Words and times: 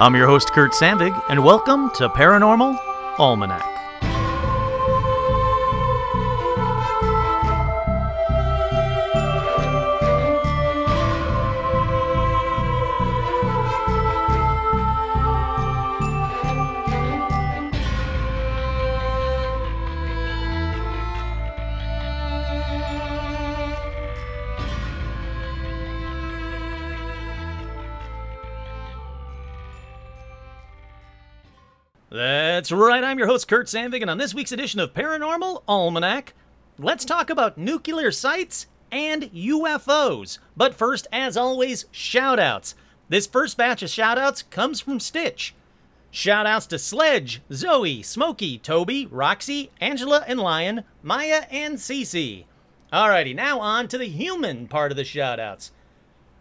I'm 0.00 0.16
your 0.16 0.26
host, 0.26 0.54
Kurt 0.54 0.72
Sandvig, 0.72 1.22
and 1.28 1.44
welcome 1.44 1.90
to 1.96 2.08
Paranormal 2.08 2.78
Almanac. 3.18 3.79
That's 32.70 32.80
right, 32.80 33.02
I'm 33.02 33.18
your 33.18 33.26
host, 33.26 33.48
Kurt 33.48 33.66
Sandvig, 33.66 34.00
and 34.00 34.08
on 34.08 34.18
this 34.18 34.32
week's 34.32 34.52
edition 34.52 34.78
of 34.78 34.94
Paranormal 34.94 35.64
Almanac, 35.66 36.34
let's 36.78 37.04
talk 37.04 37.28
about 37.28 37.58
nuclear 37.58 38.12
sites 38.12 38.68
and 38.92 39.24
UFOs. 39.24 40.38
But 40.56 40.76
first, 40.76 41.08
as 41.12 41.36
always, 41.36 41.86
shoutouts. 41.92 42.74
This 43.08 43.26
first 43.26 43.56
batch 43.56 43.82
of 43.82 43.88
shoutouts 43.88 44.48
comes 44.50 44.80
from 44.80 45.00
Stitch. 45.00 45.52
Shoutouts 46.12 46.68
to 46.68 46.78
Sledge, 46.78 47.42
Zoe, 47.52 48.04
Smokey, 48.04 48.58
Toby, 48.58 49.04
Roxy, 49.04 49.72
Angela 49.80 50.22
and 50.28 50.38
Lion, 50.38 50.84
Maya 51.02 51.46
and 51.50 51.74
Cece. 51.74 52.44
Alrighty, 52.92 53.34
now 53.34 53.58
on 53.58 53.88
to 53.88 53.98
the 53.98 54.06
human 54.06 54.68
part 54.68 54.92
of 54.92 54.96
the 54.96 55.02
shoutouts. 55.02 55.72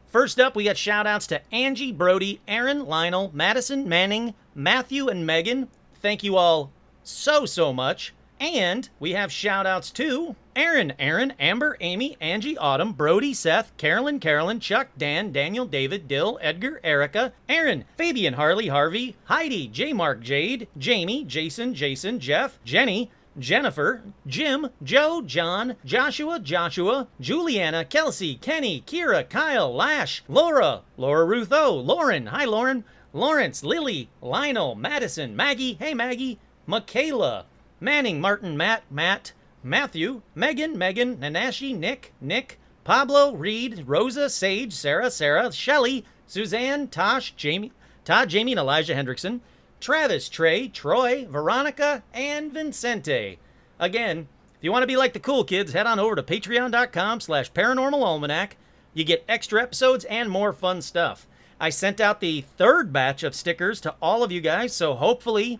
First 0.05 0.39
up, 0.39 0.55
we 0.55 0.65
got 0.65 0.75
shoutouts 0.75 1.27
to 1.29 1.41
Angie, 1.51 1.91
Brody, 1.91 2.39
Aaron, 2.47 2.85
Lionel, 2.85 3.31
Madison, 3.33 3.89
Manning, 3.89 4.35
Matthew, 4.53 5.07
and 5.07 5.25
Megan. 5.25 5.69
Thank 6.01 6.23
you 6.23 6.37
all 6.37 6.71
so, 7.03 7.45
so 7.45 7.73
much. 7.73 8.13
And 8.39 8.87
we 9.01 9.11
have 9.11 9.31
shoutouts 9.31 9.91
to 9.93 10.35
Aaron, 10.55 10.93
Aaron, 10.97 11.33
Amber, 11.39 11.75
Amy, 11.81 12.15
Angie, 12.21 12.57
Autumn, 12.57 12.93
Brody, 12.93 13.33
Seth, 13.33 13.75
Carolyn, 13.75 14.19
Carolyn, 14.21 14.61
Chuck, 14.61 14.87
Dan, 14.97 15.33
Daniel, 15.33 15.65
David, 15.65 16.07
Dill, 16.07 16.39
Edgar, 16.41 16.79
Erica, 16.81 17.33
Aaron, 17.49 17.83
Fabian, 17.97 18.35
Harley, 18.35 18.67
Harvey, 18.69 19.17
Heidi, 19.25 19.67
J. 19.67 19.91
Mark, 19.91 20.21
Jade, 20.21 20.69
Jamie, 20.77 21.25
Jason, 21.25 21.73
Jason, 21.73 22.19
Jeff, 22.21 22.59
Jenny, 22.63 23.11
Jennifer, 23.37 24.03
Jim, 24.25 24.69
Joe, 24.81 25.21
John, 25.21 25.75
Joshua, 25.83 26.39
Joshua, 26.39 27.07
Juliana, 27.19 27.83
Kelsey, 27.83 28.35
Kenny, 28.35 28.81
Kira, 28.85 29.29
Kyle, 29.29 29.73
Lash, 29.73 30.23
Laura, 30.29 30.81
Laura 30.97 31.25
Ruth 31.25 31.51
O, 31.51 31.75
Lauren, 31.75 32.27
hi 32.27 32.45
Lauren, 32.45 32.83
Lawrence, 33.13 33.63
Lily, 33.63 34.09
Lionel, 34.21 34.75
Madison, 34.75 35.35
Maggie, 35.35 35.73
hey 35.73 35.93
Maggie, 35.93 36.37
Michaela, 36.67 37.45
Manning, 37.79 38.21
Martin, 38.21 38.55
Matt, 38.55 38.83
Matt, 38.91 39.33
Matthew, 39.63 40.21
Megan, 40.35 40.77
Megan, 40.77 41.17
Nanashi, 41.17 41.75
Nick, 41.75 42.13
Nick, 42.21 42.59
Pablo, 42.83 43.33
Reed, 43.33 43.83
Rosa, 43.87 44.29
Sage, 44.29 44.73
Sarah, 44.73 45.09
Sarah, 45.09 45.51
Shelly, 45.51 46.05
Suzanne, 46.27 46.87
Tosh, 46.87 47.31
Jamie, 47.35 47.71
Todd, 48.05 48.29
Jamie, 48.29 48.51
and 48.51 48.59
Elijah 48.59 48.93
Hendrickson, 48.93 49.39
Travis, 49.79 50.29
Trey, 50.29 50.67
Troy, 50.67 51.25
Veronica, 51.29 52.03
and 52.13 52.51
Vincente. 52.51 53.39
Again, 53.79 54.27
if 54.57 54.63
you 54.63 54.71
want 54.71 54.83
to 54.83 54.87
be 54.87 54.97
like 54.97 55.13
the 55.13 55.19
cool 55.19 55.43
kids, 55.43 55.73
head 55.73 55.87
on 55.87 55.99
over 55.99 56.15
to 56.15 56.23
patreon.com 56.23 57.21
slash 57.21 57.51
paranormalalmanac. 57.53 58.51
You 58.93 59.03
get 59.03 59.23
extra 59.27 59.61
episodes 59.61 60.05
and 60.05 60.29
more 60.29 60.51
fun 60.51 60.81
stuff. 60.81 61.27
I 61.59 61.69
sent 61.69 61.99
out 61.99 62.21
the 62.21 62.41
third 62.41 62.93
batch 62.93 63.23
of 63.23 63.35
stickers 63.35 63.81
to 63.81 63.95
all 64.01 64.23
of 64.23 64.31
you 64.31 64.39
guys, 64.39 64.73
so 64.73 64.95
hopefully 64.95 65.59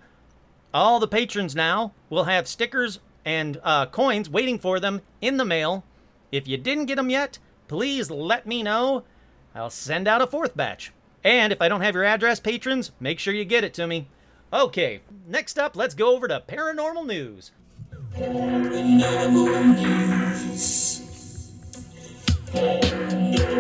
all 0.74 1.00
the 1.00 1.08
patrons 1.08 1.56
now 1.56 1.94
will 2.10 2.24
have 2.24 2.48
stickers 2.48 3.00
and 3.26 3.60
uh, 3.64 3.86
coins 3.88 4.30
waiting 4.30 4.58
for 4.58 4.80
them 4.80 5.02
in 5.20 5.38
the 5.38 5.46
mail. 5.46 5.84
If 6.32 6.48
you 6.48 6.58
didn't 6.58 6.86
get 6.86 6.96
them 6.96 7.10
yet, 7.10 7.38
please 7.68 8.10
let 8.10 8.46
me 8.46 8.64
know. 8.64 9.04
I'll 9.54 9.70
send 9.70 10.08
out 10.08 10.22
a 10.22 10.28
fourth 10.28 10.56
batch. 10.56 10.94
And 11.24 11.52
if 11.52 11.62
I 11.62 11.68
don't 11.68 11.82
have 11.82 11.96
your 11.96 12.06
address, 12.06 12.40
patrons, 12.40 12.92
make 13.00 13.20
sure 13.20 13.34
you 13.34 13.44
get 13.44 13.66
it 13.66 13.74
to 13.74 13.88
me. 13.88 14.08
Okay, 14.54 15.02
next 15.28 15.60
up, 15.60 15.76
let's 15.76 15.96
go 15.96 16.16
over 16.16 16.28
to 16.28 16.42
paranormal 16.48 17.06
news. 17.06 17.52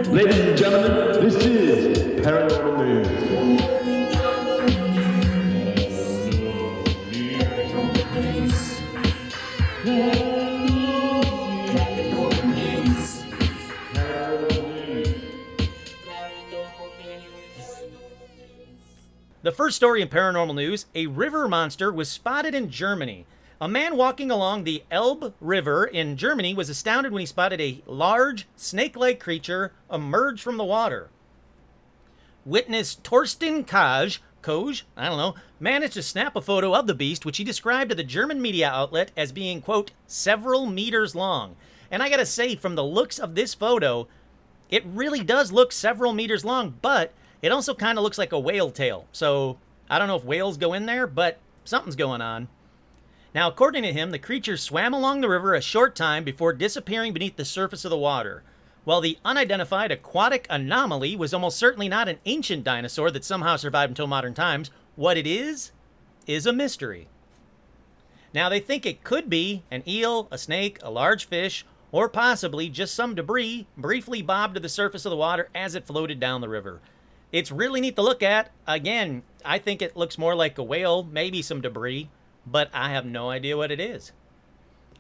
Ladies 0.10 0.40
and 0.40 0.58
gentlemen, 0.58 1.24
this 1.24 1.36
is 1.36 2.09
Paranormal 2.22 2.86
News. 2.86 3.08
The 19.42 19.52
first 19.54 19.78
story 19.78 20.02
in 20.02 20.10
paranormal 20.10 20.54
news 20.54 20.88
a 20.94 21.08
river 21.08 21.48
monster 21.48 21.92
was 21.92 22.10
spotted 22.10 22.54
in 22.54 22.70
Germany. 22.70 23.26
A 23.62 23.70
man 23.70 23.96
walking 23.96 24.30
along 24.30 24.66
the 24.66 24.84
Elbe 24.92 25.34
River 25.40 25.86
in 25.86 26.18
Germany 26.18 26.54
was 26.54 26.70
astounded 26.70 27.14
when 27.14 27.22
he 27.22 27.26
spotted 27.26 27.62
a 27.62 27.82
large, 27.88 28.46
snake 28.58 28.98
like 28.98 29.22
creature 29.22 29.72
emerge 29.90 30.42
from 30.42 30.58
the 30.58 30.66
water. 30.66 31.10
Witness 32.46 32.96
Torsten 32.96 33.66
Kaj, 33.66 34.20
Koj, 34.42 34.84
I 34.96 35.10
don't 35.10 35.18
know, 35.18 35.36
managed 35.60 35.94
to 35.94 36.04
snap 36.04 36.36
a 36.36 36.42
photo 36.42 36.74
of 36.74 36.88
the 36.88 36.94
beast, 36.94 37.26
which 37.26 37.38
he 37.38 37.44
described 37.44 37.90
to 37.90 37.96
the 37.96 38.04
German 38.04 38.42
media 38.42 38.70
outlet 38.70 39.12
as 39.18 39.32
being, 39.32 39.62
quote, 39.62 39.92
several 40.08 40.66
meters 40.66 41.16
long. 41.16 41.56
And 41.92 42.02
I 42.02 42.10
gotta 42.10 42.26
say, 42.26 42.56
from 42.56 42.76
the 42.76 42.84
looks 42.84 43.20
of 43.20 43.36
this 43.36 43.54
photo, 43.54 44.08
it 44.70 44.86
really 44.86 45.24
does 45.24 45.52
look 45.52 45.72
several 45.72 46.14
meters 46.14 46.46
long, 46.46 46.76
but 46.82 47.14
it 47.42 47.52
also 47.52 47.74
kind 47.74 47.98
of 47.98 48.04
looks 48.04 48.18
like 48.18 48.32
a 48.32 48.40
whale 48.40 48.72
tail. 48.72 49.08
So 49.12 49.58
I 49.90 50.00
don't 50.00 50.08
know 50.08 50.16
if 50.16 50.24
whales 50.24 50.58
go 50.58 50.74
in 50.74 50.86
there, 50.86 51.08
but 51.08 51.40
something's 51.66 51.96
going 51.96 52.22
on. 52.22 52.48
Now, 53.34 53.48
according 53.48 53.84
to 53.84 53.94
him, 53.94 54.12
the 54.12 54.20
creature 54.20 54.58
swam 54.58 54.94
along 54.94 55.22
the 55.22 55.30
river 55.30 55.54
a 55.54 55.62
short 55.62 55.96
time 55.96 56.24
before 56.24 56.54
disappearing 56.54 57.14
beneath 57.14 57.36
the 57.36 57.46
surface 57.46 57.86
of 57.86 57.92
the 57.92 57.98
water. 57.98 58.44
While 58.86 59.02
the 59.02 59.18
unidentified 59.24 59.92
aquatic 59.92 60.48
anomaly 60.50 61.16
was 61.16 61.34
almost 61.34 61.58
certainly 61.58 61.90
not 61.90 62.08
an 62.08 62.20
ancient 62.26 62.64
dinosaur 62.64 63.12
that 63.12 63.26
somehow 63.26 63.56
survived 63.56 63.92
until 63.92 64.08
modern 64.08 64.34
times, 64.34 64.72
what 64.96 65.18
it 65.18 65.28
is, 65.28 65.72
is 66.26 66.46
a 66.46 66.54
mystery. 66.54 67.08
Now, 68.34 68.50
they 68.50 68.60
think 68.60 68.86
it 68.86 69.04
could 69.04 69.30
be 69.30 69.64
an 69.72 69.84
eel, 69.88 70.28
a 70.32 70.38
snake, 70.38 70.80
a 70.82 70.92
large 70.92 71.26
fish, 71.26 71.66
or 71.92 72.08
possibly 72.08 72.70
just 72.70 72.94
some 72.94 73.16
debris 73.16 73.68
briefly 73.76 74.22
bobbed 74.22 74.54
to 74.56 74.60
the 74.60 74.70
surface 74.70 75.06
of 75.06 75.10
the 75.10 75.18
water 75.18 75.50
as 75.56 75.76
it 75.76 75.88
floated 75.88 76.20
down 76.20 76.42
the 76.42 76.50
river. 76.50 76.80
It's 77.32 77.52
really 77.52 77.82
neat 77.82 77.96
to 77.96 78.02
look 78.02 78.24
at. 78.24 78.52
Again, 78.68 79.24
I 79.44 79.60
think 79.60 79.82
it 79.82 79.98
looks 79.98 80.18
more 80.18 80.36
like 80.36 80.58
a 80.58 80.64
whale, 80.64 81.04
maybe 81.04 81.42
some 81.42 81.62
debris, 81.62 82.10
but 82.46 82.70
I 82.74 82.90
have 82.92 83.06
no 83.06 83.30
idea 83.30 83.58
what 83.58 83.72
it 83.72 83.80
is. 83.80 84.12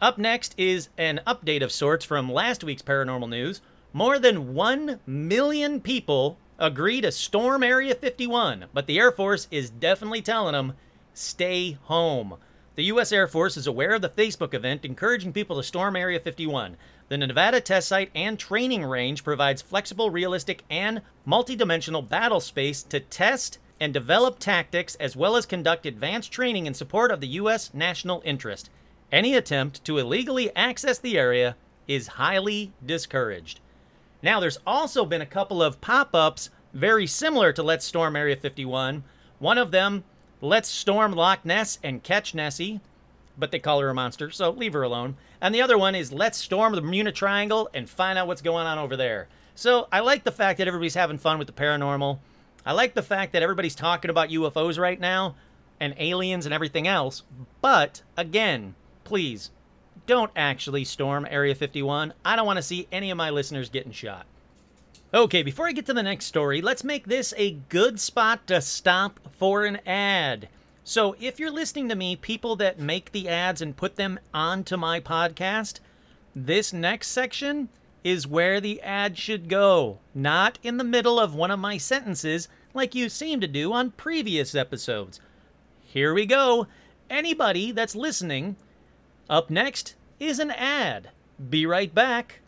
Up 0.02 0.18
next 0.18 0.56
is 0.58 0.88
an 0.98 1.20
update 1.28 1.62
of 1.62 1.74
sorts 1.74 2.06
from 2.06 2.32
last 2.32 2.64
week's 2.64 2.82
paranormal 2.82 3.28
news. 3.28 3.60
More 3.92 4.18
than 4.18 4.54
1 4.54 5.02
million 5.06 5.82
people 5.82 6.38
agree 6.58 7.02
to 7.02 7.12
storm 7.12 7.64
Area 7.64 7.94
51, 7.94 8.68
but 8.74 8.88
the 8.88 8.98
Air 8.98 9.12
Force 9.12 9.50
is 9.52 9.70
definitely 9.70 10.22
telling 10.22 10.54
them 10.54 10.76
stay 11.14 11.74
home. 11.84 12.36
The 12.76 12.86
U.S. 12.86 13.12
Air 13.12 13.28
Force 13.28 13.58
is 13.58 13.68
aware 13.68 13.92
of 13.92 14.02
the 14.02 14.08
Facebook 14.08 14.54
event 14.54 14.86
encouraging 14.86 15.34
people 15.34 15.58
to 15.58 15.64
storm 15.64 15.98
Area 15.98 16.22
51. 16.22 16.78
The 17.10 17.18
Nevada 17.18 17.60
test 17.60 17.90
site 17.90 18.10
and 18.16 18.40
training 18.40 18.86
range 18.86 19.26
provides 19.26 19.62
flexible, 19.62 20.12
realistic, 20.12 20.64
and 20.70 21.02
multidimensional 21.28 22.08
battle 22.08 22.40
space 22.40 22.84
to 22.84 23.02
test 23.02 23.58
and 23.82 23.94
develop 23.94 24.40
tactics 24.40 24.96
as 24.96 25.18
well 25.18 25.36
as 25.36 25.46
conduct 25.46 25.86
advanced 25.86 26.32
training 26.32 26.68
in 26.68 26.74
support 26.74 27.12
of 27.12 27.20
the 27.20 27.28
U.S. 27.28 27.74
national 27.74 28.22
interest. 28.24 28.70
Any 29.12 29.34
attempt 29.34 29.84
to 29.86 29.98
illegally 29.98 30.56
access 30.56 31.00
the 31.00 31.18
area 31.18 31.56
is 31.88 32.08
highly 32.08 32.72
discouraged. 32.86 33.60
Now, 34.22 34.40
there's 34.40 34.60
also 34.68 35.06
been 35.06 35.22
a 35.22 35.26
couple 35.26 35.64
of 35.64 35.82
pop 35.82 36.14
ups 36.14 36.52
very 36.74 37.08
similar 37.08 37.52
to 37.54 37.64
Let's 37.64 37.86
Storm 37.86 38.16
Area 38.16 38.36
51. 38.36 39.04
One 39.40 39.58
of 39.58 39.72
them, 39.72 40.04
Let's 40.42 40.70
Storm 40.70 41.14
Loch 41.14 41.44
Ness 41.44 41.80
and 41.84 42.04
Catch 42.04 42.36
Nessie, 42.36 42.82
but 43.38 43.52
they 43.52 43.60
call 43.60 43.80
her 43.80 43.90
a 43.90 43.94
monster, 43.96 44.30
so 44.30 44.52
leave 44.52 44.74
her 44.74 44.84
alone. 44.84 45.16
And 45.42 45.56
the 45.56 45.62
other 45.62 45.78
one 45.78 45.96
is 45.96 46.14
Let's 46.14 46.38
Storm 46.38 46.76
the 46.76 46.82
Bermuda 46.82 47.12
Triangle 47.12 47.70
and 47.74 47.90
find 47.90 48.20
out 48.20 48.28
what's 48.28 48.42
going 48.42 48.68
on 48.68 48.78
over 48.78 48.96
there. 48.96 49.28
So 49.56 49.88
I 49.92 50.02
like 50.02 50.24
the 50.24 50.32
fact 50.32 50.60
that 50.60 50.68
everybody's 50.68 50.96
having 50.96 51.18
fun 51.18 51.40
with 51.40 51.48
the 51.48 51.54
paranormal. 51.54 52.20
I 52.66 52.74
like 52.74 52.94
the 52.94 53.02
fact 53.02 53.34
that 53.34 53.42
everybody's 53.42 53.76
talking 53.76 54.12
about 54.12 54.30
UFOs 54.30 54.78
right 54.78 55.00
now 55.00 55.36
and 55.80 55.96
aliens 55.98 56.46
and 56.46 56.54
everything 56.54 56.88
else. 56.88 57.24
But 57.62 58.04
again, 58.16 58.76
please 59.10 59.50
don't 60.06 60.30
actually 60.36 60.86
storm 60.86 61.26
Area 61.28 61.56
51. 61.56 62.14
I 62.24 62.36
don't 62.36 62.46
want 62.46 62.58
to 62.58 62.64
see 62.64 62.88
any 62.92 63.10
of 63.10 63.18
my 63.18 63.32
listeners 63.32 63.68
getting 63.68 63.92
shot. 63.92 64.28
Okay, 65.12 65.42
before 65.42 65.68
I 65.68 65.72
get 65.72 65.88
to 65.88 65.96
the 65.96 66.04
next 66.04 66.26
story, 66.26 66.62
let's 66.62 66.84
make 66.84 67.08
this 67.08 67.34
a 67.36 67.58
good 67.70 68.00
spot 68.00 68.46
to 68.46 68.62
stop 68.62 69.20
for 69.36 69.66
an 69.66 69.80
ad. 69.88 70.48
So, 70.84 71.16
if 71.20 71.40
you're 71.40 71.50
listening 71.50 71.90
to 71.90 71.96
me, 71.96 72.16
people 72.16 72.56
that 72.58 72.80
make 72.80 73.12
the 73.12 73.28
ads 73.28 73.64
and 73.64 73.76
put 73.76 73.96
them 73.96 74.20
onto 74.32 74.78
my 74.78 75.00
podcast, 75.00 75.80
this 76.36 76.72
next 76.72 77.08
section 77.08 77.70
is 78.04 78.28
where 78.28 78.62
the 78.62 78.80
ad 78.84 79.18
should 79.18 79.50
go, 79.50 79.98
not 80.14 80.60
in 80.62 80.78
the 80.78 80.84
middle 80.84 81.20
of 81.20 81.34
one 81.34 81.50
of 81.50 81.58
my 81.58 81.80
sentences 81.80 82.48
like 82.76 82.94
you 82.94 83.10
seem 83.10 83.42
to 83.42 83.48
do 83.48 83.74
on 83.74 83.90
previous 83.90 84.54
episodes. 84.54 85.20
Here 85.84 86.14
we 86.14 86.28
go. 86.28 86.68
Anybody 87.10 87.72
that's 87.72 87.96
listening, 87.96 88.56
up 89.30 89.50
next 89.50 89.96
is 90.20 90.40
an 90.40 90.52
ad. 90.52 91.10
Be 91.50 91.66
right 91.66 91.94
back. 91.94 92.42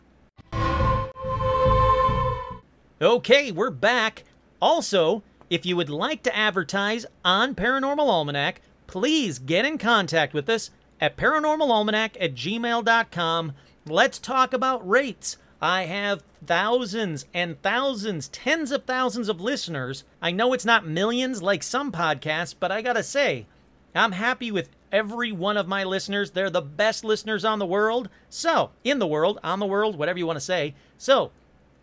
Okay, 3.00 3.50
we're 3.50 3.70
back. 3.70 4.24
Also, 4.60 5.22
if 5.50 5.66
you 5.66 5.76
would 5.76 5.90
like 5.90 6.22
to 6.22 6.36
advertise 6.36 7.06
on 7.24 7.54
Paranormal 7.54 8.08
Almanac, 8.08 8.60
please 8.86 9.38
get 9.38 9.64
in 9.64 9.78
contact 9.78 10.34
with 10.34 10.48
us 10.48 10.70
at 11.00 11.16
paranormalalmanac 11.16 12.16
at 12.20 12.34
gmail.com. 12.34 13.52
Let's 13.86 14.18
talk 14.18 14.52
about 14.52 14.88
rates. 14.88 15.36
I 15.60 15.84
have 15.84 16.22
thousands 16.46 17.26
and 17.34 17.60
thousands, 17.62 18.28
tens 18.28 18.70
of 18.70 18.84
thousands 18.84 19.28
of 19.28 19.40
listeners. 19.40 20.04
I 20.20 20.30
know 20.30 20.52
it's 20.52 20.64
not 20.64 20.86
millions 20.86 21.42
like 21.42 21.62
some 21.62 21.90
podcasts, 21.90 22.54
but 22.58 22.70
I 22.70 22.82
gotta 22.82 23.02
say, 23.02 23.46
I'm 23.94 24.12
happy 24.12 24.50
with 24.50 24.70
every 24.92 25.32
one 25.32 25.56
of 25.56 25.66
my 25.66 25.82
listeners. 25.82 26.30
They're 26.30 26.50
the 26.50 26.60
best 26.60 27.04
listeners 27.04 27.44
on 27.44 27.58
the 27.58 27.66
world. 27.66 28.08
So, 28.28 28.70
in 28.84 28.98
the 28.98 29.06
world, 29.06 29.40
on 29.42 29.58
the 29.58 29.66
world, 29.66 29.96
whatever 29.96 30.18
you 30.18 30.26
want 30.26 30.36
to 30.36 30.44
say. 30.44 30.74
So, 30.98 31.32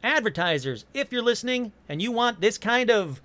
advertisers, 0.03 0.85
if 0.93 1.11
you're 1.11 1.21
listening 1.21 1.73
and 1.89 2.01
you 2.01 2.11
want 2.11 2.39
this 2.39 2.57
kind 2.57 2.89
of 2.89 3.21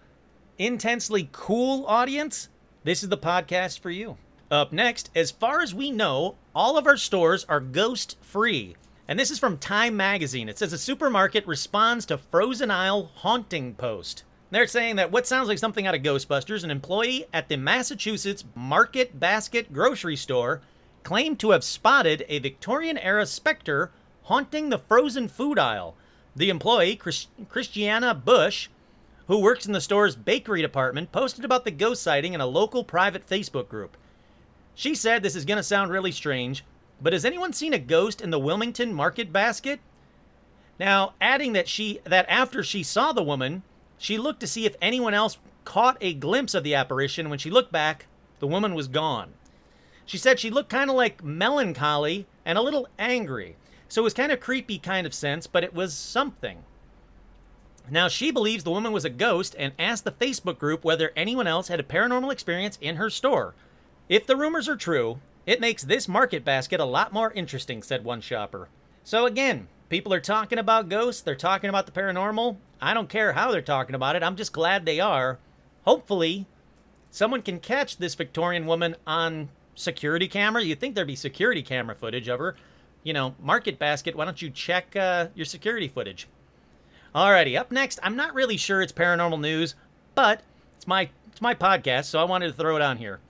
intensely 0.58 1.28
cool 1.30 1.84
audience, 1.86 2.48
this 2.82 3.02
is 3.02 3.08
the 3.10 3.18
podcast 3.18 3.80
for 3.80 3.90
you. 3.90 4.16
Up 4.50 4.72
next, 4.72 5.10
as 5.14 5.30
far 5.30 5.60
as 5.60 5.74
we 5.74 5.90
know, 5.90 6.36
all 6.54 6.76
of 6.76 6.86
our 6.86 6.96
stores 6.96 7.44
are 7.48 7.60
ghost 7.60 8.16
free. 8.20 8.76
And 9.06 9.18
this 9.18 9.30
is 9.30 9.38
from 9.38 9.58
Time 9.58 9.96
Magazine. 9.96 10.48
It 10.48 10.58
says 10.58 10.72
a 10.72 10.78
supermarket 10.78 11.46
responds 11.46 12.06
to 12.06 12.18
Frozen 12.18 12.70
Aisle 12.70 13.10
haunting 13.16 13.74
post. 13.74 14.24
They're 14.54 14.68
saying 14.68 14.94
that 14.96 15.10
what 15.10 15.26
sounds 15.26 15.48
like 15.48 15.58
something 15.58 15.84
out 15.84 15.96
of 15.96 16.02
Ghostbusters, 16.02 16.62
an 16.62 16.70
employee 16.70 17.24
at 17.32 17.48
the 17.48 17.56
Massachusetts 17.56 18.44
Market 18.54 19.18
Basket 19.18 19.72
grocery 19.72 20.14
store 20.14 20.60
claimed 21.02 21.40
to 21.40 21.50
have 21.50 21.64
spotted 21.64 22.24
a 22.28 22.38
Victorian 22.38 22.96
era 22.98 23.26
specter 23.26 23.90
haunting 24.22 24.68
the 24.68 24.78
frozen 24.78 25.26
food 25.26 25.58
aisle. 25.58 25.96
The 26.36 26.50
employee, 26.50 26.94
Chris- 26.94 27.26
Christiana 27.48 28.14
Bush, 28.14 28.68
who 29.26 29.40
works 29.40 29.66
in 29.66 29.72
the 29.72 29.80
store's 29.80 30.14
bakery 30.14 30.62
department, 30.62 31.10
posted 31.10 31.44
about 31.44 31.64
the 31.64 31.72
ghost 31.72 32.00
sighting 32.00 32.32
in 32.32 32.40
a 32.40 32.46
local 32.46 32.84
private 32.84 33.28
Facebook 33.28 33.66
group. 33.66 33.96
She 34.76 34.94
said 34.94 35.24
this 35.24 35.34
is 35.34 35.44
going 35.44 35.56
to 35.56 35.64
sound 35.64 35.90
really 35.90 36.12
strange, 36.12 36.64
but 37.02 37.12
has 37.12 37.24
anyone 37.24 37.52
seen 37.52 37.74
a 37.74 37.78
ghost 37.80 38.20
in 38.20 38.30
the 38.30 38.38
Wilmington 38.38 38.94
market 38.94 39.32
basket? 39.32 39.80
Now, 40.78 41.14
adding 41.20 41.54
that 41.54 41.68
she 41.68 41.98
that 42.04 42.26
after 42.28 42.62
she 42.62 42.84
saw 42.84 43.12
the 43.12 43.20
woman, 43.20 43.64
she 43.98 44.18
looked 44.18 44.40
to 44.40 44.46
see 44.46 44.66
if 44.66 44.76
anyone 44.82 45.14
else 45.14 45.38
caught 45.64 45.96
a 46.00 46.14
glimpse 46.14 46.54
of 46.54 46.64
the 46.64 46.74
apparition. 46.74 47.30
When 47.30 47.38
she 47.38 47.50
looked 47.50 47.72
back, 47.72 48.06
the 48.38 48.46
woman 48.46 48.74
was 48.74 48.88
gone. 48.88 49.32
She 50.06 50.18
said 50.18 50.38
she 50.38 50.50
looked 50.50 50.68
kind 50.68 50.90
of 50.90 50.96
like 50.96 51.24
melancholy 51.24 52.26
and 52.44 52.58
a 52.58 52.62
little 52.62 52.88
angry. 52.98 53.56
So 53.88 54.02
it 54.02 54.04
was 54.04 54.14
kind 54.14 54.32
of 54.32 54.40
creepy 54.40 54.78
kind 54.78 55.06
of 55.06 55.14
sense, 55.14 55.46
but 55.46 55.64
it 55.64 55.74
was 55.74 55.94
something. 55.94 56.64
Now, 57.90 58.08
she 58.08 58.30
believes 58.30 58.64
the 58.64 58.70
woman 58.70 58.92
was 58.92 59.04
a 59.04 59.10
ghost 59.10 59.54
and 59.58 59.72
asked 59.78 60.04
the 60.04 60.12
Facebook 60.12 60.58
group 60.58 60.84
whether 60.84 61.12
anyone 61.14 61.46
else 61.46 61.68
had 61.68 61.80
a 61.80 61.84
paranormal 61.84 62.32
experience 62.32 62.78
in 62.80 62.96
her 62.96 63.10
store. 63.10 63.54
If 64.08 64.26
the 64.26 64.36
rumors 64.36 64.68
are 64.68 64.76
true, 64.76 65.20
it 65.46 65.60
makes 65.60 65.82
this 65.82 66.08
market 66.08 66.44
basket 66.44 66.80
a 66.80 66.84
lot 66.84 67.12
more 67.12 67.32
interesting, 67.32 67.82
said 67.82 68.04
one 68.04 68.22
shopper. 68.22 68.68
So, 69.04 69.26
again, 69.26 69.68
people 69.94 70.12
are 70.12 70.18
talking 70.18 70.58
about 70.58 70.88
ghosts, 70.88 71.22
they're 71.22 71.36
talking 71.36 71.70
about 71.70 71.86
the 71.86 71.92
paranormal. 71.92 72.56
I 72.82 72.94
don't 72.94 73.08
care 73.08 73.32
how 73.32 73.52
they're 73.52 73.62
talking 73.62 73.94
about 73.94 74.16
it, 74.16 74.24
I'm 74.24 74.34
just 74.34 74.52
glad 74.52 74.84
they 74.84 74.98
are. 74.98 75.38
Hopefully, 75.84 76.46
someone 77.12 77.42
can 77.42 77.60
catch 77.60 77.98
this 77.98 78.16
Victorian 78.16 78.66
woman 78.66 78.96
on 79.06 79.50
security 79.76 80.26
camera. 80.26 80.64
You'd 80.64 80.80
think 80.80 80.96
there'd 80.96 81.06
be 81.06 81.14
security 81.14 81.62
camera 81.62 81.94
footage 81.94 82.26
of 82.26 82.40
her. 82.40 82.56
You 83.04 83.12
know, 83.12 83.36
Market 83.40 83.78
Basket, 83.78 84.16
why 84.16 84.24
don't 84.24 84.42
you 84.42 84.50
check 84.50 84.96
uh, 84.96 85.28
your 85.36 85.44
security 85.44 85.86
footage? 85.86 86.26
Alrighty, 87.14 87.56
up 87.56 87.70
next, 87.70 88.00
I'm 88.02 88.16
not 88.16 88.34
really 88.34 88.56
sure 88.56 88.82
it's 88.82 88.90
paranormal 88.90 89.38
news, 89.38 89.76
but 90.16 90.42
it's 90.76 90.88
my 90.88 91.08
it's 91.28 91.40
my 91.40 91.54
podcast, 91.54 92.06
so 92.06 92.18
I 92.18 92.24
wanted 92.24 92.48
to 92.48 92.54
throw 92.54 92.74
it 92.74 92.82
on 92.82 92.96
here. 92.96 93.20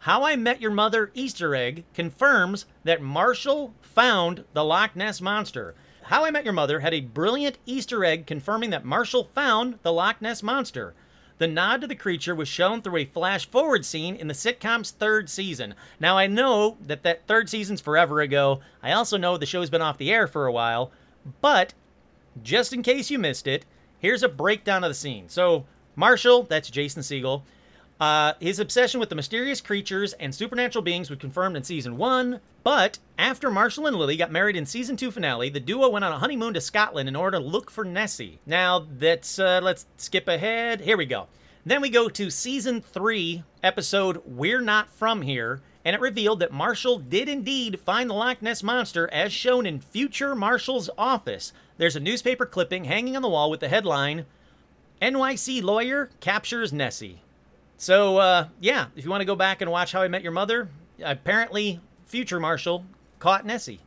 How 0.00 0.24
I 0.24 0.36
Met 0.36 0.60
Your 0.60 0.72
Mother 0.72 1.10
Easter 1.14 1.54
egg 1.54 1.84
confirms 1.94 2.66
that 2.84 3.00
Marshall 3.00 3.72
found 3.80 4.44
the 4.52 4.62
Loch 4.62 4.94
Ness 4.94 5.22
monster. 5.22 5.74
How 6.04 6.24
I 6.24 6.30
Met 6.30 6.44
Your 6.44 6.52
Mother 6.52 6.80
had 6.80 6.92
a 6.92 7.00
brilliant 7.00 7.58
Easter 7.64 8.04
egg 8.04 8.26
confirming 8.26 8.70
that 8.70 8.84
Marshall 8.84 9.30
found 9.34 9.78
the 9.82 9.92
Loch 9.92 10.20
Ness 10.20 10.42
monster. 10.42 10.94
The 11.38 11.46
nod 11.46 11.80
to 11.80 11.86
the 11.86 11.94
creature 11.94 12.34
was 12.34 12.48
shown 12.48 12.82
through 12.82 12.98
a 12.98 13.04
flash 13.04 13.48
forward 13.48 13.84
scene 13.84 14.16
in 14.16 14.26
the 14.26 14.34
sitcom's 14.34 14.90
third 14.90 15.30
season. 15.30 15.74
Now, 16.00 16.18
I 16.18 16.26
know 16.26 16.76
that 16.80 17.02
that 17.04 17.26
third 17.26 17.48
season's 17.48 17.80
forever 17.80 18.20
ago. 18.20 18.60
I 18.82 18.92
also 18.92 19.16
know 19.16 19.36
the 19.36 19.46
show's 19.46 19.70
been 19.70 19.82
off 19.82 19.98
the 19.98 20.12
air 20.12 20.26
for 20.26 20.46
a 20.46 20.52
while, 20.52 20.90
but 21.40 21.72
just 22.42 22.72
in 22.72 22.82
case 22.82 23.10
you 23.10 23.18
missed 23.18 23.46
it, 23.46 23.64
here's 23.98 24.22
a 24.22 24.28
breakdown 24.28 24.84
of 24.84 24.90
the 24.90 24.94
scene. 24.94 25.28
So, 25.28 25.64
Marshall, 25.94 26.44
that's 26.44 26.70
Jason 26.70 27.02
Segel, 27.02 27.42
uh, 28.02 28.34
his 28.40 28.58
obsession 28.58 28.98
with 28.98 29.10
the 29.10 29.14
mysterious 29.14 29.60
creatures 29.60 30.12
and 30.14 30.34
supernatural 30.34 30.82
beings 30.82 31.08
was 31.08 31.20
confirmed 31.20 31.56
in 31.56 31.62
season 31.62 31.96
one. 31.96 32.40
But 32.64 32.98
after 33.16 33.48
Marshall 33.48 33.86
and 33.86 33.94
Lily 33.94 34.16
got 34.16 34.32
married 34.32 34.56
in 34.56 34.66
season 34.66 34.96
two 34.96 35.12
finale, 35.12 35.50
the 35.50 35.60
duo 35.60 35.88
went 35.88 36.04
on 36.04 36.10
a 36.10 36.18
honeymoon 36.18 36.52
to 36.54 36.60
Scotland 36.60 37.08
in 37.08 37.14
order 37.14 37.38
to 37.38 37.44
look 37.44 37.70
for 37.70 37.84
Nessie. 37.84 38.40
Now, 38.44 38.84
that's 38.98 39.38
uh, 39.38 39.60
let's 39.62 39.86
skip 39.98 40.26
ahead. 40.26 40.80
Here 40.80 40.96
we 40.96 41.06
go. 41.06 41.28
Then 41.64 41.80
we 41.80 41.90
go 41.90 42.08
to 42.08 42.28
season 42.28 42.80
three, 42.80 43.44
episode 43.62 44.20
We're 44.26 44.60
Not 44.60 44.90
From 44.90 45.22
Here, 45.22 45.60
and 45.84 45.94
it 45.94 46.00
revealed 46.00 46.40
that 46.40 46.50
Marshall 46.50 46.98
did 46.98 47.28
indeed 47.28 47.78
find 47.78 48.10
the 48.10 48.14
Loch 48.14 48.42
Ness 48.42 48.64
Monster 48.64 49.08
as 49.12 49.32
shown 49.32 49.64
in 49.64 49.78
future 49.78 50.34
Marshall's 50.34 50.90
office. 50.98 51.52
There's 51.78 51.94
a 51.94 52.00
newspaper 52.00 52.46
clipping 52.46 52.86
hanging 52.86 53.14
on 53.14 53.22
the 53.22 53.28
wall 53.28 53.48
with 53.48 53.60
the 53.60 53.68
headline 53.68 54.26
NYC 55.00 55.62
Lawyer 55.62 56.10
Captures 56.18 56.72
Nessie. 56.72 57.20
So, 57.82 58.18
uh, 58.18 58.46
yeah, 58.60 58.86
if 58.94 59.02
you 59.02 59.10
want 59.10 59.22
to 59.22 59.26
go 59.26 59.34
back 59.34 59.60
and 59.60 59.68
watch 59.68 59.90
How 59.90 60.02
I 60.02 60.06
Met 60.06 60.22
Your 60.22 60.30
Mother, 60.30 60.68
apparently 61.02 61.80
future 62.06 62.38
Marshall 62.38 62.84
caught 63.18 63.44
Nessie. 63.44 63.80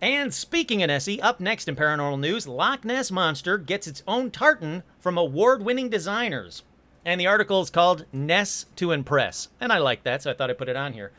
And 0.00 0.34
speaking 0.34 0.82
of 0.82 0.88
Nessie, 0.88 1.22
up 1.22 1.38
next 1.38 1.68
in 1.68 1.76
paranormal 1.76 2.18
news, 2.18 2.48
Loch 2.48 2.84
Ness 2.84 3.12
Monster 3.12 3.56
gets 3.56 3.86
its 3.86 4.02
own 4.08 4.32
tartan 4.32 4.82
from 4.98 5.16
award 5.16 5.64
winning 5.64 5.88
designers. 5.88 6.64
And 7.04 7.20
the 7.20 7.28
article 7.28 7.60
is 7.60 7.70
called 7.70 8.06
Ness 8.12 8.66
to 8.74 8.90
Impress. 8.90 9.50
And 9.60 9.72
I 9.72 9.78
like 9.78 10.02
that, 10.02 10.24
so 10.24 10.32
I 10.32 10.34
thought 10.34 10.50
I'd 10.50 10.58
put 10.58 10.68
it 10.68 10.74
on 10.74 10.94
here. 10.94 11.12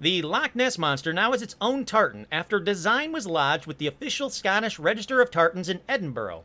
The 0.00 0.22
Loch 0.22 0.54
Ness 0.54 0.78
Monster 0.78 1.12
now 1.12 1.32
has 1.32 1.42
its 1.42 1.56
own 1.60 1.84
tartan 1.84 2.28
after 2.30 2.60
design 2.60 3.10
was 3.10 3.26
lodged 3.26 3.66
with 3.66 3.78
the 3.78 3.88
official 3.88 4.30
Scottish 4.30 4.78
Register 4.78 5.20
of 5.20 5.32
Tartans 5.32 5.68
in 5.68 5.80
Edinburgh. 5.88 6.44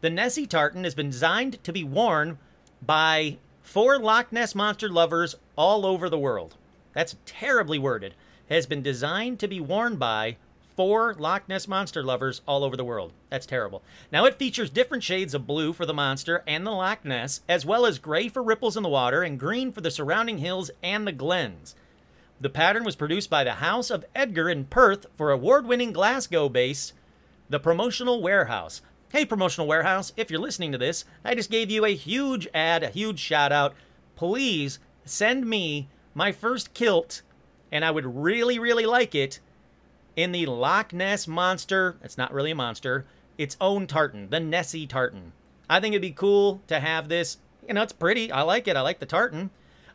The 0.00 0.08
Nessie 0.08 0.46
tartan 0.46 0.84
has 0.84 0.94
been 0.94 1.10
designed 1.10 1.62
to 1.62 1.74
be 1.74 1.84
worn 1.84 2.38
by 2.80 3.36
four 3.70 4.00
Loch 4.00 4.32
Ness 4.32 4.52
Monster 4.56 4.88
lovers 4.88 5.36
all 5.54 5.86
over 5.86 6.10
the 6.10 6.18
world. 6.18 6.56
That's 6.92 7.14
terribly 7.24 7.78
worded. 7.78 8.16
Has 8.48 8.66
been 8.66 8.82
designed 8.82 9.38
to 9.38 9.46
be 9.46 9.60
worn 9.60 9.94
by 9.94 10.38
four 10.74 11.14
Loch 11.14 11.48
Ness 11.48 11.68
Monster 11.68 12.02
lovers 12.02 12.40
all 12.48 12.64
over 12.64 12.76
the 12.76 12.84
world. 12.84 13.12
That's 13.28 13.46
terrible. 13.46 13.84
Now 14.10 14.24
it 14.24 14.40
features 14.40 14.70
different 14.70 15.04
shades 15.04 15.34
of 15.34 15.46
blue 15.46 15.72
for 15.72 15.86
the 15.86 15.94
monster 15.94 16.42
and 16.48 16.66
the 16.66 16.72
Loch 16.72 17.04
Ness, 17.04 17.42
as 17.48 17.64
well 17.64 17.86
as 17.86 18.00
gray 18.00 18.28
for 18.28 18.42
ripples 18.42 18.76
in 18.76 18.82
the 18.82 18.88
water 18.88 19.22
and 19.22 19.38
green 19.38 19.70
for 19.70 19.82
the 19.82 19.92
surrounding 19.92 20.38
hills 20.38 20.72
and 20.82 21.06
the 21.06 21.12
glens. 21.12 21.76
The 22.40 22.50
pattern 22.50 22.82
was 22.82 22.96
produced 22.96 23.30
by 23.30 23.44
the 23.44 23.54
House 23.54 23.88
of 23.88 24.04
Edgar 24.16 24.48
in 24.48 24.64
Perth 24.64 25.06
for 25.16 25.30
award 25.30 25.64
winning 25.64 25.92
Glasgow 25.92 26.48
base, 26.48 26.92
The 27.48 27.60
Promotional 27.60 28.20
Warehouse. 28.20 28.82
Hey, 29.12 29.24
Promotional 29.24 29.66
Warehouse, 29.66 30.12
if 30.16 30.30
you're 30.30 30.38
listening 30.38 30.70
to 30.70 30.78
this, 30.78 31.04
I 31.24 31.34
just 31.34 31.50
gave 31.50 31.68
you 31.68 31.84
a 31.84 31.96
huge 31.96 32.46
ad, 32.54 32.84
a 32.84 32.90
huge 32.90 33.18
shout 33.18 33.50
out. 33.50 33.74
Please 34.14 34.78
send 35.04 35.48
me 35.48 35.88
my 36.14 36.30
first 36.30 36.74
kilt, 36.74 37.22
and 37.72 37.84
I 37.84 37.90
would 37.90 38.06
really, 38.06 38.60
really 38.60 38.86
like 38.86 39.16
it 39.16 39.40
in 40.14 40.30
the 40.30 40.46
Loch 40.46 40.92
Ness 40.92 41.26
Monster. 41.26 41.96
It's 42.04 42.16
not 42.16 42.32
really 42.32 42.52
a 42.52 42.54
monster, 42.54 43.04
its 43.36 43.56
own 43.60 43.88
tartan, 43.88 44.30
the 44.30 44.38
Nessie 44.38 44.86
tartan. 44.86 45.32
I 45.68 45.80
think 45.80 45.92
it'd 45.92 46.02
be 46.02 46.12
cool 46.12 46.62
to 46.68 46.78
have 46.78 47.08
this. 47.08 47.38
You 47.66 47.74
know, 47.74 47.82
it's 47.82 47.92
pretty. 47.92 48.30
I 48.30 48.42
like 48.42 48.68
it. 48.68 48.76
I 48.76 48.80
like 48.80 49.00
the 49.00 49.06
tartan. 49.06 49.50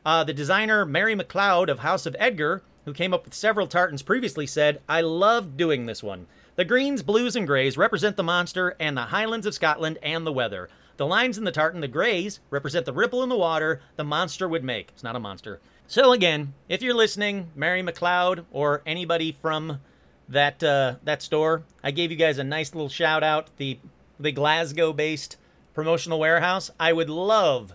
Uh, 0.05 0.25
the 0.25 0.34
designer 0.34 0.86
Mary 0.86 1.15
McLeod 1.15 1.69
of 1.69 1.79
House 1.79 2.05
of 2.05 2.17
Edgar 2.19 2.63
who 2.86 2.93
came 2.93 3.13
up 3.13 3.25
with 3.25 3.34
several 3.34 3.67
tartans 3.67 4.03
previously, 4.03 4.45
said, 4.45 4.81
I 4.88 5.01
love 5.01 5.57
doing 5.57 5.86
this 5.86 6.03
one. 6.03 6.27
The 6.56 6.66
greens, 6.66 7.04
blues, 7.04 7.36
and 7.36 7.46
grays 7.46 7.78
represent 7.78 8.16
the 8.16 8.24
monster 8.24 8.76
and 8.80 8.96
the 8.96 9.02
highlands 9.02 9.46
of 9.46 9.54
Scotland 9.54 9.98
and 10.02 10.26
the 10.26 10.32
weather. 10.32 10.70
The 10.98 11.06
lines 11.06 11.38
in 11.38 11.44
the 11.44 11.52
tartan, 11.52 11.82
the 11.82 11.88
grays, 11.90 12.40
represent 12.50 12.86
the 12.86 12.94
ripple 12.94 13.24
in 13.24 13.30
the 13.30 13.38
water 13.38 13.82
the 13.98 14.06
monster 14.06 14.48
would 14.48 14.64
make. 14.64 14.90
It's 14.94 15.04
not 15.04 15.18
a 15.18 15.20
monster. 15.20 15.60
So 15.88 16.14
again, 16.14 16.54
if 16.70 16.82
you're 16.82 16.94
listening, 16.94 17.52
Mary 17.56 17.84
McLeod 17.84 18.46
or 18.52 18.82
anybody 18.86 19.34
from 19.42 19.82
that 20.30 20.64
uh, 20.64 20.96
that 21.04 21.22
store, 21.22 21.64
I 21.84 21.92
gave 21.92 22.10
you 22.10 22.18
guys 22.18 22.38
a 22.38 22.44
nice 22.44 22.74
little 22.74 22.90
shout 22.90 23.24
out. 23.24 23.50
The 23.58 23.78
the 24.18 24.32
Glasgow-based 24.32 25.36
promotional 25.74 26.20
warehouse. 26.20 26.72
I 26.80 26.94
would 26.94 27.10
love 27.10 27.74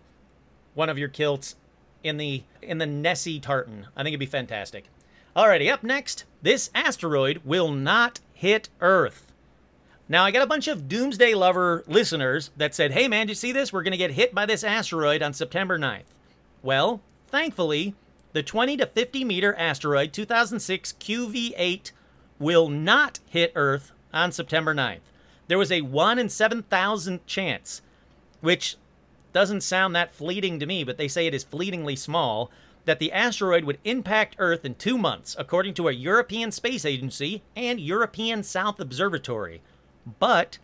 one 0.73 0.89
of 0.89 0.99
your 0.99 1.09
kilts 1.09 1.57
in 2.03 2.17
the 2.17 2.43
in 2.63 2.79
the 2.79 2.87
Nessie 2.87 3.41
tartan. 3.41 3.89
I 3.95 4.03
think 4.03 4.15
it'd 4.15 4.21
be 4.21 4.27
fantastic. 4.27 4.87
Alrighty, 5.37 5.71
up 5.71 5.85
next, 5.85 6.25
this 6.43 6.71
asteroid 6.75 7.43
will 7.45 7.71
not 7.71 8.19
hit 8.41 8.71
Earth. 8.81 9.31
Now, 10.09 10.25
I 10.25 10.31
got 10.31 10.43
a 10.43 10.47
bunch 10.47 10.67
of 10.67 10.89
Doomsday 10.89 11.35
Lover 11.35 11.85
listeners 11.87 12.51
that 12.57 12.75
said, 12.75 12.93
hey 12.93 13.07
man, 13.07 13.27
did 13.27 13.33
you 13.33 13.35
see 13.35 13.53
this? 13.53 13.71
We're 13.71 13.83
going 13.83 13.93
to 13.93 13.99
get 13.99 14.13
hit 14.13 14.35
by 14.35 14.47
this 14.47 14.65
asteroid 14.65 15.23
on 15.23 15.35
September 15.35 15.79
9th. 15.79 16.09
Well, 16.63 17.03
thankfully, 17.29 17.95
the 18.33 18.43
20 18.43 18.79
to 18.79 18.87
50 18.87 19.25
meter 19.25 19.55
asteroid 19.57 20.15
2006 20.15 20.95
QV8 20.95 21.93
will 22.39 22.71
not 22.71 23.21
hit 23.29 23.53
Earth 23.55 23.93
on 24.11 24.33
September 24.33 24.75
9th. 24.75 25.01
There 25.49 25.59
was 25.59 25.71
a 25.71 25.83
1 25.83 26.19
in 26.19 26.31
7,000 26.31 27.27
chance, 27.27 27.83
which 28.41 28.77
doesn't 29.35 29.61
sound 29.61 29.95
that 29.95 30.15
fleeting 30.15 30.59
to 30.61 30.67
me, 30.67 30.83
but 30.83 30.97
they 30.97 31.09
say 31.09 31.27
it 31.27 31.35
is 31.35 31.45
fleetingly 31.45 31.95
small, 31.95 32.51
that 32.85 32.99
the 32.99 33.13
asteroid 33.13 33.65
would 33.65 33.79
impact 33.85 34.37
Earth 34.39 34.65
in 34.65 34.75
two 34.75 34.99
months, 34.99 35.37
according 35.39 35.75
to 35.75 35.89
a 35.89 35.93
European 35.93 36.51
Space 36.51 36.85
Agency 36.85 37.43
and 37.55 37.81
European 37.81 38.43
South 38.43 38.81
Observatory. 38.81 39.61
But 40.19 40.59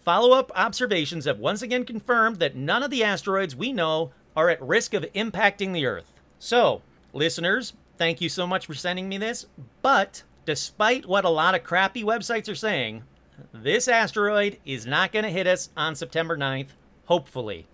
follow 0.00 0.36
up 0.36 0.50
observations 0.54 1.24
have 1.24 1.38
once 1.38 1.62
again 1.62 1.84
confirmed 1.84 2.38
that 2.38 2.56
none 2.56 2.82
of 2.82 2.90
the 2.90 3.04
asteroids 3.04 3.54
we 3.56 3.72
know 3.72 4.10
are 4.36 4.50
at 4.50 4.62
risk 4.62 4.94
of 4.94 5.04
impacting 5.14 5.72
the 5.72 5.86
Earth. 5.86 6.12
So, 6.38 6.82
listeners, 7.12 7.74
thank 7.98 8.20
you 8.20 8.28
so 8.28 8.46
much 8.46 8.66
for 8.66 8.74
sending 8.74 9.08
me 9.08 9.18
this. 9.18 9.46
But 9.82 10.22
despite 10.46 11.06
what 11.06 11.24
a 11.24 11.30
lot 11.30 11.54
of 11.54 11.64
crappy 11.64 12.02
websites 12.02 12.50
are 12.50 12.54
saying, 12.54 13.04
this 13.52 13.88
asteroid 13.88 14.58
is 14.64 14.86
not 14.86 15.12
going 15.12 15.24
to 15.24 15.30
hit 15.30 15.46
us 15.46 15.70
on 15.76 15.94
September 15.94 16.36
9th, 16.36 16.68
hopefully. 17.06 17.66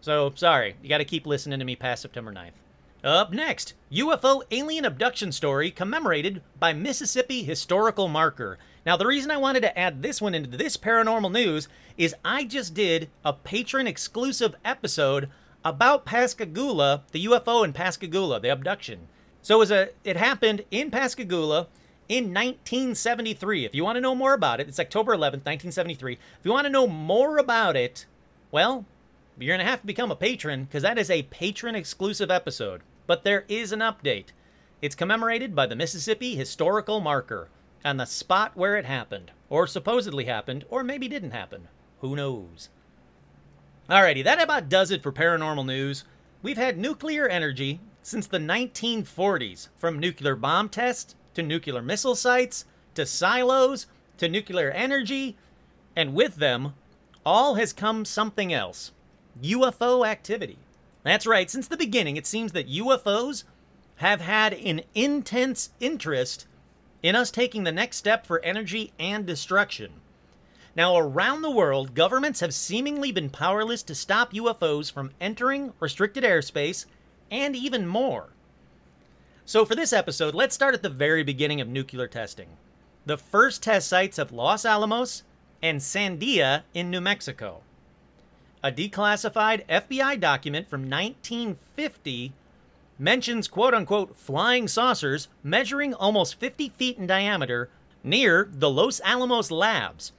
So, 0.00 0.32
sorry, 0.34 0.76
you 0.82 0.88
got 0.88 0.98
to 0.98 1.04
keep 1.04 1.26
listening 1.26 1.58
to 1.58 1.64
me 1.64 1.76
past 1.76 2.02
September 2.02 2.32
9th. 2.32 2.52
Up 3.04 3.32
next, 3.32 3.74
UFO 3.92 4.42
alien 4.50 4.84
abduction 4.84 5.30
story 5.30 5.70
commemorated 5.70 6.42
by 6.58 6.72
Mississippi 6.72 7.42
Historical 7.42 8.08
Marker. 8.08 8.58
Now, 8.86 8.96
the 8.96 9.06
reason 9.06 9.30
I 9.30 9.36
wanted 9.36 9.60
to 9.60 9.78
add 9.78 10.02
this 10.02 10.20
one 10.20 10.34
into 10.34 10.56
this 10.56 10.76
paranormal 10.76 11.30
news 11.30 11.68
is 11.98 12.14
I 12.24 12.44
just 12.44 12.74
did 12.74 13.10
a 13.24 13.32
patron 13.32 13.86
exclusive 13.86 14.54
episode 14.64 15.28
about 15.64 16.06
Pascagoula, 16.06 17.02
the 17.12 17.26
UFO 17.26 17.64
in 17.64 17.72
Pascagoula, 17.72 18.40
the 18.40 18.50
abduction. 18.50 19.08
So 19.42 19.56
it 19.56 19.58
was 19.58 19.70
a 19.70 19.90
it 20.02 20.16
happened 20.16 20.64
in 20.70 20.90
Pascagoula 20.90 21.68
in 22.08 22.32
1973. 22.32 23.64
If 23.64 23.74
you 23.74 23.84
want 23.84 23.96
to 23.96 24.00
know 24.00 24.14
more 24.14 24.32
about 24.32 24.60
it, 24.60 24.68
it's 24.68 24.80
October 24.80 25.12
11th, 25.12 25.44
1973. 25.44 26.14
If 26.14 26.20
you 26.44 26.50
want 26.50 26.64
to 26.64 26.72
know 26.72 26.86
more 26.86 27.38
about 27.38 27.76
it, 27.76 28.06
well, 28.50 28.84
you're 29.38 29.56
going 29.56 29.64
to 29.64 29.70
have 29.70 29.80
to 29.82 29.86
become 29.86 30.10
a 30.10 30.16
patron 30.16 30.64
because 30.64 30.82
that 30.82 30.98
is 30.98 31.10
a 31.10 31.24
patron 31.24 31.74
exclusive 31.74 32.30
episode. 32.30 32.82
But 33.06 33.22
there 33.22 33.44
is 33.48 33.70
an 33.72 33.80
update. 33.80 34.28
It's 34.80 34.94
commemorated 34.94 35.54
by 35.54 35.66
the 35.66 35.76
Mississippi 35.76 36.34
Historical 36.34 37.00
Marker 37.00 37.48
and 37.84 38.00
the 38.00 38.06
spot 38.06 38.56
where 38.56 38.76
it 38.76 38.84
happened, 38.84 39.30
or 39.48 39.66
supposedly 39.66 40.24
happened, 40.24 40.64
or 40.70 40.82
maybe 40.82 41.06
didn't 41.06 41.30
happen. 41.30 41.68
Who 42.00 42.16
knows? 42.16 42.68
Alrighty, 43.88 44.24
that 44.24 44.42
about 44.42 44.68
does 44.68 44.90
it 44.90 45.02
for 45.02 45.12
paranormal 45.12 45.66
news. 45.66 46.04
We've 46.42 46.56
had 46.56 46.78
nuclear 46.78 47.28
energy 47.28 47.80
since 48.02 48.26
the 48.26 48.38
1940s, 48.38 49.68
from 49.76 50.00
nuclear 50.00 50.34
bomb 50.34 50.68
tests 50.68 51.14
to 51.34 51.42
nuclear 51.42 51.82
missile 51.82 52.16
sites 52.16 52.64
to 52.94 53.06
silos 53.06 53.86
to 54.18 54.28
nuclear 54.28 54.70
energy, 54.70 55.36
and 55.94 56.14
with 56.14 56.36
them, 56.36 56.74
all 57.24 57.56
has 57.56 57.72
come 57.72 58.04
something 58.04 58.52
else 58.52 58.92
UFO 59.42 60.06
activity. 60.06 60.58
That's 61.02 61.26
right, 61.26 61.50
since 61.50 61.68
the 61.68 61.76
beginning, 61.76 62.16
it 62.16 62.26
seems 62.26 62.52
that 62.52 62.68
UFOs 62.68 63.44
have 63.96 64.20
had 64.20 64.52
an 64.54 64.82
intense 64.94 65.70
interest 65.80 66.46
in 67.02 67.14
us 67.14 67.30
taking 67.30 67.64
the 67.64 67.72
next 67.72 67.96
step 67.96 68.26
for 68.26 68.44
energy 68.44 68.92
and 68.98 69.24
destruction. 69.24 69.92
Now, 70.74 70.96
around 70.96 71.40
the 71.40 71.50
world, 71.50 71.94
governments 71.94 72.40
have 72.40 72.52
seemingly 72.52 73.10
been 73.10 73.30
powerless 73.30 73.82
to 73.84 73.94
stop 73.94 74.32
UFOs 74.32 74.92
from 74.92 75.12
entering 75.20 75.72
restricted 75.80 76.24
airspace 76.24 76.84
and 77.30 77.56
even 77.56 77.86
more. 77.86 78.28
So, 79.46 79.64
for 79.64 79.74
this 79.74 79.92
episode, 79.92 80.34
let's 80.34 80.54
start 80.54 80.74
at 80.74 80.82
the 80.82 80.88
very 80.88 81.22
beginning 81.22 81.60
of 81.60 81.68
nuclear 81.68 82.08
testing. 82.08 82.48
The 83.06 83.16
first 83.16 83.62
test 83.62 83.88
sites 83.88 84.18
of 84.18 84.32
Los 84.32 84.64
Alamos 84.64 85.22
and 85.62 85.80
Sandia 85.80 86.64
in 86.74 86.90
New 86.90 87.00
Mexico. 87.00 87.62
A 88.62 88.72
declassified 88.72 89.66
FBI 89.66 90.18
document 90.18 90.68
from 90.68 90.88
1950 90.88 92.32
mentions 92.98 93.48
quote 93.48 93.74
unquote 93.74 94.16
flying 94.16 94.66
saucers 94.66 95.28
measuring 95.42 95.92
almost 95.94 96.40
50 96.40 96.70
feet 96.70 96.98
in 96.98 97.06
diameter 97.06 97.68
near 98.02 98.48
the 98.50 98.70
Los 98.70 99.00
Alamos 99.04 99.50
labs. 99.50 100.12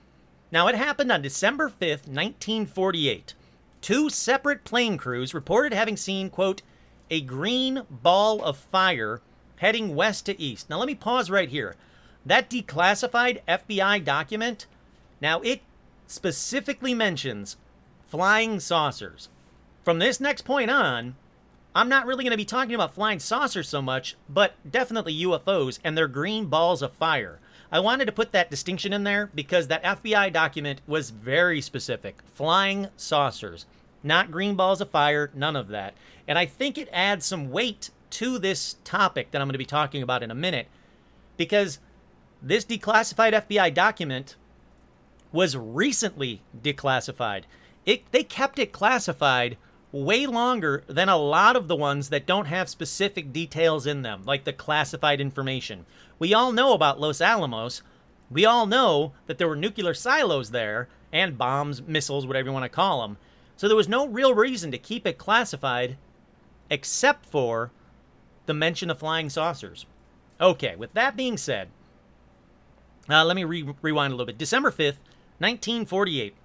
Now, 0.52 0.68
it 0.68 0.76
happened 0.76 1.12
on 1.12 1.22
December 1.22 1.68
5th, 1.68 2.08
1948. 2.08 3.34
Two 3.82 4.10
separate 4.10 4.64
plane 4.64 4.98
crews 4.98 5.34
reported 5.34 5.74
having 5.74 5.98
seen, 5.98 6.30
quote, 6.30 6.62
a 7.10 7.22
green 7.22 7.84
ball 7.90 8.44
of 8.44 8.58
fire 8.58 9.22
heading 9.58 9.96
west 9.96 10.26
to 10.28 10.40
east. 10.40 10.70
Now, 10.70 10.78
let 10.78 10.88
me 10.88 10.96
pause 10.96 11.30
right 11.30 11.50
here. 11.50 11.76
That 12.26 12.50
declassified 12.50 13.42
FBI 13.48 14.04
document, 14.04 14.68
now 15.22 15.42
it 15.42 15.62
specifically 16.08 16.94
mentions 16.94 17.58
flying 18.08 18.60
saucers. 18.60 19.30
From 19.84 20.00
this 20.00 20.20
next 20.20 20.44
point 20.44 20.70
on, 20.70 21.16
I'm 21.76 21.90
not 21.90 22.08
really 22.08 22.24
going 22.24 22.32
to 22.32 22.38
be 22.38 22.46
talking 22.46 22.74
about 22.74 22.94
flying 22.94 23.20
saucers 23.20 23.70
so 23.70 23.82
much, 23.82 24.16
but 24.28 24.56
definitely 24.70 25.22
UFOs 25.22 25.80
and 25.84 25.98
their 25.98 26.08
green 26.08 26.46
balls 26.48 26.82
of 26.82 26.94
fire. 26.94 27.40
I 27.72 27.80
wanted 27.82 28.06
to 28.06 28.12
put 28.14 28.32
that 28.32 28.50
distinction 28.50 28.94
in 28.94 29.04
there 29.04 29.30
because 29.36 29.68
that 29.68 29.84
FBI 29.84 30.32
document 30.32 30.82
was 30.88 31.10
very 31.10 31.62
specific. 31.62 32.22
Flying 32.34 32.88
saucers, 32.96 33.66
not 34.04 34.32
green 34.32 34.56
balls 34.56 34.82
of 34.82 34.90
fire, 34.90 35.30
none 35.34 35.56
of 35.56 35.68
that. 35.68 35.94
And 36.28 36.38
I 36.38 36.46
think 36.46 36.78
it 36.78 36.90
adds 36.92 37.26
some 37.26 37.52
weight 37.52 37.92
to 38.12 38.40
this 38.40 38.78
topic 38.84 39.32
that 39.32 39.42
I'm 39.42 39.48
going 39.48 39.54
to 39.54 39.60
be 39.60 39.66
talking 39.66 40.02
about 40.02 40.24
in 40.24 40.32
a 40.32 40.36
minute 40.36 40.68
because 41.36 41.80
this 42.42 42.66
declassified 42.66 43.34
FBI 43.34 43.74
document 43.74 44.36
was 45.32 45.58
recently 45.58 46.42
declassified. 46.60 47.44
It, 47.88 48.12
they 48.12 48.24
kept 48.24 48.60
it 48.60 48.74
classified 48.74 49.58
way 49.94 50.26
longer 50.26 50.84
than 50.88 51.08
a 51.08 51.18
lot 51.18 51.56
of 51.56 51.70
the 51.70 51.76
ones 51.76 52.10
that 52.10 52.26
don't 52.26 52.48
have 52.48 52.68
specific 52.68 53.32
details 53.32 53.88
in 53.88 54.02
them, 54.02 54.24
like 54.26 54.44
the 54.44 54.52
classified 54.52 55.22
information. 55.22 55.86
We 56.20 56.34
all 56.34 56.52
know 56.52 56.74
about 56.74 57.00
Los 57.00 57.22
Alamos. 57.22 57.82
We 58.30 58.46
all 58.46 58.66
know 58.66 59.14
that 59.26 59.38
there 59.38 59.48
were 59.48 59.56
nuclear 59.56 59.94
silos 59.94 60.52
there 60.52 60.90
and 61.14 61.38
bombs, 61.38 61.82
missiles, 61.82 62.28
whatever 62.28 62.50
you 62.50 62.54
want 62.54 62.66
to 62.66 62.70
call 62.70 63.02
them. 63.02 63.18
So 63.56 63.70
there 63.70 63.78
was 63.78 63.88
no 63.88 64.06
real 64.06 64.36
reason 64.36 64.70
to 64.72 64.78
keep 64.78 65.08
it 65.08 65.18
classified 65.18 65.96
except 66.70 67.26
for 67.26 67.72
the 68.48 68.54
mention 68.54 68.90
of 68.90 69.00
flying 69.00 69.30
saucers. 69.30 69.86
Okay, 70.42 70.76
with 70.76 70.94
that 70.94 71.16
being 71.16 71.38
said, 71.38 71.70
uh, 73.10 73.24
let 73.24 73.38
me 73.38 73.46
re- 73.46 73.74
rewind 73.82 74.12
a 74.12 74.16
little 74.18 74.26
bit. 74.26 74.38
December 74.38 74.72
5th, 74.72 75.00
1948. 75.40 76.36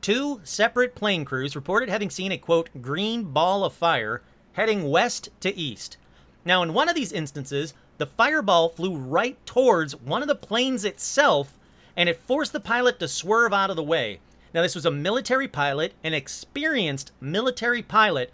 Two 0.00 0.40
separate 0.44 0.94
plane 0.94 1.26
crews 1.26 1.54
reported 1.54 1.90
having 1.90 2.08
seen 2.08 2.32
a 2.32 2.38
quote, 2.38 2.70
green 2.80 3.24
ball 3.24 3.64
of 3.64 3.74
fire 3.74 4.22
heading 4.52 4.88
west 4.88 5.28
to 5.40 5.54
east. 5.54 5.98
Now, 6.44 6.62
in 6.62 6.72
one 6.72 6.88
of 6.88 6.94
these 6.94 7.12
instances, 7.12 7.74
the 7.98 8.06
fireball 8.06 8.70
flew 8.70 8.96
right 8.96 9.36
towards 9.44 9.94
one 9.94 10.22
of 10.22 10.28
the 10.28 10.34
planes 10.34 10.86
itself 10.86 11.54
and 11.96 12.08
it 12.08 12.22
forced 12.22 12.54
the 12.54 12.60
pilot 12.60 12.98
to 12.98 13.08
swerve 13.08 13.52
out 13.52 13.68
of 13.68 13.76
the 13.76 13.82
way. 13.82 14.20
Now, 14.54 14.62
this 14.62 14.74
was 14.74 14.86
a 14.86 14.90
military 14.90 15.48
pilot, 15.48 15.92
an 16.02 16.14
experienced 16.14 17.12
military 17.20 17.82
pilot 17.82 18.32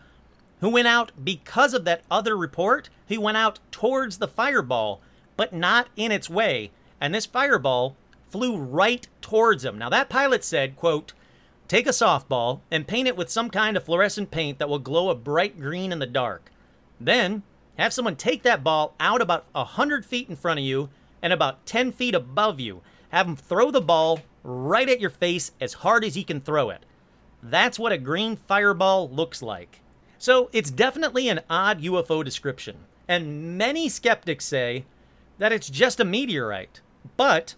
who 0.61 0.69
went 0.69 0.87
out 0.87 1.13
because 1.23 1.75
of 1.75 1.85
that 1.85 2.03
other 2.11 2.37
report. 2.37 2.89
He 3.07 3.19
went 3.19 3.37
out 3.37 3.59
towards 3.73 4.19
the 4.19 4.29
fireball, 4.29 5.01
but 5.37 5.53
not 5.53 5.89
in 5.97 6.13
its 6.13 6.31
way. 6.31 6.71
And 7.01 7.13
this 7.13 7.27
fireball 7.27 7.97
flew 8.31 8.57
right 8.57 9.07
towards 9.21 9.65
him. 9.65 9.79
Now, 9.79 9.89
that 9.89 10.09
pilot 10.09 10.45
said, 10.45 10.77
quote, 10.77 11.13
Take 11.69 11.87
a 11.87 11.91
softball 11.91 12.61
and 12.71 12.87
paint 12.87 13.09
it 13.09 13.17
with 13.17 13.29
some 13.29 13.51
kind 13.51 13.77
of 13.77 13.85
fluorescent 13.85 14.31
paint 14.31 14.59
that 14.59 14.69
will 14.69 14.79
glow 14.79 15.11
a 15.11 15.15
bright 15.17 15.59
green 15.59 15.91
in 15.91 15.99
the 15.99 16.07
dark. 16.07 16.53
Then, 17.01 17.43
Have 17.77 17.93
someone 17.93 18.17
take 18.17 18.43
that 18.45 18.65
ball 18.65 18.95
out 18.99 19.21
about 19.21 19.47
100 19.53 20.07
feet 20.07 20.31
in 20.31 20.37
front 20.37 20.61
of 20.61 20.65
you 20.65 20.89
and 21.21 21.33
about 21.33 21.67
10 21.67 21.93
feet 21.93 22.15
above 22.15 22.61
you. 22.61 22.83
Have 23.11 23.27
them 23.27 23.37
throw 23.37 23.71
the 23.71 23.81
ball 23.81 24.21
right 24.43 24.89
at 24.89 25.01
your 25.01 25.11
face 25.11 25.51
as 25.61 25.75
hard 25.75 26.05
as 26.05 26.15
he 26.15 26.25
can 26.25 26.41
throw 26.41 26.71
it. 26.71 26.87
That's 27.43 27.79
what 27.79 27.93
a 27.93 27.99
green 27.99 28.37
fireball 28.37 29.11
looks 29.11 29.43
like. 29.43 29.81
So 30.19 30.49
it's 30.53 30.71
definitely 30.71 31.29
an 31.29 31.41
odd 31.51 31.83
UFO 31.83 32.25
description. 32.25 32.77
And 33.09 33.59
many 33.59 33.89
skeptics 33.89 34.45
say 34.45 34.85
that 35.39 35.53
it's 35.53 35.69
just 35.69 36.01
a 36.01 36.05
meteorite. 36.05 36.81
But 37.17 37.57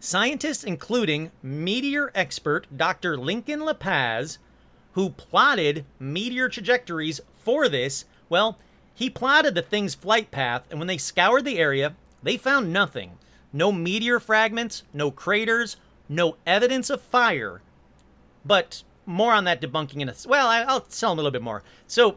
scientists, 0.00 0.64
including 0.64 1.30
meteor 1.42 2.10
expert 2.14 2.66
Dr. 2.76 3.16
Lincoln 3.16 3.60
LaPaz, 3.60 4.38
who 4.92 5.10
plotted 5.10 5.84
meteor 5.98 6.48
trajectories 6.48 7.20
for 7.34 7.68
this, 7.68 8.04
well, 8.28 8.58
he 8.94 9.10
plotted 9.10 9.54
the 9.54 9.62
thing's 9.62 9.94
flight 9.94 10.30
path, 10.30 10.64
and 10.70 10.78
when 10.78 10.88
they 10.88 10.96
scoured 10.96 11.44
the 11.44 11.58
area, 11.58 11.94
they 12.22 12.36
found 12.36 12.72
nothing. 12.72 13.18
No 13.52 13.70
meteor 13.70 14.18
fragments, 14.18 14.84
no 14.94 15.10
craters, 15.10 15.76
no 16.08 16.36
evidence 16.46 16.88
of 16.90 17.02
fire. 17.02 17.60
But 18.44 18.82
more 19.04 19.32
on 19.32 19.44
that 19.44 19.60
debunking 19.60 20.00
in 20.00 20.08
a 20.08 20.14
well, 20.26 20.48
I, 20.48 20.64
will 20.64 20.80
tell 20.80 21.12
him 21.12 21.18
a 21.18 21.22
little 21.22 21.30
bit 21.30 21.42
more. 21.42 21.62
So, 21.86 22.16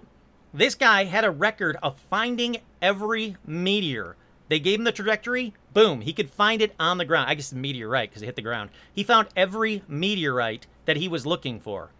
this 0.53 0.73
guy 0.73 1.03
had 1.03 1.25
a 1.25 1.31
record 1.31 1.77
of 1.83 1.99
finding 2.09 2.57
every 2.81 3.35
meteor. 3.45 4.15
They 4.47 4.59
gave 4.59 4.79
him 4.79 4.85
the 4.85 4.91
trajectory, 4.91 5.53
boom, 5.73 6.01
he 6.01 6.13
could 6.13 6.29
find 6.29 6.61
it 6.61 6.75
on 6.79 6.97
the 6.97 7.05
ground. 7.05 7.29
I 7.29 7.35
guess 7.35 7.49
the 7.49 7.55
meteorite 7.55 8.09
because 8.09 8.21
it 8.21 8.27
hit 8.27 8.35
the 8.35 8.41
ground. 8.41 8.69
He 8.93 9.03
found 9.03 9.29
every 9.35 9.83
meteorite 9.87 10.67
that 10.85 10.97
he 10.97 11.07
was 11.07 11.25
looking 11.25 11.59
for 11.59 11.91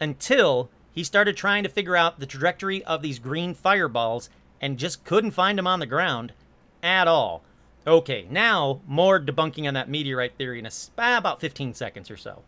until 0.00 0.70
he 0.92 1.04
started 1.04 1.36
trying 1.36 1.62
to 1.62 1.68
figure 1.68 1.96
out 1.96 2.18
the 2.18 2.26
trajectory 2.26 2.82
of 2.84 3.02
these 3.02 3.18
green 3.18 3.54
fireballs 3.54 4.30
and 4.60 4.78
just 4.78 5.04
couldn't 5.04 5.30
find 5.32 5.58
them 5.58 5.66
on 5.66 5.80
the 5.80 5.86
ground 5.86 6.32
at 6.82 7.08
all. 7.08 7.42
Okay, 7.86 8.26
now 8.30 8.80
more 8.86 9.18
debunking 9.20 9.66
on 9.66 9.74
that 9.74 9.88
meteorite 9.88 10.36
theory 10.36 10.58
in 10.58 10.66
a, 10.66 10.70
ah, 10.98 11.16
about 11.16 11.40
15 11.40 11.74
seconds 11.74 12.10
or 12.10 12.16
so. 12.16 12.42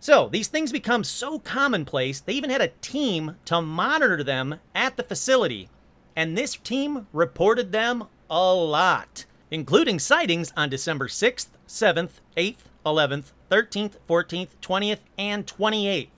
So, 0.00 0.28
these 0.28 0.48
things 0.48 0.72
become 0.72 1.04
so 1.04 1.38
commonplace, 1.38 2.18
they 2.18 2.32
even 2.32 2.50
had 2.50 2.60
a 2.60 2.72
team 2.80 3.36
to 3.44 3.62
monitor 3.62 4.24
them 4.24 4.58
at 4.74 4.96
the 4.96 5.04
facility. 5.04 5.68
And 6.16 6.36
this 6.36 6.56
team 6.56 7.06
reported 7.12 7.70
them 7.70 8.08
a 8.28 8.52
lot, 8.52 9.26
including 9.52 9.98
sightings 9.98 10.50
on 10.56 10.70
December 10.70 11.06
6th, 11.06 11.48
7th, 11.68 12.12
8th, 12.38 12.64
11th, 12.86 13.32
13th, 13.50 13.96
14th, 14.08 14.48
20th, 14.62 15.00
and 15.18 15.46
28th. 15.46 16.08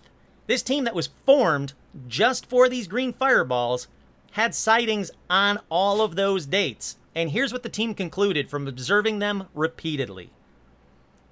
This 0.47 0.63
team 0.63 0.85
that 0.85 0.95
was 0.95 1.11
formed 1.27 1.73
just 2.07 2.47
for 2.47 2.69
these 2.69 2.87
green 2.87 3.13
fireballs 3.13 3.89
had 4.31 4.55
sightings 4.55 5.11
on 5.29 5.59
all 5.69 6.01
of 6.01 6.15
those 6.15 6.47
dates. 6.47 6.97
And 7.13 7.31
here's 7.31 7.53
what 7.53 7.65
the 7.65 7.69
team 7.69 7.93
concluded 7.93 8.49
from 8.49 8.69
observing 8.69 9.19
them 9.19 9.49
repeatedly. 9.53 10.31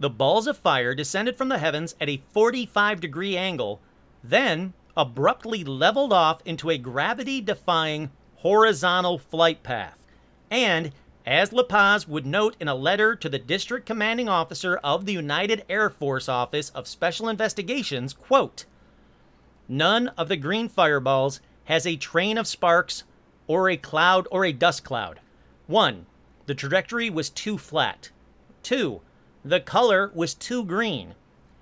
The 0.01 0.11
balls 0.11 0.49
of 0.49 0.59
fire 0.59 0.97
descended 0.97 1.39
from 1.39 1.51
the 1.51 1.59
heavens 1.59 1.95
at 2.01 2.09
a 2.09 2.23
45 2.33 3.01
degree 3.01 3.37
angle, 3.37 3.81
then 4.25 4.73
abruptly 4.97 5.63
leveled 5.63 6.13
off 6.13 6.41
into 6.45 6.69
a 6.69 6.79
gravity 6.79 7.41
defying 7.41 8.11
horizontal 8.39 9.19
flight 9.19 9.63
path. 9.63 10.05
And, 10.51 10.91
as 11.27 11.53
La 11.53 11.63
Paz 11.63 12.09
would 12.09 12.27
note 12.27 12.57
in 12.59 12.69
a 12.69 12.75
letter 12.75 13.15
to 13.17 13.29
the 13.29 13.39
district 13.39 13.87
commanding 13.87 14.29
officer 14.29 14.77
of 14.79 15.07
the 15.07 15.13
United 15.13 15.65
Air 15.69 15.89
Force 15.89 16.29
Office 16.29 16.71
of 16.71 16.89
Special 16.89 17.29
Investigations, 17.29 18.13
quote, 18.13 18.65
None 19.69 20.09
of 20.19 20.29
the 20.29 20.37
green 20.37 20.69
fireballs 20.69 21.41
has 21.65 21.87
a 21.87 21.97
train 21.97 22.37
of 22.39 22.47
sparks 22.47 23.05
or 23.47 23.71
a 23.71 23.77
cloud 23.77 24.27
or 24.31 24.45
a 24.45 24.53
dust 24.53 24.85
cloud. 24.85 25.21
1. 25.67 26.07
The 26.47 26.55
trajectory 26.55 27.09
was 27.09 27.31
too 27.31 27.59
flat. 27.59 28.11
2 28.63 29.01
the 29.45 29.61
color 29.61 30.11
was 30.15 30.35
too 30.35 30.65
green. 30.65 31.15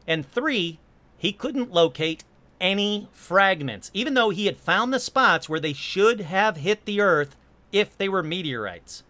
And 0.06 0.26
three, 0.26 0.78
he 1.16 1.32
couldn't 1.32 1.72
locate 1.72 2.24
any 2.61 3.08
fragments, 3.12 3.90
even 3.94 4.14
though 4.14 4.30
he 4.30 4.46
had 4.46 4.56
found 4.56 4.92
the 4.92 5.00
spots 5.00 5.48
where 5.48 5.61
they 5.61 5.72
should 5.72 6.20
have 6.20 6.58
hit 6.58 6.84
the 6.84 7.00
Earth 7.00 7.37
if 7.72 7.96
they 7.96 8.08
were 8.08 8.22
meteorites. 8.22 9.02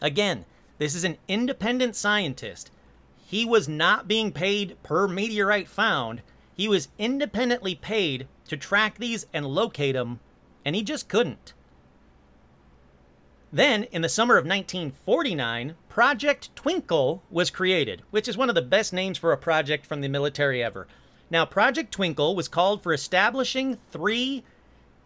Again, 0.00 0.44
this 0.78 0.94
is 0.94 1.04
an 1.04 1.18
independent 1.26 1.96
scientist. 1.96 2.70
He 3.26 3.44
was 3.44 3.68
not 3.68 4.06
being 4.06 4.30
paid 4.30 4.76
per 4.82 5.08
meteorite 5.08 5.68
found. 5.68 6.22
He 6.54 6.68
was 6.68 6.88
independently 6.98 7.74
paid 7.74 8.28
to 8.48 8.56
track 8.56 8.98
these 8.98 9.26
and 9.32 9.46
locate 9.46 9.94
them, 9.94 10.20
and 10.64 10.76
he 10.76 10.82
just 10.82 11.08
couldn't. 11.08 11.52
Then, 13.52 13.84
in 13.84 14.02
the 14.02 14.08
summer 14.08 14.36
of 14.36 14.44
1949, 14.44 15.76
Project 15.88 16.54
Twinkle 16.54 17.22
was 17.30 17.50
created, 17.50 18.02
which 18.10 18.28
is 18.28 18.36
one 18.36 18.48
of 18.48 18.54
the 18.54 18.62
best 18.62 18.92
names 18.92 19.16
for 19.16 19.32
a 19.32 19.38
project 19.38 19.86
from 19.86 20.02
the 20.02 20.08
military 20.08 20.62
ever. 20.62 20.86
Now, 21.30 21.46
Project 21.46 21.90
Twinkle 21.90 22.36
was 22.36 22.48
called 22.48 22.82
for 22.82 22.92
establishing 22.92 23.78
three 23.90 24.44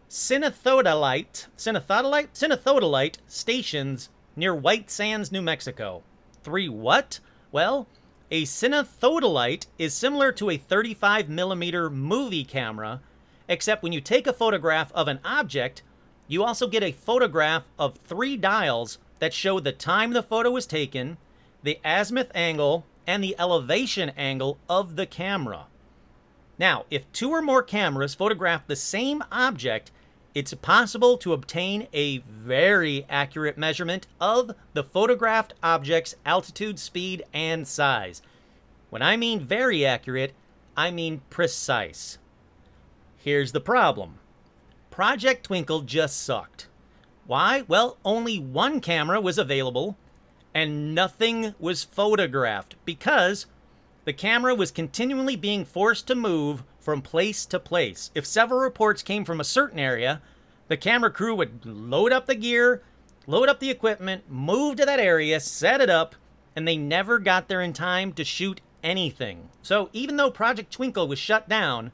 cinetheodolite, 0.08 1.46
cinetheodolite, 1.56 2.28
cinetheodolite 2.34 3.16
stations 3.28 4.08
near 4.36 4.54
White 4.54 4.90
Sands, 4.90 5.32
New 5.32 5.42
Mexico. 5.42 6.02
Three 6.42 6.68
what? 6.68 7.20
Well, 7.52 7.86
a 8.30 8.44
cinetheodolite 8.44 9.66
is 9.78 9.92
similar 9.92 10.30
to 10.32 10.50
a 10.50 10.56
35 10.56 11.28
millimeter 11.28 11.90
movie 11.90 12.44
camera, 12.44 13.00
except 13.48 13.82
when 13.82 13.92
you 13.92 14.00
take 14.00 14.26
a 14.26 14.32
photograph 14.32 14.92
of 14.92 15.08
an 15.08 15.18
object, 15.24 15.82
you 16.28 16.44
also 16.44 16.68
get 16.68 16.84
a 16.84 16.92
photograph 16.92 17.64
of 17.78 17.96
three 17.96 18.36
dials 18.36 18.98
that 19.18 19.34
show 19.34 19.58
the 19.58 19.72
time 19.72 20.12
the 20.12 20.22
photo 20.22 20.50
was 20.50 20.64
taken, 20.64 21.18
the 21.62 21.80
azimuth 21.84 22.30
angle, 22.34 22.86
and 23.06 23.24
the 23.24 23.34
elevation 23.38 24.10
angle 24.10 24.58
of 24.68 24.94
the 24.94 25.06
camera. 25.06 25.66
Now, 26.56 26.84
if 26.90 27.10
two 27.12 27.30
or 27.30 27.42
more 27.42 27.62
cameras 27.62 28.14
photograph 28.14 28.66
the 28.66 28.76
same 28.76 29.24
object, 29.32 29.90
it's 30.34 30.54
possible 30.54 31.18
to 31.18 31.32
obtain 31.32 31.88
a 31.92 32.18
very 32.18 33.04
accurate 33.08 33.58
measurement 33.58 34.06
of 34.20 34.52
the 34.74 34.84
photographed 34.84 35.54
object's 35.62 36.14
altitude, 36.24 36.78
speed, 36.78 37.24
and 37.32 37.66
size. 37.66 38.22
When 38.90 39.02
I 39.02 39.16
mean 39.16 39.40
very 39.40 39.84
accurate, 39.84 40.32
I 40.76 40.90
mean 40.90 41.22
precise. 41.30 42.18
Here's 43.16 43.52
the 43.52 43.60
problem 43.60 44.18
Project 44.90 45.44
Twinkle 45.44 45.82
just 45.82 46.22
sucked. 46.22 46.68
Why? 47.26 47.62
Well, 47.68 47.96
only 48.04 48.38
one 48.38 48.80
camera 48.80 49.20
was 49.20 49.38
available 49.38 49.96
and 50.54 50.94
nothing 50.94 51.54
was 51.58 51.84
photographed 51.84 52.76
because 52.84 53.46
the 54.04 54.12
camera 54.12 54.54
was 54.54 54.70
continually 54.70 55.36
being 55.36 55.64
forced 55.64 56.06
to 56.08 56.14
move 56.14 56.64
from 56.80 57.02
place 57.02 57.46
to 57.46 57.60
place. 57.60 58.10
If 58.14 58.26
several 58.26 58.60
reports 58.60 59.02
came 59.02 59.24
from 59.24 59.40
a 59.40 59.44
certain 59.44 59.78
area, 59.78 60.22
the 60.68 60.76
camera 60.76 61.10
crew 61.10 61.34
would 61.34 61.64
load 61.64 62.12
up 62.12 62.26
the 62.26 62.34
gear, 62.34 62.82
load 63.26 63.48
up 63.48 63.60
the 63.60 63.70
equipment, 63.70 64.24
move 64.28 64.76
to 64.76 64.86
that 64.86 65.00
area, 65.00 65.38
set 65.40 65.80
it 65.80 65.90
up, 65.90 66.14
and 66.56 66.66
they 66.66 66.76
never 66.76 67.18
got 67.18 67.48
there 67.48 67.62
in 67.62 67.72
time 67.72 68.12
to 68.14 68.24
shoot 68.24 68.60
anything. 68.82 69.50
So 69.62 69.90
even 69.92 70.16
though 70.16 70.30
Project 70.30 70.72
Twinkle 70.72 71.08
was 71.08 71.18
shut 71.18 71.48
down 71.48 71.92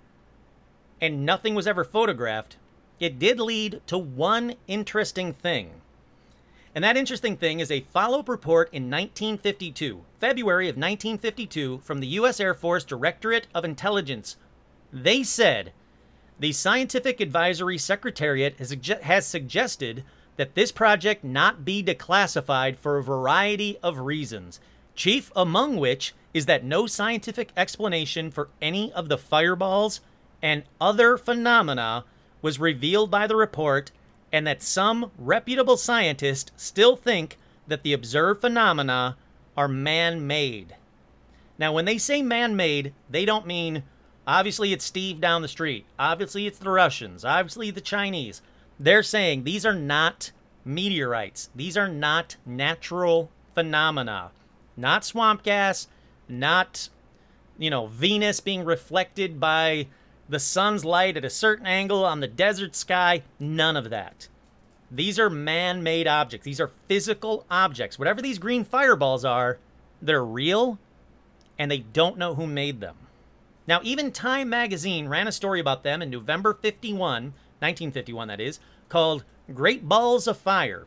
and 1.00 1.26
nothing 1.26 1.54
was 1.54 1.66
ever 1.66 1.84
photographed, 1.84 2.56
it 2.98 3.18
did 3.18 3.38
lead 3.38 3.82
to 3.86 3.98
one 3.98 4.54
interesting 4.66 5.32
thing. 5.32 5.82
And 6.74 6.84
that 6.84 6.96
interesting 6.96 7.36
thing 7.36 7.60
is 7.60 7.70
a 7.70 7.80
follow 7.80 8.20
up 8.20 8.28
report 8.28 8.68
in 8.72 8.84
1952, 8.84 10.04
February 10.20 10.68
of 10.68 10.76
1952, 10.76 11.78
from 11.78 12.00
the 12.00 12.06
U.S. 12.08 12.38
Air 12.38 12.52
Force 12.52 12.84
Directorate 12.84 13.46
of 13.54 13.64
Intelligence. 13.64 14.36
They 14.92 15.22
said 15.22 15.72
the 16.38 16.52
Scientific 16.52 17.20
Advisory 17.20 17.78
Secretariat 17.78 18.58
has, 18.58 19.26
suggested 19.26 20.04
that 20.36 20.54
this 20.54 20.70
project 20.70 21.24
not 21.24 21.64
be 21.64 21.82
declassified 21.82 22.76
for 22.76 22.98
a 22.98 23.02
variety 23.02 23.78
of 23.82 24.00
reasons, 24.00 24.60
chief 24.94 25.32
among 25.34 25.76
which 25.76 26.14
is 26.34 26.46
that 26.46 26.64
no 26.64 26.86
scientific 26.86 27.50
explanation 27.56 28.30
for 28.30 28.48
any 28.60 28.92
of 28.92 29.08
the 29.08 29.16
fireballs 29.16 30.00
and 30.42 30.62
other 30.80 31.16
phenomena 31.16 32.04
was 32.42 32.60
revealed 32.60 33.10
by 33.10 33.26
the 33.26 33.36
report, 33.36 33.90
and 34.30 34.46
that 34.46 34.62
some 34.62 35.10
reputable 35.16 35.78
scientists 35.78 36.52
still 36.56 36.96
think 36.96 37.38
that 37.66 37.82
the 37.82 37.94
observed 37.94 38.42
phenomena 38.42 39.16
are 39.56 39.68
man 39.68 40.26
made. 40.26 40.76
Now, 41.58 41.72
when 41.72 41.86
they 41.86 41.96
say 41.96 42.20
man 42.20 42.54
made, 42.54 42.92
they 43.08 43.24
don't 43.24 43.46
mean 43.46 43.82
obviously 44.26 44.72
it's 44.72 44.84
Steve 44.84 45.20
down 45.20 45.42
the 45.42 45.48
street, 45.48 45.86
obviously 45.98 46.46
it's 46.46 46.58
the 46.58 46.70
Russians, 46.70 47.24
obviously 47.24 47.70
the 47.70 47.80
Chinese. 47.80 48.42
They're 48.78 49.02
saying 49.02 49.44
these 49.44 49.64
are 49.64 49.74
not 49.74 50.32
meteorites, 50.64 51.50
these 51.54 51.76
are 51.76 51.88
not 51.88 52.36
natural 52.44 53.30
phenomena, 53.54 54.30
not 54.76 55.04
swamp 55.04 55.42
gas, 55.42 55.88
not, 56.28 56.88
you 57.58 57.70
know, 57.70 57.86
Venus 57.86 58.40
being 58.40 58.64
reflected 58.64 59.40
by 59.40 59.86
the 60.28 60.40
sun's 60.40 60.84
light 60.84 61.16
at 61.16 61.24
a 61.24 61.30
certain 61.30 61.66
angle 61.66 62.04
on 62.04 62.20
the 62.20 62.26
desert 62.26 62.74
sky, 62.74 63.22
none 63.38 63.76
of 63.76 63.90
that. 63.90 64.28
These 64.90 65.18
are 65.18 65.30
man 65.30 65.82
made 65.82 66.06
objects, 66.06 66.44
these 66.44 66.60
are 66.60 66.70
physical 66.88 67.44
objects. 67.50 67.98
Whatever 67.98 68.22
these 68.22 68.38
green 68.38 68.64
fireballs 68.64 69.24
are, 69.24 69.58
they're 70.02 70.24
real 70.24 70.78
and 71.58 71.70
they 71.70 71.78
don't 71.78 72.18
know 72.18 72.34
who 72.34 72.46
made 72.46 72.80
them. 72.80 72.96
Now, 73.66 73.80
even 73.82 74.12
Time 74.12 74.48
magazine 74.48 75.08
ran 75.08 75.26
a 75.26 75.32
story 75.32 75.58
about 75.58 75.82
them 75.82 76.00
in 76.00 76.10
November 76.10 76.54
51, 76.54 77.00
1951, 77.58 78.28
that 78.28 78.40
is, 78.40 78.60
called 78.88 79.24
Great 79.52 79.88
Balls 79.88 80.26
of 80.26 80.36
Fire. 80.36 80.86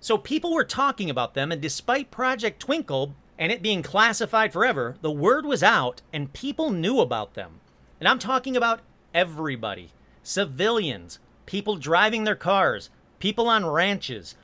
So 0.00 0.18
people 0.18 0.52
were 0.52 0.64
talking 0.64 1.08
about 1.08 1.34
them, 1.34 1.52
and 1.52 1.60
despite 1.60 2.10
Project 2.10 2.60
Twinkle 2.60 3.14
and 3.38 3.50
it 3.50 3.62
being 3.62 3.82
classified 3.82 4.52
forever, 4.52 4.96
the 5.00 5.10
word 5.10 5.46
was 5.46 5.62
out 5.62 6.02
and 6.12 6.32
people 6.32 6.70
knew 6.70 7.00
about 7.00 7.34
them. 7.34 7.60
And 7.98 8.08
I'm 8.08 8.18
talking 8.18 8.56
about 8.56 8.80
everybody 9.14 9.90
civilians, 10.22 11.18
people 11.46 11.76
driving 11.76 12.24
their 12.24 12.36
cars, 12.36 12.90
people 13.18 13.48
on 13.48 13.66
ranches, 13.66 14.36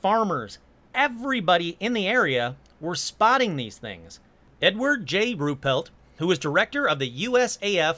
farmers, 0.00 0.58
everybody 0.94 1.76
in 1.80 1.92
the 1.92 2.06
area 2.06 2.56
were 2.80 2.94
spotting 2.94 3.56
these 3.56 3.78
things. 3.78 4.20
Edward 4.62 5.06
J. 5.06 5.34
Ruppelt, 5.34 5.90
who 6.18 6.26
was 6.26 6.38
director 6.38 6.88
of 6.88 6.98
the 6.98 7.24
USAF 7.24 7.96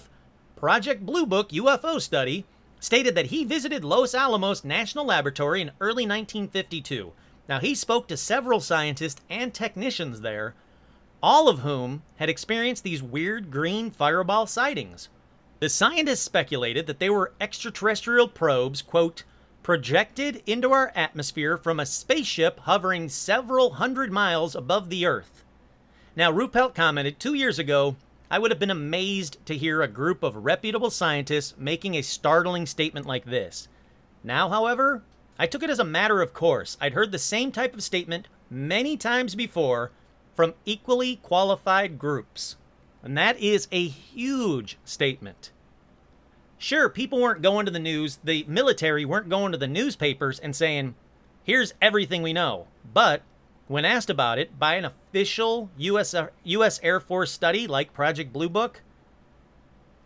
Project 0.57 1.05
Blue 1.05 1.27
Book 1.27 1.51
UFO 1.51 2.01
study, 2.01 2.47
stated 2.81 3.15
that 3.15 3.27
he 3.27 3.45
visited 3.45 3.85
Los 3.85 4.15
Alamos 4.15 4.65
National 4.65 5.07
Laboratory 5.07 5.61
in 5.61 5.73
early 5.81 6.05
1952. 6.05 7.13
Now, 7.49 7.61
he 7.61 7.75
spoke 7.75 8.09
to 8.09 8.17
several 8.17 8.61
scientists 8.61 9.21
and 9.29 9.53
technicians 9.53 10.21
there, 10.21 10.55
all 11.23 11.49
of 11.49 11.61
whom 11.61 12.03
had 12.17 12.29
experienced 12.29 12.85
these 12.85 13.03
weird 13.03 13.51
green 13.51 13.91
fireball 13.91 14.47
sightings. 14.47 15.09
The 15.61 15.69
scientists 15.69 16.21
speculated 16.21 16.87
that 16.87 16.99
they 16.99 17.11
were 17.11 17.33
extraterrestrial 17.41 18.29
probes, 18.29 18.83
quote, 18.83 19.25
projected 19.63 20.43
into 20.47 20.71
our 20.71 20.93
atmosphere 20.95 21.57
from 21.57 21.81
a 21.81 21.87
spaceship 21.87 22.61
hovering 22.61 23.09
several 23.09 23.75
hundred 23.75 24.13
miles 24.13 24.55
above 24.55 24.91
the 24.91 25.07
Earth. 25.07 25.45
Now, 26.15 26.31
Ruppelt 26.31 26.75
commented 26.75 27.19
two 27.19 27.35
years 27.35 27.59
ago, 27.59 27.97
I 28.31 28.39
would 28.39 28.51
have 28.51 28.59
been 28.59 28.71
amazed 28.71 29.39
to 29.47 29.57
hear 29.57 29.83
a 29.83 29.89
group 29.89 30.23
of 30.23 30.45
reputable 30.45 30.91
scientists 30.91 31.55
making 31.57 31.95
a 31.95 32.03
startling 32.03 32.67
statement 32.67 33.07
like 33.07 33.25
this. 33.25 33.69
Now, 34.25 34.49
however, 34.49 35.05
I 35.39 35.47
took 35.47 35.63
it 35.63 35.71
as 35.71 35.79
a 35.79 35.85
matter 35.85 36.23
of 36.23 36.33
course. 36.33 36.77
I'd 36.81 36.95
heard 36.95 37.13
the 37.13 37.19
same 37.19 37.53
type 37.53 37.75
of 37.75 37.83
statement 37.83 38.27
many 38.51 38.97
times 38.97 39.35
before 39.35 39.93
from 40.35 40.55
equally 40.65 41.17
qualified 41.17 41.99
groups. 41.99 42.57
And 43.03 43.17
that 43.17 43.39
is 43.39 43.69
a 43.71 43.87
huge 43.87 44.77
statement. 44.85 45.53
Sure, 46.59 46.89
people 46.89 47.21
weren't 47.21 47.43
going 47.43 47.67
to 47.67 47.73
the 47.73 47.79
news, 47.79 48.19
the 48.25 48.45
military 48.49 49.05
weren't 49.05 49.29
going 49.29 49.53
to 49.53 49.59
the 49.59 49.69
newspapers 49.69 50.41
and 50.41 50.57
saying, 50.57 50.95
here's 51.45 51.75
everything 51.81 52.23
we 52.23 52.33
know. 52.33 52.67
But 52.93 53.23
when 53.69 53.85
asked 53.85 54.11
about 54.11 54.39
it 54.39 54.59
by 54.59 54.75
an 54.75 54.85
official 54.85 55.71
US, 55.79 56.15
US 56.45 56.79
uh, 56.79 56.83
Air 56.83 57.01
Force 57.01 57.33
study 57.33 57.67
like 57.67 57.93
Project 57.93 58.33
Blue 58.33 58.49
Book, 58.49 58.83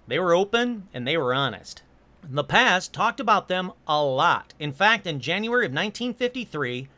they 0.07 0.19
were 0.19 0.35
open 0.35 0.89
and 0.95 1.07
they 1.07 1.17
were 1.17 1.35
honest. 1.35 1.83
La 2.31 2.43
Paz 2.43 2.89
talked 2.89 3.21
about 3.21 3.49
them 3.49 3.73
a 3.87 4.03
lot. 4.03 4.55
In 4.59 4.73
fact, 4.73 5.07
in 5.07 5.21
January 5.21 5.67
of 5.67 5.73
1953, 5.73 6.89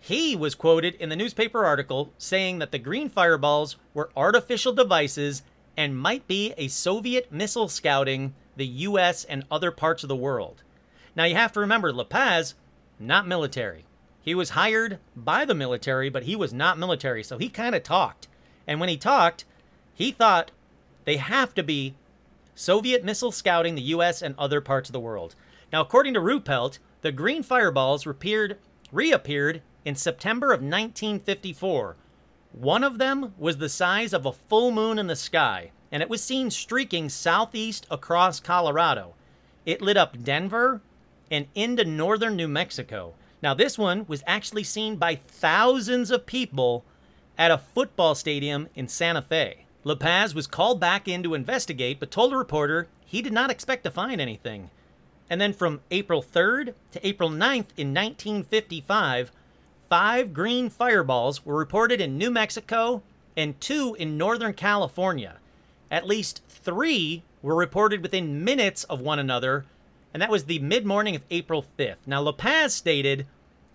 he 0.00 0.34
was 0.34 0.54
quoted 0.54 0.94
in 0.94 1.10
the 1.10 1.16
newspaper 1.16 1.64
article 1.64 2.12
saying 2.16 2.58
that 2.58 2.72
the 2.72 2.78
green 2.78 3.08
fireballs 3.08 3.76
were 3.92 4.10
artificial 4.16 4.72
devices 4.72 5.42
and 5.76 5.98
might 5.98 6.26
be 6.26 6.54
a 6.56 6.68
Soviet 6.68 7.30
missile 7.30 7.68
scouting 7.68 8.34
the 8.56 8.66
US 8.66 9.24
and 9.24 9.44
other 9.50 9.70
parts 9.70 10.02
of 10.02 10.08
the 10.08 10.16
world. 10.16 10.62
Now 11.14 11.24
you 11.24 11.34
have 11.34 11.52
to 11.52 11.60
remember 11.60 11.92
La 11.92 12.04
Paz, 12.04 12.54
not 12.98 13.26
military. 13.26 13.84
He 14.22 14.34
was 14.34 14.50
hired 14.50 14.98
by 15.16 15.44
the 15.44 15.54
military, 15.54 16.10
but 16.10 16.24
he 16.24 16.36
was 16.36 16.52
not 16.52 16.78
military, 16.78 17.22
so 17.22 17.38
he 17.38 17.48
kind 17.48 17.74
of 17.74 17.82
talked. 17.82 18.28
And 18.66 18.78
when 18.78 18.88
he 18.88 18.96
talked, 18.96 19.44
he 19.94 20.10
thought 20.10 20.50
they 21.04 21.16
have 21.16 21.54
to 21.54 21.62
be 21.62 21.94
Soviet 22.54 23.02
missile 23.02 23.32
scouting 23.32 23.74
the 23.74 23.82
US 23.82 24.20
and 24.20 24.34
other 24.36 24.60
parts 24.60 24.88
of 24.88 24.92
the 24.92 25.00
world. 25.00 25.34
Now, 25.72 25.80
according 25.80 26.14
to 26.14 26.20
Ruppelt, 26.20 26.78
the 27.00 27.12
green 27.12 27.42
fireballs 27.42 28.04
reappeared, 28.06 28.58
reappeared 28.92 29.62
in 29.84 29.94
September 29.94 30.48
of 30.48 30.60
1954. 30.60 31.96
One 32.52 32.84
of 32.84 32.98
them 32.98 33.32
was 33.38 33.56
the 33.56 33.68
size 33.68 34.12
of 34.12 34.26
a 34.26 34.32
full 34.32 34.72
moon 34.72 34.98
in 34.98 35.06
the 35.06 35.16
sky, 35.16 35.70
and 35.90 36.02
it 36.02 36.10
was 36.10 36.22
seen 36.22 36.50
streaking 36.50 37.08
southeast 37.08 37.86
across 37.90 38.40
Colorado. 38.40 39.14
It 39.64 39.80
lit 39.80 39.96
up 39.96 40.22
Denver 40.22 40.82
and 41.30 41.46
into 41.54 41.84
northern 41.84 42.36
New 42.36 42.48
Mexico. 42.48 43.14
Now, 43.42 43.54
this 43.54 43.78
one 43.78 44.04
was 44.06 44.22
actually 44.26 44.64
seen 44.64 44.96
by 44.96 45.16
thousands 45.16 46.10
of 46.10 46.26
people 46.26 46.84
at 47.38 47.50
a 47.50 47.58
football 47.58 48.14
stadium 48.14 48.68
in 48.74 48.86
Santa 48.86 49.22
Fe. 49.22 49.64
La 49.82 49.94
Paz 49.94 50.34
was 50.34 50.46
called 50.46 50.78
back 50.78 51.08
in 51.08 51.22
to 51.22 51.34
investigate, 51.34 51.98
but 51.98 52.10
told 52.10 52.34
a 52.34 52.36
reporter 52.36 52.88
he 53.04 53.22
did 53.22 53.32
not 53.32 53.50
expect 53.50 53.82
to 53.84 53.90
find 53.90 54.20
anything. 54.20 54.70
And 55.30 55.40
then 55.40 55.54
from 55.54 55.80
April 55.90 56.22
3rd 56.22 56.74
to 56.92 57.06
April 57.06 57.30
9th 57.30 57.70
in 57.76 57.94
1955, 57.94 59.32
five 59.88 60.34
green 60.34 60.68
fireballs 60.68 61.46
were 61.46 61.56
reported 61.56 62.00
in 62.00 62.18
New 62.18 62.30
Mexico 62.30 63.02
and 63.36 63.58
two 63.60 63.96
in 63.98 64.18
Northern 64.18 64.52
California. 64.52 65.38
At 65.90 66.06
least 66.06 66.42
three 66.48 67.22
were 67.42 67.54
reported 67.54 68.02
within 68.02 68.44
minutes 68.44 68.84
of 68.84 69.00
one 69.00 69.18
another, 69.18 69.64
and 70.12 70.22
that 70.22 70.30
was 70.30 70.44
the 70.44 70.58
mid 70.58 70.86
morning 70.86 71.16
of 71.16 71.22
April 71.30 71.64
5th. 71.78 72.06
Now, 72.06 72.20
La 72.20 72.32
Paz 72.32 72.74
stated, 72.74 73.26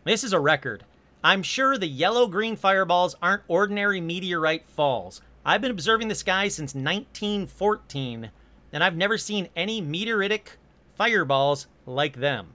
This 0.04 0.24
is 0.24 0.34
a 0.34 0.40
record. 0.40 0.84
I'm 1.24 1.44
sure 1.44 1.78
the 1.78 1.88
yellow 1.88 2.28
green 2.28 2.56
fireballs 2.56 3.16
aren't 3.22 3.44
ordinary 3.48 4.00
meteorite 4.00 4.68
falls. 4.68 5.22
I've 5.46 5.62
been 5.62 5.72
observing 5.72 6.08
the 6.08 6.16
sky 6.16 6.48
since 6.48 6.76
1914, 6.76 8.32
and 8.72 8.84
I've 8.84 8.96
never 8.96 9.18
seen 9.18 9.50
any 9.56 9.82
meteoritic 9.82 10.58
fireballs 10.96 11.68
like 11.86 12.18
them. 12.18 12.50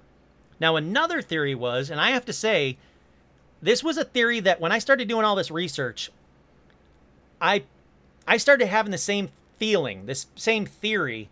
Now, 0.60 0.76
another 0.76 1.22
theory 1.22 1.54
was, 1.54 1.90
and 1.90 2.00
I 2.00 2.10
have 2.10 2.24
to 2.26 2.32
say, 2.32 2.78
this 3.62 3.82
was 3.82 3.96
a 3.96 4.04
theory 4.04 4.40
that 4.40 4.60
when 4.60 4.72
I 4.72 4.78
started 4.78 5.08
doing 5.08 5.24
all 5.24 5.36
this 5.36 5.50
research, 5.50 6.10
I 7.40 7.64
I 8.26 8.36
started 8.36 8.66
having 8.66 8.92
the 8.92 8.98
same 8.98 9.30
feeling, 9.58 10.06
this 10.06 10.26
same 10.34 10.66
theory. 10.66 11.28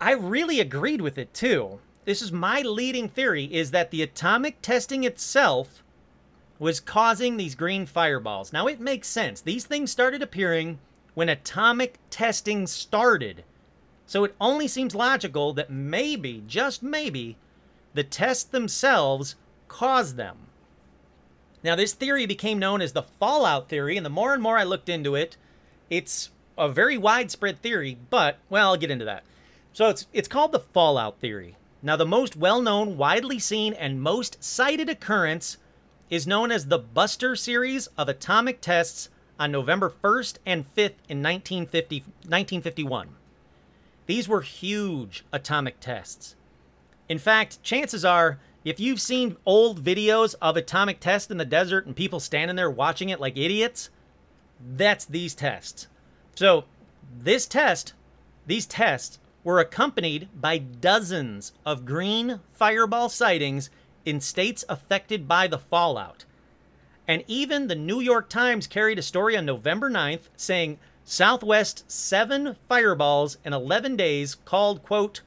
I 0.00 0.12
really 0.12 0.60
agreed 0.60 1.00
with 1.00 1.16
it 1.18 1.32
too. 1.32 1.80
This 2.04 2.22
is 2.22 2.30
my 2.30 2.60
leading 2.60 3.08
theory 3.08 3.44
is 3.44 3.70
that 3.70 3.90
the 3.90 4.02
atomic 4.02 4.60
testing 4.62 5.04
itself 5.04 5.82
was 6.58 6.80
causing 6.80 7.36
these 7.36 7.54
green 7.54 7.86
fireballs. 7.86 8.52
Now, 8.52 8.66
it 8.66 8.80
makes 8.80 9.08
sense. 9.08 9.40
These 9.40 9.66
things 9.66 9.90
started 9.90 10.22
appearing 10.22 10.78
when 11.14 11.28
atomic 11.28 11.98
testing 12.10 12.66
started. 12.66 13.44
So 14.06 14.24
it 14.24 14.34
only 14.40 14.68
seems 14.68 14.94
logical 14.94 15.52
that 15.54 15.70
maybe, 15.70 16.42
just 16.46 16.82
maybe, 16.82 17.36
the 17.94 18.04
tests 18.04 18.44
themselves 18.44 19.34
caused 19.68 20.16
them. 20.16 20.36
Now, 21.64 21.74
this 21.74 21.94
theory 21.94 22.26
became 22.26 22.58
known 22.58 22.80
as 22.80 22.92
the 22.92 23.02
fallout 23.02 23.68
theory, 23.68 23.96
and 23.96 24.06
the 24.06 24.10
more 24.10 24.32
and 24.32 24.42
more 24.42 24.56
I 24.56 24.64
looked 24.64 24.88
into 24.88 25.14
it, 25.14 25.36
it's 25.90 26.30
a 26.56 26.68
very 26.68 26.96
widespread 26.96 27.60
theory, 27.60 27.98
but, 28.10 28.38
well, 28.48 28.70
I'll 28.70 28.76
get 28.76 28.90
into 28.90 29.06
that. 29.06 29.24
So 29.76 29.90
it's, 29.90 30.06
it's 30.14 30.26
called 30.26 30.52
the 30.52 30.60
fallout 30.60 31.18
theory. 31.20 31.54
Now, 31.82 31.96
the 31.96 32.06
most 32.06 32.34
well 32.34 32.62
known, 32.62 32.96
widely 32.96 33.38
seen, 33.38 33.74
and 33.74 34.00
most 34.00 34.42
cited 34.42 34.88
occurrence 34.88 35.58
is 36.08 36.26
known 36.26 36.50
as 36.50 36.68
the 36.68 36.78
Buster 36.78 37.36
series 37.36 37.86
of 37.88 38.08
atomic 38.08 38.62
tests 38.62 39.10
on 39.38 39.52
November 39.52 39.92
1st 40.02 40.38
and 40.46 40.64
5th 40.64 40.96
in 41.10 41.22
1950, 41.22 42.00
1951. 42.00 43.16
These 44.06 44.26
were 44.26 44.40
huge 44.40 45.26
atomic 45.30 45.78
tests. 45.78 46.36
In 47.10 47.18
fact, 47.18 47.62
chances 47.62 48.02
are, 48.02 48.38
if 48.64 48.80
you've 48.80 49.02
seen 49.02 49.36
old 49.44 49.84
videos 49.84 50.34
of 50.40 50.56
atomic 50.56 51.00
tests 51.00 51.30
in 51.30 51.36
the 51.36 51.44
desert 51.44 51.84
and 51.84 51.94
people 51.94 52.18
standing 52.18 52.56
there 52.56 52.70
watching 52.70 53.10
it 53.10 53.20
like 53.20 53.36
idiots, 53.36 53.90
that's 54.74 55.04
these 55.04 55.34
tests. 55.34 55.86
So, 56.34 56.64
this 57.20 57.46
test, 57.46 57.92
these 58.46 58.64
tests 58.64 59.18
were 59.46 59.60
accompanied 59.60 60.28
by 60.34 60.58
dozens 60.58 61.52
of 61.64 61.86
green 61.86 62.40
fireball 62.52 63.08
sightings 63.08 63.70
in 64.04 64.20
states 64.20 64.64
affected 64.68 65.28
by 65.28 65.46
the 65.46 65.56
fallout. 65.56 66.24
And 67.06 67.22
even 67.28 67.68
the 67.68 67.76
New 67.76 68.00
York 68.00 68.28
Times 68.28 68.66
carried 68.66 68.98
a 68.98 69.02
story 69.02 69.36
on 69.36 69.46
November 69.46 69.88
9th 69.88 70.30
saying 70.36 70.80
Southwest 71.04 71.84
seven 71.86 72.56
fireballs 72.68 73.38
in 73.44 73.52
11 73.52 73.94
days 73.94 74.34
called, 74.34 74.82
quote, 74.82 75.20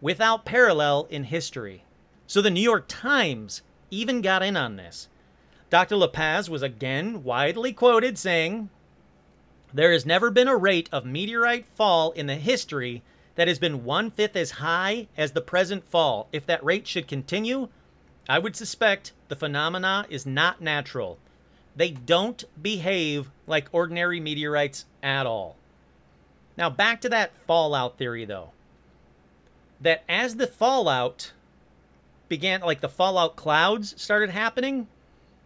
without 0.00 0.44
parallel 0.44 1.08
in 1.10 1.24
history. 1.24 1.82
So 2.28 2.40
the 2.40 2.50
New 2.50 2.62
York 2.62 2.84
Times 2.86 3.62
even 3.90 4.22
got 4.22 4.44
in 4.44 4.56
on 4.56 4.76
this. 4.76 5.08
Dr. 5.68 5.96
La 5.96 6.06
Paz 6.06 6.48
was 6.48 6.62
again 6.62 7.24
widely 7.24 7.72
quoted 7.72 8.18
saying, 8.18 8.70
There 9.74 9.90
has 9.90 10.06
never 10.06 10.30
been 10.30 10.46
a 10.46 10.56
rate 10.56 10.88
of 10.92 11.04
meteorite 11.04 11.66
fall 11.66 12.12
in 12.12 12.28
the 12.28 12.36
history 12.36 13.02
that 13.38 13.46
has 13.46 13.60
been 13.60 13.84
one 13.84 14.10
fifth 14.10 14.34
as 14.34 14.50
high 14.50 15.06
as 15.16 15.30
the 15.30 15.40
present 15.40 15.88
fall. 15.88 16.26
If 16.32 16.44
that 16.46 16.64
rate 16.64 16.88
should 16.88 17.06
continue, 17.06 17.68
I 18.28 18.40
would 18.40 18.56
suspect 18.56 19.12
the 19.28 19.36
phenomena 19.36 20.06
is 20.10 20.26
not 20.26 20.60
natural. 20.60 21.18
They 21.76 21.92
don't 21.92 22.42
behave 22.60 23.30
like 23.46 23.68
ordinary 23.70 24.18
meteorites 24.18 24.86
at 25.04 25.24
all. 25.24 25.54
Now, 26.56 26.68
back 26.68 27.00
to 27.02 27.08
that 27.10 27.30
fallout 27.46 27.96
theory, 27.96 28.24
though. 28.24 28.50
That 29.80 30.02
as 30.08 30.34
the 30.34 30.48
fallout 30.48 31.30
began, 32.28 32.62
like 32.62 32.80
the 32.80 32.88
fallout 32.88 33.36
clouds 33.36 33.94
started 34.02 34.30
happening, 34.30 34.88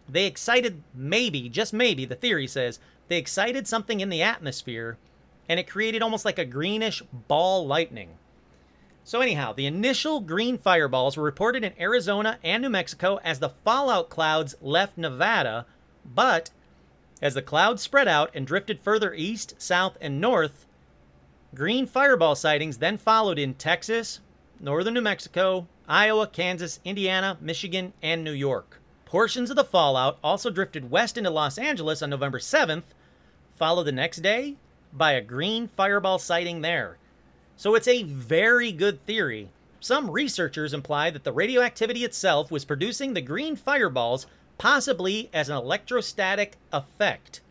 they 0.09 0.25
excited, 0.25 0.81
maybe, 0.95 1.47
just 1.47 1.73
maybe, 1.73 2.05
the 2.05 2.15
theory 2.15 2.47
says, 2.47 2.79
they 3.07 3.19
excited 3.19 3.67
something 3.67 3.99
in 3.99 4.09
the 4.09 4.23
atmosphere 4.23 4.97
and 5.47 5.59
it 5.59 5.69
created 5.69 6.01
almost 6.01 6.25
like 6.25 6.39
a 6.39 6.45
greenish 6.45 7.01
ball 7.27 7.65
lightning. 7.65 8.17
So, 9.03 9.19
anyhow, 9.19 9.51
the 9.51 9.65
initial 9.65 10.21
green 10.21 10.57
fireballs 10.57 11.17
were 11.17 11.23
reported 11.23 11.63
in 11.63 11.73
Arizona 11.79 12.39
and 12.43 12.61
New 12.61 12.69
Mexico 12.69 13.19
as 13.23 13.39
the 13.39 13.49
fallout 13.49 14.09
clouds 14.09 14.55
left 14.61 14.97
Nevada, 14.97 15.65
but 16.05 16.51
as 17.21 17.33
the 17.33 17.41
clouds 17.41 17.81
spread 17.81 18.07
out 18.07 18.31
and 18.33 18.47
drifted 18.47 18.79
further 18.79 19.13
east, 19.13 19.55
south, 19.57 19.97
and 19.99 20.21
north, 20.21 20.65
green 21.53 21.85
fireball 21.85 22.35
sightings 22.35 22.77
then 22.77 22.97
followed 22.97 23.37
in 23.37 23.53
Texas, 23.55 24.21
northern 24.59 24.93
New 24.93 25.01
Mexico, 25.01 25.67
Iowa, 25.87 26.27
Kansas, 26.27 26.79
Indiana, 26.85 27.37
Michigan, 27.41 27.91
and 28.01 28.23
New 28.23 28.31
York. 28.31 28.79
Portions 29.05 29.49
of 29.49 29.57
the 29.57 29.65
fallout 29.65 30.17
also 30.23 30.49
drifted 30.49 30.89
west 30.89 31.17
into 31.17 31.29
Los 31.29 31.57
Angeles 31.57 32.01
on 32.01 32.09
November 32.09 32.39
7th, 32.39 32.83
followed 33.55 33.83
the 33.83 33.91
next 33.91 34.21
day 34.21 34.55
by 34.93 35.13
a 35.13 35.21
green 35.21 35.67
fireball 35.67 36.19
sighting 36.19 36.61
there. 36.61 36.97
So 37.55 37.75
it's 37.75 37.87
a 37.87 38.03
very 38.03 38.71
good 38.71 39.05
theory. 39.05 39.49
Some 39.79 40.09
researchers 40.09 40.73
imply 40.73 41.09
that 41.09 41.23
the 41.23 41.33
radioactivity 41.33 42.03
itself 42.03 42.51
was 42.51 42.65
producing 42.65 43.13
the 43.13 43.21
green 43.21 43.55
fireballs, 43.55 44.27
possibly 44.57 45.29
as 45.33 45.49
an 45.49 45.57
electrostatic 45.57 46.55
effect. 46.71 47.41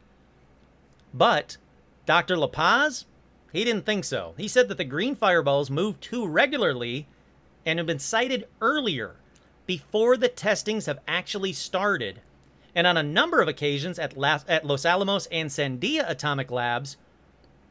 But 1.13 1.59
Dr. 2.07 2.37
La 2.37 2.47
Paz, 2.47 3.05
he 3.53 3.65
didn't 3.65 3.85
think 3.85 4.05
so. 4.05 4.35
He 4.37 4.49
said 4.49 4.69
that 4.69 4.79
the 4.79 4.85
green 4.85 5.15
fireballs 5.15 5.71
moved 5.71 6.01
too 6.03 6.27
regularly 6.27 7.07
and 7.67 7.79
had 7.79 7.87
been 7.87 7.99
sighted 7.99 8.49
earlier, 8.61 9.17
before 9.67 10.17
the 10.17 10.29
testings 10.29 10.87
have 10.87 10.99
actually 11.07 11.53
started. 11.53 12.21
And 12.75 12.87
on 12.87 12.97
a 12.97 13.03
number 13.03 13.41
of 13.41 13.49
occasions 13.49 13.99
at, 13.99 14.17
at 14.49 14.67
Los 14.67 14.85
Alamos 14.85 15.27
and 15.27 15.51
Sandia 15.51 16.09
Atomic 16.09 16.51
Labs, 16.51 16.97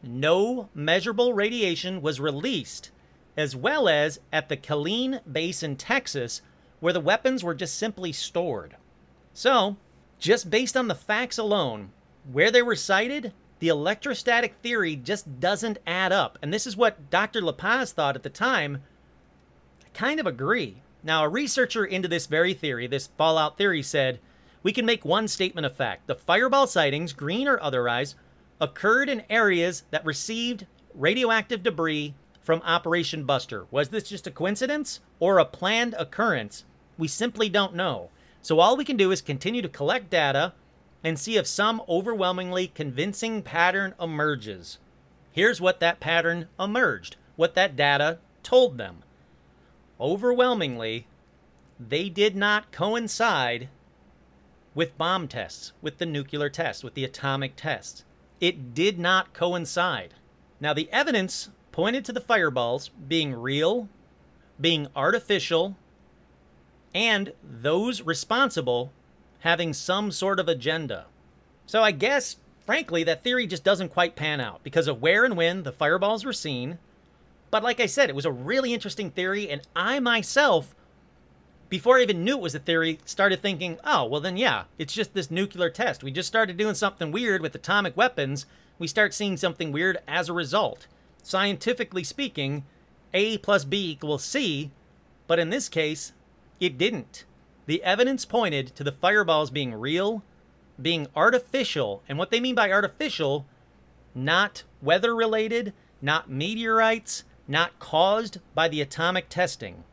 no 0.03 0.69
measurable 0.73 1.33
radiation 1.33 2.01
was 2.01 2.19
released, 2.19 2.91
as 3.37 3.55
well 3.55 3.87
as 3.87 4.19
at 4.31 4.49
the 4.49 4.57
Killeen 4.57 5.21
base 5.31 5.63
in 5.63 5.75
Texas, 5.75 6.41
where 6.79 6.93
the 6.93 6.99
weapons 6.99 7.43
were 7.43 7.53
just 7.53 7.77
simply 7.77 8.11
stored. 8.11 8.75
So, 9.33 9.77
just 10.19 10.49
based 10.49 10.75
on 10.75 10.87
the 10.87 10.95
facts 10.95 11.37
alone, 11.37 11.91
where 12.31 12.51
they 12.51 12.61
were 12.61 12.75
sited, 12.75 13.33
the 13.59 13.69
electrostatic 13.69 14.55
theory 14.61 14.95
just 14.95 15.39
doesn't 15.39 15.77
add 15.85 16.11
up. 16.11 16.39
And 16.41 16.53
this 16.53 16.65
is 16.65 16.75
what 16.75 17.09
Dr. 17.09 17.41
La 17.41 17.51
Paz 17.51 17.91
thought 17.91 18.15
at 18.15 18.23
the 18.23 18.29
time. 18.29 18.81
I 19.85 19.89
kind 19.93 20.19
of 20.19 20.25
agree. 20.25 20.81
Now, 21.03 21.23
a 21.23 21.29
researcher 21.29 21.85
into 21.85 22.07
this 22.07 22.27
very 22.27 22.53
theory, 22.53 22.87
this 22.87 23.09
fallout 23.17 23.57
theory, 23.57 23.83
said 23.83 24.19
we 24.63 24.71
can 24.71 24.85
make 24.85 25.05
one 25.05 25.27
statement 25.27 25.65
of 25.65 25.75
fact. 25.75 26.07
The 26.07 26.15
fireball 26.15 26.67
sightings, 26.67 27.13
green 27.13 27.47
or 27.47 27.61
otherwise, 27.61 28.15
occurred 28.61 29.09
in 29.09 29.23
areas 29.27 29.83
that 29.89 30.05
received 30.05 30.67
radioactive 30.93 31.63
debris 31.63 32.13
from 32.41 32.61
Operation 32.63 33.23
Buster. 33.23 33.65
Was 33.71 33.89
this 33.89 34.07
just 34.07 34.27
a 34.27 34.31
coincidence 34.31 34.99
or 35.19 35.39
a 35.39 35.45
planned 35.45 35.95
occurrence? 35.97 36.63
We 36.95 37.07
simply 37.07 37.49
don't 37.49 37.75
know. 37.75 38.09
So 38.43 38.59
all 38.59 38.77
we 38.77 38.85
can 38.85 38.97
do 38.97 39.11
is 39.11 39.21
continue 39.21 39.63
to 39.63 39.69
collect 39.69 40.11
data 40.11 40.53
and 41.03 41.17
see 41.17 41.37
if 41.37 41.47
some 41.47 41.81
overwhelmingly 41.89 42.67
convincing 42.67 43.41
pattern 43.41 43.95
emerges. 43.99 44.77
Here's 45.31 45.59
what 45.59 45.79
that 45.79 45.99
pattern 45.99 46.47
emerged, 46.59 47.15
what 47.35 47.55
that 47.55 47.75
data 47.75 48.19
told 48.43 48.77
them. 48.77 49.01
Overwhelmingly, 49.99 51.07
they 51.79 52.09
did 52.09 52.35
not 52.35 52.71
coincide 52.71 53.69
with 54.75 54.97
bomb 54.99 55.27
tests, 55.27 55.73
with 55.81 55.97
the 55.97 56.05
nuclear 56.05 56.49
tests, 56.49 56.83
with 56.83 56.93
the 56.93 57.03
atomic 57.03 57.55
tests 57.55 58.03
it 58.41 58.73
did 58.73 58.99
not 58.99 59.33
coincide. 59.33 60.15
Now, 60.59 60.73
the 60.73 60.91
evidence 60.91 61.49
pointed 61.71 62.03
to 62.05 62.11
the 62.11 62.19
fireballs 62.19 62.89
being 62.89 63.33
real, 63.33 63.87
being 64.59 64.87
artificial, 64.95 65.77
and 66.93 67.31
those 67.41 68.01
responsible 68.01 68.91
having 69.39 69.73
some 69.73 70.11
sort 70.11 70.39
of 70.39 70.49
agenda. 70.49 71.05
So 71.65 71.81
I 71.81 71.91
guess, 71.91 72.37
frankly, 72.65 73.03
that 73.05 73.23
theory 73.23 73.47
just 73.47 73.63
doesn't 73.63 73.89
quite 73.89 74.15
pan 74.15 74.41
out 74.41 74.63
because 74.63 74.87
of 74.87 75.01
where 75.01 75.23
and 75.23 75.37
when 75.37 75.63
the 75.63 75.71
fireballs 75.71 76.25
were 76.25 76.33
seen. 76.33 76.79
But 77.49 77.63
like 77.63 77.79
I 77.79 77.85
said, 77.85 78.09
it 78.09 78.15
was 78.15 78.25
a 78.25 78.31
really 78.31 78.73
interesting 78.73 79.09
theory, 79.09 79.49
and 79.49 79.61
I 79.75 79.99
myself 79.99 80.75
before 81.71 81.97
I 81.97 82.01
even 82.01 82.25
knew 82.25 82.35
it 82.35 82.41
was 82.41 82.53
a 82.53 82.59
theory, 82.59 82.99
started 83.05 83.41
thinking, 83.41 83.79
oh, 83.85 84.03
well, 84.03 84.19
then 84.19 84.35
yeah, 84.35 84.65
it's 84.77 84.93
just 84.93 85.13
this 85.13 85.31
nuclear 85.31 85.69
test. 85.69 86.03
We 86.03 86.11
just 86.11 86.27
started 86.27 86.57
doing 86.57 86.75
something 86.75 87.13
weird 87.13 87.41
with 87.41 87.55
atomic 87.55 87.95
weapons. 87.95 88.45
We 88.77 88.87
start 88.87 89.13
seeing 89.13 89.37
something 89.37 89.71
weird 89.71 89.99
as 90.05 90.27
a 90.27 90.33
result. 90.33 90.87
Scientifically 91.23 92.03
speaking, 92.03 92.65
A 93.13 93.37
plus 93.37 93.63
B 93.63 93.89
equals 93.89 94.21
C, 94.21 94.71
but 95.27 95.39
in 95.39 95.49
this 95.49 95.69
case, 95.69 96.11
it 96.59 96.77
didn't. 96.77 97.23
The 97.67 97.81
evidence 97.83 98.25
pointed 98.25 98.75
to 98.75 98.83
the 98.83 98.91
fireballs 98.91 99.49
being 99.49 99.73
real, 99.73 100.23
being 100.81 101.07
artificial, 101.15 102.03
and 102.09 102.17
what 102.17 102.31
they 102.31 102.41
mean 102.41 102.55
by 102.55 102.69
artificial, 102.69 103.45
not 104.13 104.63
weather 104.81 105.15
related, 105.15 105.71
not 106.01 106.29
meteorites, 106.29 107.23
not 107.47 107.79
caused 107.79 108.39
by 108.53 108.67
the 108.67 108.81
atomic 108.81 109.29
testing, 109.29 109.85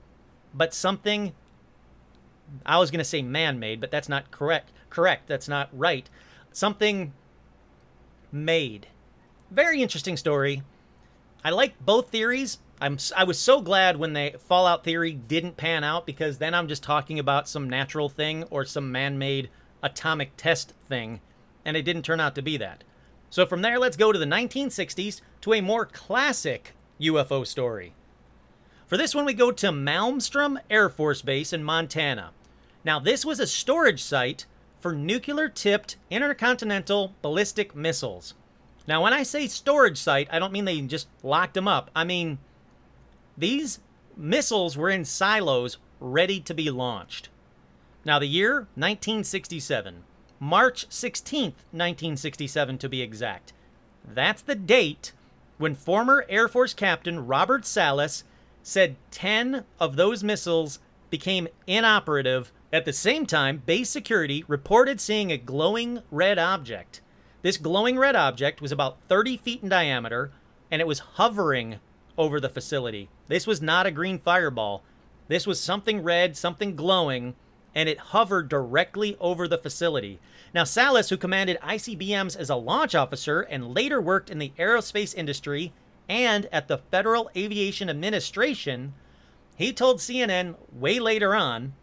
but 0.53 0.75
something 0.75 1.35
I 2.65 2.79
was 2.79 2.91
going 2.91 2.99
to 2.99 3.05
say 3.05 3.23
man-made, 3.23 3.81
but 3.81 3.91
that's 3.91 4.09
not 4.09 4.31
correct. 4.31 4.73
Correct. 4.91 5.29
That's 5.29 5.49
not 5.49 5.69
right. 5.73 6.09
Something 6.53 7.13
made. 8.33 8.89
Very 9.51 9.83
interesting 9.83 10.17
story. 10.17 10.63
I 11.45 11.51
like 11.51 11.75
both 11.85 12.11
theories. 12.11 12.59
I'm 12.81 12.99
I 13.17 13.25
was 13.25 13.39
so 13.39 13.61
glad 13.61 13.97
when 13.97 14.13
the 14.13 14.35
Fallout 14.39 14.85
theory 14.85 15.13
didn't 15.13 15.57
pan 15.57 15.83
out 15.83 16.07
because 16.07 16.39
then 16.39 16.55
I'm 16.55 16.69
just 16.69 16.83
talking 16.83 17.19
about 17.19 17.49
some 17.49 17.69
natural 17.69 18.09
thing 18.09 18.45
or 18.51 18.65
some 18.65 18.93
man-made 18.93 19.51
atomic 19.83 20.37
test 20.37 20.75
thing 20.89 21.21
and 21.65 21.77
it 21.77 21.83
didn't 21.83 22.03
turn 22.03 22.21
out 22.21 22.35
to 22.37 22.43
be 22.43 22.57
that. 22.59 22.85
So 23.31 23.47
from 23.47 23.63
there 23.63 23.79
let's 23.79 23.97
go 23.97 24.13
to 24.13 24.19
the 24.19 24.25
1960s 24.25 25.21
to 25.43 25.55
a 25.55 25.61
more 25.61 25.87
classic 25.87 26.75
UFO 27.01 27.47
story. 27.47 27.95
For 28.87 28.97
this 28.97 29.15
one 29.15 29.25
we 29.25 29.35
go 29.35 29.51
to 29.51 29.69
Malmstrom 29.69 30.59
Air 30.71 30.89
Force 30.89 31.23
Base 31.23 31.53
in 31.53 31.65
Montana. 31.65 32.31
Now, 32.89 32.99
this 32.99 33.23
was 33.23 33.39
a 33.39 33.47
storage 33.47 34.03
site 34.03 34.47
for 34.81 34.95
nuclear 34.95 35.51
tipped 35.51 35.99
intercontinental 36.09 37.13
ballistic 37.21 37.77
missiles. 37.77 38.33
Now, 38.87 39.03
when 39.03 39.13
I 39.13 39.25
say 39.25 39.47
storage 39.47 39.99
site, 39.99 40.27
I 40.33 40.39
don't 40.39 40.55
mean 40.55 40.65
they 40.65 40.81
just 40.81 41.07
locked 41.23 41.53
them 41.53 41.69
up. 41.69 41.91
I 41.95 42.05
mean, 42.05 42.39
these 43.37 43.81
missiles 44.17 44.75
were 44.79 44.89
in 44.89 45.05
silos 45.05 45.77
ready 46.01 46.41
to 46.41 46.55
be 46.55 46.71
launched. 46.71 47.29
Now, 48.07 48.19
the 48.19 48.25
year 48.25 48.61
1967, 48.75 50.05
March 50.41 50.89
16th, 50.89 51.61
1967 51.73 52.79
to 52.79 52.89
be 52.89 53.03
exact. 53.03 53.53
That's 54.03 54.41
the 54.41 54.55
date 54.55 55.13
when 55.59 55.75
former 55.75 56.25
Air 56.31 56.49
Force 56.49 56.73
Captain 56.73 57.27
Robert 57.27 57.67
Salas 57.67 58.25
said 58.63 58.97
10 59.11 59.67
of 59.79 59.97
those 59.97 60.25
missiles 60.25 60.79
became 61.11 61.49
inoperative 61.67 62.51
at 62.73 62.85
the 62.85 62.93
same 62.93 63.25
time, 63.25 63.63
base 63.65 63.89
security 63.89 64.45
reported 64.47 65.01
seeing 65.01 65.33
a 65.33 65.39
glowing 65.39 66.03
red 66.11 66.39
object. 66.39 67.01
This 67.41 67.57
glowing 67.57 67.99
red 67.99 68.15
object 68.15 68.61
was 68.61 68.73
about 68.73 68.99
30 69.09 69.39
feet 69.39 69.63
in 69.63 69.71
diameter 69.71 70.33
and 70.71 70.83
it 70.83 70.87
was 70.87 70.99
hovering 70.99 71.81
over 72.19 72.41
the 72.41 72.49
facility. 72.51 73.09
This 73.29 73.47
was 73.47 73.63
not 73.63 73.87
a 73.87 73.91
green 73.91 74.19
fireball. 74.19 74.83
This 75.29 75.47
was 75.47 75.61
something 75.61 76.03
red, 76.03 76.37
something 76.37 76.77
glowing, 76.77 77.35
and 77.75 77.89
it 77.89 77.99
hovered 77.99 78.49
directly 78.49 79.17
over 79.19 79.49
the 79.49 79.57
facility. 79.57 80.19
Now, 80.53 80.65
Salas, 80.65 81.09
who 81.09 81.17
commanded 81.17 81.59
ICBMs 81.63 82.37
as 82.37 82.51
a 82.51 82.57
launch 82.57 82.95
officer 82.95 83.43
and 83.43 83.75
later 83.75 84.01
worked 84.01 84.31
in 84.31 84.39
the 84.39 84.53
aerospace 84.59 85.15
industry 85.15 85.73
and 86.09 86.47
at 86.53 86.69
the 86.69 86.79
Federal 86.79 87.31
Aviation 87.37 87.89
Administration, 87.89 88.95
he 89.57 89.73
told 89.73 89.99
CNN 89.99 90.57
way 90.73 90.99
later 90.99 91.35
on 91.35 91.75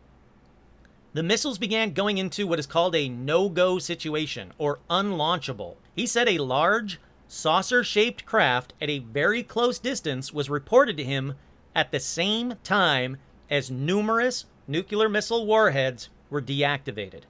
the 1.16 1.24
missiles 1.24 1.58
began 1.58 1.94
going 1.94 2.18
into 2.18 2.46
what 2.46 2.60
is 2.60 2.66
called 2.66 2.94
a 2.94 3.08
no 3.08 3.48
go 3.48 3.80
situation 3.80 4.52
or 4.58 4.80
unlaunchable. 4.90 5.78
He 5.96 6.06
said 6.06 6.28
a 6.28 6.40
large, 6.40 7.00
saucer 7.30 7.86
shaped 7.86 8.26
craft 8.26 8.74
at 8.82 8.90
a 8.90 9.00
very 9.00 9.42
close 9.42 9.80
distance 9.80 10.34
was 10.34 10.50
reported 10.50 10.98
to 10.98 11.06
him 11.06 11.36
at 11.74 11.94
the 11.94 12.02
same 12.02 12.56
time 12.66 13.16
as 13.50 13.72
numerous 13.72 14.44
nuclear 14.68 15.08
missile 15.08 15.46
warheads 15.46 16.10
were 16.30 16.42
deactivated. 16.42 17.22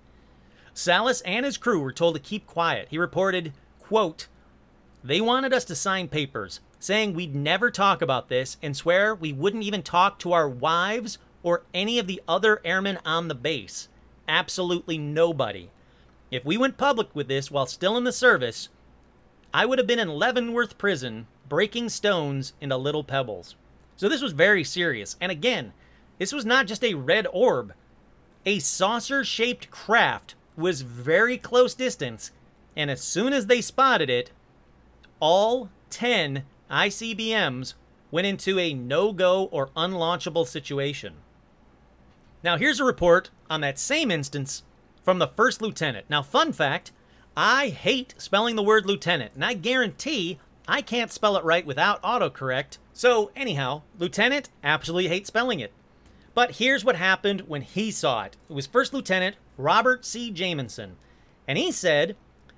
Salas 0.73 1.21
and 1.21 1.45
his 1.45 1.57
crew 1.57 1.79
were 1.79 1.91
told 1.91 2.15
to 2.15 2.21
keep 2.21 2.47
quiet. 2.47 2.87
He 2.89 2.97
reported, 2.97 3.53
quote, 3.77 4.25
They 5.03 5.21
wanted 5.21 5.53
us 5.53 5.65
to 5.65 5.75
sign 5.75 6.07
papers 6.07 6.59
saying 6.79 7.13
we'd 7.13 7.35
never 7.35 7.69
talk 7.69 8.01
about 8.01 8.29
this 8.29 8.57
and 8.63 8.75
swear 8.75 9.13
we 9.13 9.31
wouldn't 9.31 9.63
even 9.63 9.83
talk 9.83 10.17
to 10.19 10.33
our 10.33 10.49
wives 10.49 11.19
or 11.45 11.61
any 11.75 11.99
of 11.99 12.07
the 12.07 12.19
other 12.27 12.59
airmen 12.65 12.97
on 13.05 13.27
the 13.27 13.35
base. 13.35 13.87
Absolutely 14.27 14.97
nobody. 14.97 15.69
If 16.31 16.43
we 16.43 16.57
went 16.57 16.75
public 16.75 17.15
with 17.15 17.27
this 17.27 17.51
while 17.51 17.67
still 17.67 17.95
in 17.97 18.03
the 18.03 18.11
service, 18.11 18.69
I 19.53 19.67
would 19.67 19.77
have 19.77 19.85
been 19.85 19.99
in 19.99 20.09
Leavenworth 20.09 20.79
prison 20.79 21.27
breaking 21.47 21.89
stones 21.89 22.53
into 22.59 22.75
little 22.77 23.03
pebbles. 23.03 23.55
So 23.95 24.09
this 24.09 24.23
was 24.23 24.33
very 24.33 24.63
serious. 24.63 25.17
And 25.21 25.31
again, 25.31 25.71
this 26.17 26.33
was 26.33 26.45
not 26.45 26.65
just 26.65 26.83
a 26.83 26.95
red 26.95 27.27
orb. 27.31 27.75
A 28.43 28.57
saucer 28.57 29.23
shaped 29.23 29.69
craft 29.69 30.33
was 30.57 30.81
very 30.81 31.37
close 31.37 31.75
distance, 31.75 32.31
and 32.75 32.89
as 32.89 33.01
soon 33.01 33.33
as 33.33 33.45
they 33.45 33.61
spotted 33.61 34.09
it, 34.09 34.31
all 35.19 35.69
10 35.91 36.43
ICBMs 36.71 37.75
went 38.09 38.25
into 38.25 38.57
a 38.57 38.73
no 38.73 39.13
go 39.13 39.45
or 39.51 39.67
unlaunchable 39.77 40.47
situation. 40.47 41.13
Now, 42.45 42.57
here's 42.57 42.79
a 42.79 42.83
report 42.83 43.31
on 43.49 43.61
that 43.61 43.79
same 43.79 44.11
instance 44.11 44.61
from 45.03 45.17
the 45.17 45.29
first 45.29 45.63
lieutenant. 45.63 46.05
Now, 46.11 46.21
fun 46.21 46.53
fact 46.53 46.91
I 47.35 47.69
hate 47.69 48.13
spelling 48.19 48.55
the 48.55 48.61
word 48.61 48.85
lieutenant, 48.85 49.33
and 49.33 49.43
I 49.43 49.55
guarantee 49.55 50.37
I 50.67 50.83
can't 50.83 51.11
spell 51.11 51.37
it 51.37 51.43
right 51.43 51.65
without 51.65 52.03
autocorrect. 52.03 52.77
So, 52.93 53.31
anyhow, 53.35 53.81
lieutenant 53.97 54.49
absolutely 54.63 55.07
hates 55.07 55.29
spelling 55.29 55.59
it. 55.59 55.73
But 56.35 56.57
here's 56.57 56.85
what 56.85 56.97
happened 56.97 57.41
when 57.47 57.63
he 57.63 57.89
saw 57.89 58.25
it. 58.25 58.37
It 58.47 58.53
was 58.53 58.67
First 58.67 58.93
Lieutenant 58.93 59.37
Robert 59.57 60.05
C. 60.05 60.29
Jamison, 60.29 60.97
and 61.47 61.57
he 61.57 61.71
said 61.71 62.15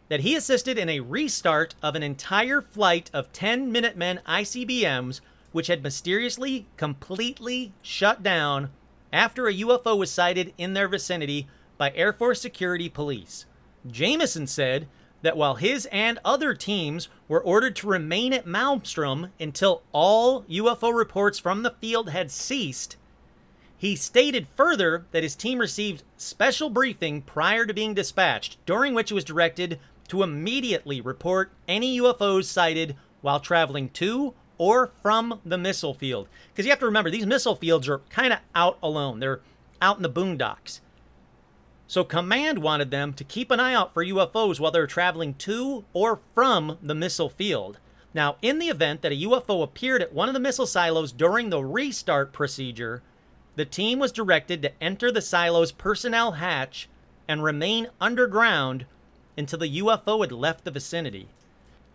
that 0.09 0.19
he 0.19 0.35
assisted 0.35 0.77
in 0.77 0.89
a 0.89 0.99
restart 0.99 1.75
of 1.81 1.95
an 1.95 2.03
entire 2.03 2.61
flight 2.61 3.09
of 3.13 3.31
10 3.31 3.71
Minutemen 3.71 4.19
ICBMs, 4.27 5.21
which 5.53 5.67
had 5.67 5.81
mysteriously 5.81 6.67
completely 6.75 7.71
shut 7.81 8.21
down 8.21 8.69
after 9.11 9.47
a 9.47 9.53
UFO 9.53 9.97
was 9.97 10.11
sighted 10.11 10.53
in 10.57 10.73
their 10.73 10.87
vicinity 10.87 11.47
by 11.77 11.91
Air 11.93 12.13
Force 12.13 12.41
Security 12.41 12.89
Police. 12.89 13.45
Jamison 13.89 14.47
said 14.47 14.87
that 15.21 15.37
while 15.37 15.55
his 15.55 15.87
and 15.91 16.19
other 16.23 16.53
teams 16.53 17.09
were 17.27 17.41
ordered 17.41 17.75
to 17.77 17.87
remain 17.87 18.33
at 18.33 18.45
Malmstrom 18.45 19.31
until 19.39 19.83
all 19.91 20.43
UFO 20.43 20.93
reports 20.93 21.39
from 21.39 21.63
the 21.63 21.75
field 21.81 22.09
had 22.09 22.31
ceased, 22.31 22.97
he 23.77 23.95
stated 23.95 24.47
further 24.55 25.05
that 25.11 25.23
his 25.23 25.35
team 25.35 25.59
received 25.59 26.03
special 26.17 26.69
briefing 26.69 27.21
prior 27.21 27.65
to 27.65 27.73
being 27.73 27.93
dispatched, 27.93 28.57
during 28.65 28.93
which 28.93 29.11
it 29.11 29.15
was 29.15 29.23
directed 29.23 29.79
to 30.07 30.23
immediately 30.23 30.99
report 30.99 31.51
any 31.67 31.99
UFOs 31.99 32.45
sighted 32.45 32.95
while 33.21 33.39
traveling 33.39 33.89
to 33.89 34.33
or 34.57 34.91
from 35.01 35.39
the 35.45 35.57
missile 35.57 35.93
field. 35.93 36.27
Because 36.51 36.65
you 36.65 36.71
have 36.71 36.79
to 36.79 36.85
remember, 36.85 37.09
these 37.09 37.25
missile 37.25 37.55
fields 37.55 37.87
are 37.87 37.99
kind 38.09 38.33
of 38.33 38.39
out 38.55 38.77
alone, 38.81 39.19
they're 39.19 39.41
out 39.81 39.97
in 39.97 40.03
the 40.03 40.09
boondocks. 40.09 40.79
So, 41.89 42.03
command 42.03 42.59
wanted 42.59 42.91
them 42.91 43.13
to 43.13 43.23
keep 43.23 43.49
an 43.49 43.61
eye 43.61 43.73
out 43.73 43.93
for 43.93 44.03
UFOs 44.03 44.59
while 44.59 44.71
they're 44.71 44.87
traveling 44.87 45.35
to 45.35 45.85
or 45.93 46.19
from 46.35 46.77
the 46.81 46.95
missile 46.95 47.29
field. 47.29 47.79
Now, 48.13 48.35
in 48.41 48.59
the 48.59 48.67
event 48.67 49.01
that 49.01 49.11
a 49.11 49.21
UFO 49.21 49.63
appeared 49.63 50.01
at 50.01 50.11
one 50.11 50.27
of 50.27 50.33
the 50.33 50.39
missile 50.39 50.65
silos 50.65 51.11
during 51.11 51.49
the 51.49 51.63
restart 51.63 52.33
procedure, 52.33 53.03
the 53.55 53.65
team 53.65 53.99
was 53.99 54.11
directed 54.11 54.61
to 54.61 54.83
enter 54.83 55.11
the 55.11 55.21
silo's 55.21 55.71
personnel 55.71 56.33
hatch 56.33 56.89
and 57.27 57.43
remain 57.43 57.87
underground 58.01 58.85
until 59.37 59.59
the 59.59 59.79
UFO 59.79 60.21
had 60.21 60.31
left 60.31 60.63
the 60.65 60.71
vicinity. 60.71 61.27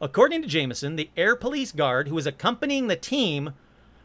According 0.02 0.42
to 0.42 0.48
Jamison, 0.48 0.96
the 0.96 1.10
Air 1.16 1.36
Police 1.36 1.70
Guard 1.70 2.08
who 2.08 2.16
was 2.16 2.26
accompanying 2.26 2.88
the 2.88 2.96
team 2.96 3.52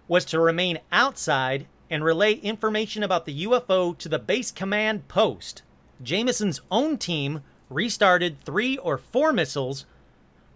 was 0.07 0.25
to 0.25 0.39
remain 0.39 0.77
outside 0.91 1.65
and 1.89 2.03
relay 2.03 2.33
information 2.33 3.01
about 3.01 3.25
the 3.25 3.45
UFO 3.45 3.97
to 3.97 4.07
the 4.07 4.19
base 4.19 4.51
command 4.51 5.07
post. 5.07 5.63
Jamison's 6.03 6.61
own 6.69 6.99
team 6.99 7.41
restarted 7.71 8.39
three 8.41 8.77
or 8.77 8.99
four 8.99 9.33
missiles, 9.33 9.87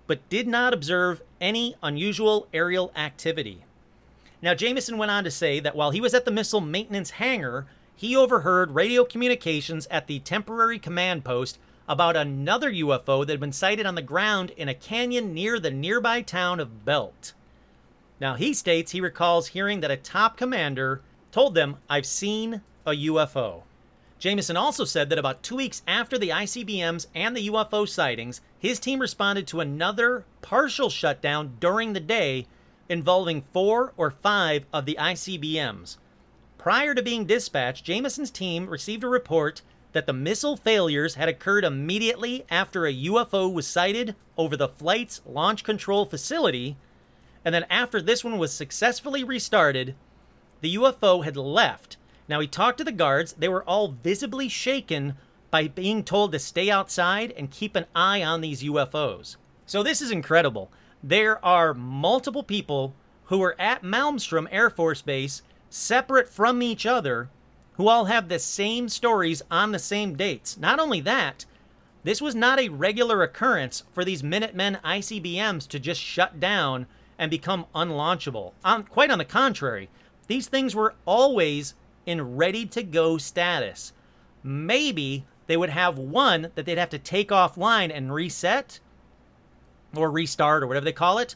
but 0.06 0.30
did 0.30 0.48
not 0.48 0.76
observe 0.76 1.24
any 1.42 1.76
unusual 1.82 2.48
aerial 2.54 2.92
activity. 2.96 3.64
Now, 4.44 4.54
Jamison 4.54 5.00
went 5.00 5.10
on 5.10 5.24
to 5.24 5.32
say 5.32 5.60
that 5.60 5.76
while 5.76 5.90
he 5.90 6.02
was 6.02 6.14
at 6.14 6.26
the 6.26 6.32
missile 6.32 6.62
maintenance 6.62 7.12
hangar, 7.12 7.66
he 7.96 8.16
overheard 8.16 8.76
radio 8.76 9.04
communications 9.04 9.88
at 9.90 10.06
the 10.06 10.20
temporary 10.20 10.78
command 10.78 11.26
post 11.26 11.58
about 11.92 12.16
another 12.16 12.72
UFO 12.72 13.28
that 13.28 13.34
had 13.34 13.42
been 13.42 13.52
sighted 13.52 13.86
on 13.86 13.96
the 13.96 14.02
ground 14.02 14.52
in 14.52 14.70
a 14.70 14.74
canyon 14.74 15.34
near 15.34 15.60
the 15.60 15.70
nearby 15.70 16.22
town 16.22 16.62
of 16.62 16.86
Belt. 16.86 17.34
Now, 18.18 18.36
he 18.36 18.54
states 18.54 18.94
he 18.94 19.02
recalls 19.02 19.48
hearing 19.48 19.82
that 19.82 19.92
a 19.92 19.98
top 19.98 20.38
commander 20.38 21.02
told 21.34 21.54
them, 21.54 21.76
I've 21.90 22.06
seen 22.06 22.62
a 22.86 22.92
UFO. 22.92 23.64
Jamison 24.20 24.56
also 24.56 24.86
said 24.86 25.10
that 25.10 25.20
about 25.20 25.44
two 25.44 25.58
weeks 25.58 25.82
after 25.86 26.18
the 26.18 26.30
ICBMs 26.30 27.08
and 27.14 27.36
the 27.36 27.50
UFO 27.50 27.86
sightings, 27.86 28.40
his 28.58 28.80
team 28.80 29.00
responded 29.00 29.46
to 29.48 29.60
another 29.60 30.24
partial 30.42 30.90
shutdown 30.90 31.58
during 31.60 31.92
the 31.92 32.00
day 32.00 32.48
involving 32.88 33.44
four 33.52 33.92
or 33.98 34.12
five 34.12 34.64
of 34.72 34.86
the 34.86 34.96
ICBMs. 34.98 35.98
Prior 36.58 36.96
to 36.96 37.04
being 37.04 37.26
dispatched, 37.26 37.86
Jamison's 37.86 38.32
team 38.32 38.68
received 38.70 39.04
a 39.04 39.10
report 39.10 39.62
that 39.94 40.06
the 40.06 40.14
missile 40.14 40.58
failures 40.58 41.16
had 41.16 41.30
occurred 41.30 41.64
immediately 41.64 42.46
after 42.50 42.86
a 42.86 42.94
UFO 42.94 43.52
was 43.52 43.68
sighted 43.68 44.16
over 44.38 44.56
the 44.56 44.70
flight's 44.70 45.22
launch 45.26 45.64
control 45.64 46.06
facility, 46.06 46.78
and 47.44 47.54
then 47.54 47.66
after 47.70 48.02
this 48.02 48.24
one 48.24 48.38
was 48.38 48.54
successfully 48.54 49.24
restarted, 49.24 49.96
the 50.62 50.76
UFO 50.76 51.24
had 51.24 51.36
left. 51.36 51.98
Now, 52.28 52.40
he 52.40 52.48
talked 52.48 52.78
to 52.78 52.84
the 52.84 52.92
guards. 52.92 53.34
They 53.34 53.50
were 53.50 53.64
all 53.64 53.90
visibly 53.90 54.48
shaken 54.48 55.16
by 55.50 55.68
being 55.68 56.04
told 56.04 56.32
to 56.32 56.40
stay 56.40 56.70
outside 56.70 57.34
and 57.36 57.52
keep 57.52 57.76
an 57.76 57.88
eye 57.94 58.24
on 58.24 58.42
these 58.42 58.64
UFOs. 58.64 59.36
So, 59.66 59.84
this 59.84 60.02
is 60.02 60.12
incredible 60.12 60.72
there 61.04 61.44
are 61.44 61.74
multiple 61.74 62.44
people 62.44 62.94
who 63.26 63.40
were 63.40 63.56
at 63.60 63.82
Malmstrom 63.82 64.48
Air 64.52 64.70
Force 64.70 65.02
Base, 65.02 65.42
separate 65.70 66.30
from 66.30 66.62
each 66.62 66.86
other, 66.86 67.30
who 67.82 67.88
all 67.88 68.06
have 68.06 68.30
the 68.30 68.38
same 68.38 68.88
stories 68.88 69.42
on 69.50 69.72
the 69.72 69.80
same 69.80 70.16
dates. 70.16 70.56
Not 70.56 70.80
only 70.80 71.02
that, 71.02 71.46
this 72.04 72.22
was 72.22 72.36
not 72.36 72.60
a 72.60 72.70
regular 72.70 73.24
occurrence 73.24 73.82
for 73.92 74.06
these 74.06 74.22
Minutemen 74.22 74.78
ICBMs 74.86 75.68
to 75.70 75.80
just 75.80 76.00
shut 76.00 76.40
down 76.40 76.86
and 77.18 77.32
become 77.32 77.66
unlaunchable. 77.74 78.52
Quite 78.88 79.10
on 79.10 79.18
the 79.18 79.26
contrary, 79.26 79.90
these 80.28 80.48
things 80.48 80.76
were 80.76 80.94
always 81.08 81.74
in 82.06 82.36
ready 82.36 82.68
to 82.68 82.84
go 82.84 83.18
status. 83.18 83.94
Maybe 84.44 85.26
they 85.48 85.58
would 85.58 85.72
have 85.72 85.98
one 85.98 86.52
that 86.54 86.68
they'd 86.68 86.78
have 86.78 86.92
to 86.92 87.00
take 87.00 87.30
offline 87.30 87.92
and 87.92 88.14
reset, 88.14 88.80
or 89.96 90.12
restart 90.12 90.62
or 90.62 90.68
whatever 90.68 90.86
they 90.86 90.92
call 90.92 91.18
it, 91.18 91.34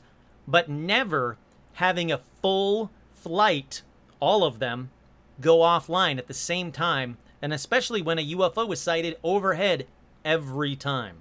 but 0.47 0.69
never 0.69 1.38
having 1.73 2.12
a 2.12 2.21
full 2.43 2.91
flight, 3.15 3.81
all 4.19 4.43
of 4.43 4.60
them, 4.60 4.91
go 5.41 5.59
offline 5.59 6.17
at 6.17 6.27
the 6.27 6.33
same 6.33 6.71
time, 6.71 7.17
and 7.41 7.53
especially 7.53 8.01
when 8.01 8.19
a 8.19 8.35
UFO 8.35 8.67
was 8.67 8.81
sighted 8.81 9.17
overhead 9.23 9.87
every 10.23 10.75
time. 10.75 11.17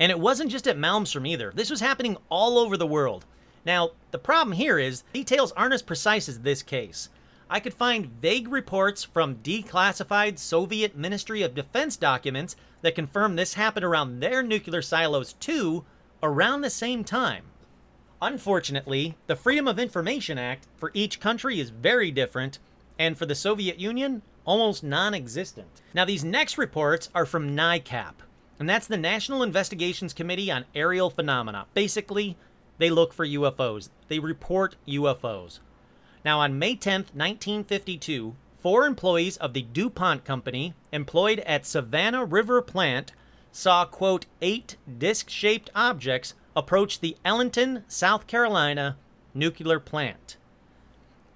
And 0.00 0.10
it 0.10 0.20
wasn't 0.20 0.50
just 0.50 0.66
at 0.66 0.78
Malmstrom 0.78 1.26
either. 1.26 1.52
This 1.54 1.70
was 1.70 1.80
happening 1.80 2.16
all 2.28 2.58
over 2.58 2.76
the 2.76 2.86
world. 2.86 3.24
Now, 3.64 3.90
the 4.10 4.18
problem 4.18 4.56
here 4.56 4.78
is 4.78 5.02
details 5.12 5.52
aren't 5.52 5.74
as 5.74 5.82
precise 5.82 6.28
as 6.28 6.40
this 6.40 6.62
case. 6.62 7.08
I 7.50 7.60
could 7.60 7.74
find 7.74 8.06
vague 8.20 8.48
reports 8.48 9.04
from 9.04 9.36
declassified 9.36 10.38
Soviet 10.38 10.96
Ministry 10.96 11.42
of 11.42 11.54
Defense 11.54 11.96
documents 11.96 12.56
that 12.82 12.94
confirm 12.94 13.36
this 13.36 13.54
happened 13.54 13.84
around 13.84 14.20
their 14.20 14.42
nuclear 14.42 14.82
silos 14.82 15.32
too, 15.34 15.84
around 16.22 16.60
the 16.60 16.70
same 16.70 17.04
time. 17.04 17.44
Unfortunately, 18.20 19.16
the 19.28 19.36
Freedom 19.36 19.66
of 19.66 19.78
Information 19.78 20.38
Act 20.38 20.66
for 20.76 20.90
each 20.92 21.20
country 21.20 21.58
is 21.58 21.70
very 21.70 22.10
different, 22.10 22.58
and 22.98 23.16
for 23.16 23.26
the 23.26 23.34
Soviet 23.34 23.78
Union, 23.78 24.22
almost 24.44 24.82
non 24.82 25.14
existent. 25.14 25.82
Now, 25.94 26.04
these 26.04 26.24
next 26.24 26.58
reports 26.58 27.08
are 27.14 27.26
from 27.26 27.56
NICAP, 27.56 28.14
and 28.58 28.68
that's 28.68 28.86
the 28.86 28.96
National 28.96 29.42
Investigations 29.42 30.12
Committee 30.12 30.50
on 30.50 30.64
Aerial 30.74 31.10
Phenomena. 31.10 31.66
Basically, 31.74 32.36
they 32.78 32.90
look 32.90 33.12
for 33.12 33.26
UFOs, 33.26 33.90
they 34.08 34.18
report 34.18 34.76
UFOs. 34.86 35.60
Now, 36.24 36.40
on 36.40 36.58
May 36.58 36.74
10th, 36.74 37.14
1952, 37.14 38.34
four 38.58 38.86
employees 38.86 39.36
of 39.36 39.52
the 39.52 39.62
DuPont 39.62 40.24
Company 40.24 40.74
employed 40.92 41.40
at 41.40 41.66
Savannah 41.66 42.24
River 42.24 42.60
Plant 42.60 43.12
saw, 43.52 43.84
quote, 43.84 44.26
eight 44.42 44.76
disc 44.98 45.30
shaped 45.30 45.70
objects 45.74 46.34
approach 46.56 47.00
the 47.00 47.16
Ellenton, 47.24 47.82
South 47.88 48.26
Carolina 48.26 48.96
nuclear 49.34 49.80
plant. 49.80 50.36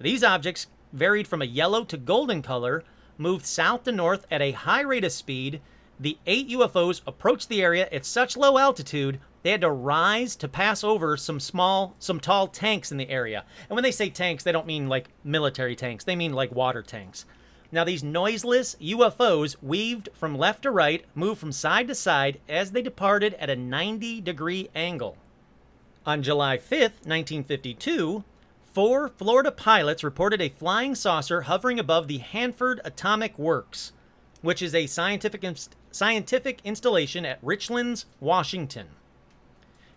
These 0.01 0.25
objects 0.25 0.67
varied 0.93 1.29
from 1.29 1.43
a 1.43 1.47
yellow 1.47 1.85
to 1.85 1.97
golden 1.97 2.43
color, 2.43 2.85
moved 3.19 3.47
south 3.47 3.85
to 3.85 3.93
north 3.93 4.27
at 4.31 4.43
a 4.43 4.53
high 4.53 4.83
rate 4.83 5.05
of 5.05 5.13
speed. 5.13 5.61
The 5.99 6.19
eight 6.27 6.49
UFOs 6.49 7.01
approached 7.07 7.49
the 7.49 7.63
area 7.63 7.89
at 7.93 8.05
such 8.05 8.37
low 8.37 8.59
altitude 8.59 9.21
they 9.43 9.51
had 9.51 9.61
to 9.63 9.71
rise 9.71 10.37
to 10.37 10.49
pass 10.49 10.85
over 10.85 11.17
some 11.17 11.41
small, 11.41 11.95
some 11.99 12.21
tall 12.21 12.47
tanks 12.47 12.93
in 12.93 12.99
the 12.99 13.11
area. 13.11 13.45
And 13.69 13.75
when 13.77 13.83
they 13.83 13.91
say 13.91 14.09
tanks, 14.09 14.45
they 14.45 14.53
don't 14.53 14.67
mean 14.67 14.89
like 14.89 15.11
military 15.25 15.75
tanks, 15.75 16.05
they 16.05 16.17
mean 16.17 16.33
like 16.33 16.53
water 16.53 16.83
tanks. 16.83 17.27
Now, 17.73 17.85
these 17.85 18.05
noiseless 18.05 18.77
UFOs 18.81 19.57
weaved 19.63 20.11
from 20.13 20.37
left 20.37 20.63
to 20.63 20.71
right, 20.71 21.05
moved 21.15 21.41
from 21.41 21.53
side 21.53 21.89
to 21.89 21.95
side 21.95 22.39
as 22.49 22.73
they 22.73 22.83
departed 22.83 23.35
at 23.35 23.49
a 23.51 23.57
90 23.57 24.21
degree 24.21 24.69
angle. 24.75 25.17
On 26.05 26.23
July 26.23 26.59
5th, 26.59 27.01
1952, 27.07 28.25
four 28.73 29.09
Florida 29.09 29.53
pilots 29.53 30.03
reported 30.03 30.41
a 30.41 30.49
flying 30.49 30.95
saucer 30.95 31.43
hovering 31.43 31.79
above 31.79 32.09
the 32.09 32.19
Hanford 32.19 32.81
Atomic 32.85 33.39
Works, 33.39 33.93
which 34.41 34.63
is 34.63 34.75
a 34.75 34.87
scientific, 34.87 35.45
scientific 35.91 36.61
installation 36.65 37.27
at 37.27 37.43
Richlands, 37.45 38.07
Washington. 38.19 38.89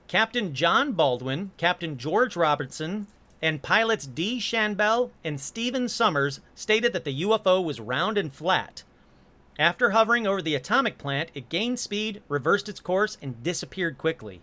Captain 0.08 0.54
John 0.54 0.92
Baldwin, 0.92 1.52
Captain 1.58 1.98
George 1.98 2.36
Robertson, 2.36 3.08
and 3.42 3.62
pilots 3.62 4.06
D. 4.06 4.40
Shanbell 4.40 5.12
and 5.24 5.40
Stephen 5.40 5.88
Summers 5.88 6.42
stated 6.54 6.94
that 6.94 7.06
the 7.06 7.22
UFO 7.24 7.64
was 7.64 7.80
round 7.80 8.18
and 8.18 8.32
flat. 8.34 8.84
After 9.58 9.92
hovering 9.92 10.28
over 10.28 10.42
the 10.42 10.56
atomic 10.56 10.98
plant, 10.98 11.32
it 11.34 11.50
gained 11.50 11.80
speed, 11.80 12.22
reversed 12.28 12.68
its 12.68 12.82
course, 12.82 13.18
and 13.22 13.42
disappeared 13.42 13.98
quickly. 13.98 14.42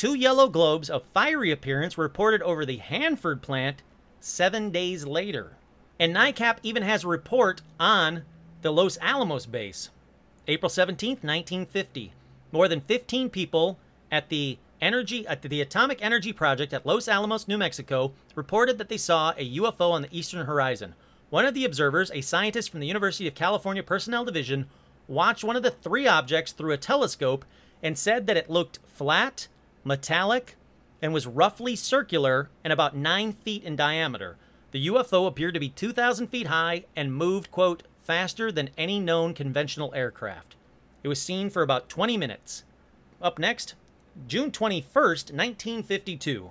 Two 0.00 0.14
yellow 0.14 0.48
globes 0.48 0.88
of 0.88 1.04
fiery 1.12 1.50
appearance 1.50 1.94
were 1.94 2.04
reported 2.04 2.40
over 2.40 2.64
the 2.64 2.78
Hanford 2.78 3.42
plant 3.42 3.82
seven 4.18 4.70
days 4.70 5.04
later. 5.04 5.58
And 5.98 6.16
NICAP 6.16 6.56
even 6.62 6.82
has 6.84 7.04
a 7.04 7.08
report 7.08 7.60
on 7.78 8.22
the 8.62 8.72
Los 8.72 8.96
Alamos 9.02 9.44
base. 9.44 9.90
April 10.48 10.70
17, 10.70 11.18
1950. 11.20 12.14
More 12.50 12.66
than 12.66 12.80
15 12.80 13.28
people 13.28 13.78
at 14.10 14.30
the 14.30 14.56
energy 14.80 15.26
at 15.26 15.42
the 15.42 15.60
Atomic 15.60 15.98
Energy 16.00 16.32
Project 16.32 16.72
at 16.72 16.86
Los 16.86 17.06
Alamos, 17.06 17.46
New 17.46 17.58
Mexico, 17.58 18.14
reported 18.34 18.78
that 18.78 18.88
they 18.88 18.96
saw 18.96 19.34
a 19.36 19.56
UFO 19.58 19.90
on 19.90 20.00
the 20.00 20.18
eastern 20.18 20.46
horizon. 20.46 20.94
One 21.28 21.44
of 21.44 21.52
the 21.52 21.66
observers, 21.66 22.10
a 22.10 22.22
scientist 22.22 22.70
from 22.70 22.80
the 22.80 22.86
University 22.86 23.28
of 23.28 23.34
California 23.34 23.82
Personnel 23.82 24.24
Division, 24.24 24.64
watched 25.08 25.44
one 25.44 25.56
of 25.56 25.62
the 25.62 25.70
three 25.70 26.06
objects 26.06 26.52
through 26.52 26.72
a 26.72 26.78
telescope 26.78 27.44
and 27.82 27.98
said 27.98 28.26
that 28.26 28.38
it 28.38 28.48
looked 28.48 28.78
flat 28.86 29.46
metallic, 29.84 30.56
and 31.02 31.12
was 31.12 31.26
roughly 31.26 31.74
circular 31.74 32.50
and 32.62 32.72
about 32.72 32.96
9 32.96 33.32
feet 33.32 33.64
in 33.64 33.76
diameter. 33.76 34.36
The 34.72 34.86
UFO 34.86 35.26
appeared 35.26 35.54
to 35.54 35.60
be 35.60 35.70
2,000 35.70 36.28
feet 36.28 36.46
high 36.46 36.84
and 36.94 37.14
moved, 37.14 37.50
quote, 37.50 37.82
faster 38.02 38.52
than 38.52 38.70
any 38.76 39.00
known 39.00 39.34
conventional 39.34 39.94
aircraft. 39.94 40.56
It 41.02 41.08
was 41.08 41.20
seen 41.20 41.50
for 41.50 41.62
about 41.62 41.88
20 41.88 42.16
minutes. 42.16 42.64
Up 43.22 43.38
next, 43.38 43.74
June 44.26 44.50
21st, 44.50 45.32
1952. 45.32 46.50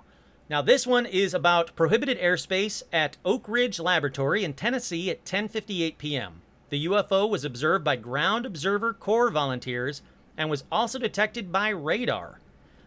Now 0.50 0.62
this 0.64 0.88
one 0.88 1.06
is 1.06 1.34
about 1.36 1.76
prohibited 1.76 2.20
airspace 2.20 2.82
at 2.92 3.18
Oak 3.24 3.48
Ridge 3.48 3.80
Laboratory 3.80 4.44
in 4.44 4.54
Tennessee 4.54 5.12
at 5.12 5.24
10:58 5.24 5.98
p.m. 6.00 6.42
The 6.70 6.88
UFO 6.88 7.30
was 7.30 7.46
observed 7.46 7.84
by 7.84 7.96
Ground 7.96 8.46
Observer 8.46 8.94
Corps 8.94 9.30
volunteers 9.30 10.02
and 10.38 10.50
was 10.50 10.64
also 10.72 10.98
detected 10.98 11.52
by 11.52 11.70
radar. 11.70 12.40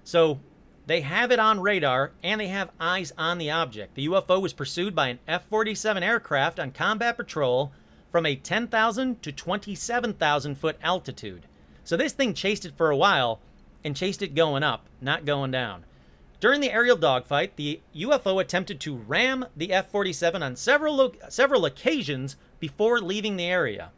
So 0.04 0.40
they 0.86 1.02
have 1.02 1.30
it 1.30 1.38
on 1.38 1.60
radar 1.60 2.12
and 2.22 2.40
they 2.40 2.48
have 2.48 2.70
eyes 2.80 3.12
on 3.16 3.38
the 3.38 3.50
object. 3.50 3.94
The 3.94 4.08
UFO 4.08 4.40
was 4.40 4.52
pursued 4.52 4.94
by 4.94 5.08
an 5.08 5.18
F 5.28 5.44
47 5.48 6.02
aircraft 6.02 6.58
on 6.58 6.72
combat 6.72 7.16
patrol 7.16 7.72
from 8.10 8.26
a 8.26 8.36
10,000 8.36 9.22
to 9.22 9.32
27,000 9.32 10.54
foot 10.56 10.76
altitude. 10.82 11.46
So 11.84 11.96
this 11.96 12.12
thing 12.12 12.34
chased 12.34 12.64
it 12.64 12.76
for 12.76 12.90
a 12.90 12.96
while 12.96 13.40
and 13.84 13.96
chased 13.96 14.22
it 14.22 14.34
going 14.34 14.62
up, 14.62 14.86
not 15.00 15.24
going 15.24 15.50
down. 15.50 15.84
During 16.40 16.60
the 16.60 16.72
aerial 16.72 16.96
dogfight, 16.96 17.56
the 17.56 17.80
UFO 17.94 18.40
attempted 18.40 18.80
to 18.80 18.96
ram 18.96 19.46
the 19.56 19.72
F 19.72 19.90
47 19.90 20.42
on 20.42 20.56
several, 20.56 20.96
lo- 20.96 21.12
several 21.28 21.64
occasions 21.64 22.36
before 22.58 23.00
leaving 23.00 23.36
the 23.36 23.44
area. 23.44 23.90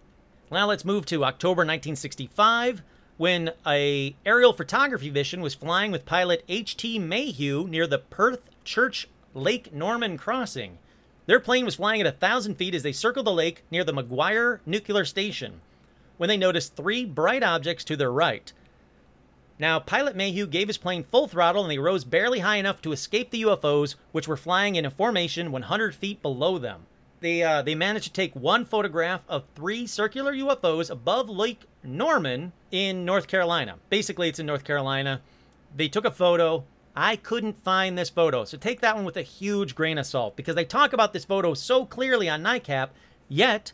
Now 0.53 0.67
let's 0.67 0.85
move 0.85 1.07
to 1.07 1.25
October 1.25 1.61
1965 1.61 2.83
when 3.17 3.53
a 3.67 4.17
aerial 4.27 4.53
photography 4.53 5.11
mission 5.11 5.41
was 5.41 5.55
flying 5.55 5.93
with 5.93 6.05
pilot 6.05 6.45
H.T. 6.49 6.99
Mayhew 6.99 7.69
near 7.69 7.87
the 7.87 7.99
Perth 7.99 8.51
Church 8.65 9.09
Lake 9.35 9.73
Norman 9.73 10.19
crossing. 10.19 10.79
Their 11.27 11.41
plane 11.41 11.65
was 11.65 11.77
flying 11.77 12.01
at 12.01 12.21
thousand 12.21 12.57
feet 12.57 12.75
as 12.75 12.83
they 12.83 12.93
circled 12.93 13.27
the 13.27 13.33
lake 13.33 13.63
near 13.71 13.85
the 13.85 13.93
McGuire 13.93 14.61
Nuclear 14.67 15.05
Station 15.05 15.61
when 16.17 16.29
they 16.29 16.37
noticed 16.37 16.77
three 16.77 17.05
bright 17.05 17.43
objects 17.43 17.85
to 17.85 17.97
their 17.97 18.13
right. 18.13 18.53
Now, 19.59 19.79
pilot 19.79 20.17
Mayhew 20.17 20.47
gave 20.47 20.69
his 20.69 20.79
plane 20.79 21.05
full 21.05 21.29
throttle 21.29 21.63
and 21.63 21.71
they 21.71 21.79
rose 21.79 22.05
barely 22.05 22.41
high 22.41 22.57
enough 22.57 22.83
to 22.83 22.93
escape 22.93 23.31
the 23.31 23.43
UFOs, 23.43 23.95
which 24.13 24.27
were 24.27 24.37
flying 24.37 24.77
in 24.77 24.85
a 24.85 24.91
formation 24.91 25.53
100 25.53 25.95
feet 25.95 26.21
below 26.23 26.59
them. 26.59 26.87
They, 27.25 27.43
uh, 27.43 27.63
they 27.63 27.75
managed 27.75 28.05
to 28.05 28.13
take 28.13 28.37
one 28.37 28.67
photograph 28.67 29.23
of 29.31 29.45
three 29.55 29.87
circular 29.87 30.35
UFOs 30.35 30.91
above 30.91 31.31
Lake 31.31 31.63
Norman 31.83 32.53
in 32.71 33.07
North 33.07 33.29
Carolina. 33.29 33.77
Basically, 33.89 34.29
it's 34.29 34.39
in 34.39 34.45
North 34.45 34.63
Carolina. 34.63 35.23
They 35.75 35.89
took 35.89 36.05
a 36.05 36.11
photo. 36.11 36.65
I 36.95 37.17
couldn't 37.17 37.65
find 37.65 37.97
this 37.97 38.11
photo. 38.11 38.45
So 38.45 38.59
take 38.59 38.81
that 38.83 38.95
one 38.95 39.07
with 39.07 39.17
a 39.17 39.23
huge 39.23 39.75
grain 39.75 39.97
of 39.97 40.05
salt 40.05 40.37
because 40.37 40.55
they 40.55 40.67
talk 40.67 40.93
about 40.93 41.15
this 41.15 41.25
photo 41.25 41.55
so 41.55 41.87
clearly 41.87 42.29
on 42.29 42.43
NICAP, 42.43 42.91
yet, 43.31 43.73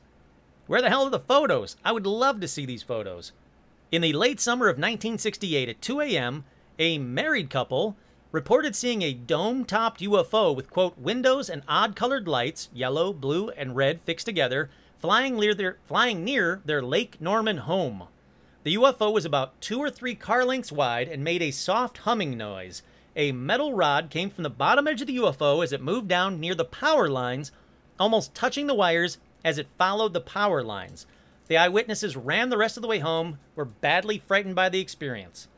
where 0.69 0.81
the 0.81 0.89
hell 0.89 1.03
are 1.03 1.11
the 1.11 1.19
photos? 1.19 1.77
I 1.85 1.91
would 1.91 2.07
love 2.07 2.39
to 2.43 2.47
see 2.47 2.65
these 2.65 2.85
photos. 2.85 3.33
In 3.91 4.01
the 4.01 4.13
late 4.13 4.39
summer 4.39 4.67
of 4.67 4.77
1968 4.77 5.69
at 5.69 5.83
2 5.83 6.01
a.m., 6.03 6.45
a 6.79 6.99
married 6.99 7.51
couple 7.51 7.97
reported 8.33 8.77
seeing 8.77 9.03
a 9.03 9.13
dome 9.13 9.65
topped 9.65 10.01
UFO 10.01 10.55
with, 10.55 10.71
quote, 10.71 10.97
windows 10.99 11.51
and 11.51 11.63
odd 11.67 11.97
colored 11.97 12.29
lights, 12.29 12.69
yellow, 12.73 13.13
blue, 13.13 13.51
and 13.51 13.75
red 13.75 14.01
fixed 14.03 14.27
together, 14.27 14.71
flying 14.99 15.37
near 15.37 15.55
their, 15.55 15.79
flying 15.87 16.25
near 16.25 16.61
their 16.65 16.83
Lake 16.83 17.21
Norman 17.21 17.59
home. 17.59 18.05
The 18.63 18.77
UFO 18.77 19.13
was 19.13 19.25
about 19.25 19.61
two 19.61 19.79
or 19.79 19.91
three 19.91 20.15
car 20.15 20.45
lengths 20.45 20.71
wide 20.71 21.09
and 21.09 21.25
made 21.25 21.43
a 21.43 21.51
soft 21.51 21.99
humming 21.99 22.37
noise. 22.37 22.83
A 23.17 23.33
metal 23.33 23.75
rod 23.75 24.11
came 24.11 24.31
from 24.31 24.45
the 24.45 24.51
bottom 24.51 24.87
edge 24.87 25.01
of 25.01 25.07
the 25.07 25.17
UFO 25.17 25.65
as 25.65 25.73
it 25.73 25.83
moved 25.83 26.09
down 26.09 26.39
near 26.39 26.55
the 26.55 26.65
power 26.65 27.09
lines, 27.09 27.51
almost 27.99 28.35
touching 28.35 28.67
the 28.67 28.75
wires 28.75 29.19
as 29.45 29.59
it 29.59 29.67
followed 29.79 30.13
the 30.13 30.21
power 30.21 30.63
lines. 30.63 31.07
The 31.49 31.57
eyewitnesses 31.57 32.17
ran 32.17 32.51
the 32.51 32.59
rest 32.59 32.77
of 32.77 32.83
the 32.83 32.89
way 32.89 33.01
home, 33.01 33.39
were 33.57 33.65
badly 33.65 34.19
frightened 34.19 34.55
by 34.55 34.69
the 34.69 34.81
experience. 34.81 35.49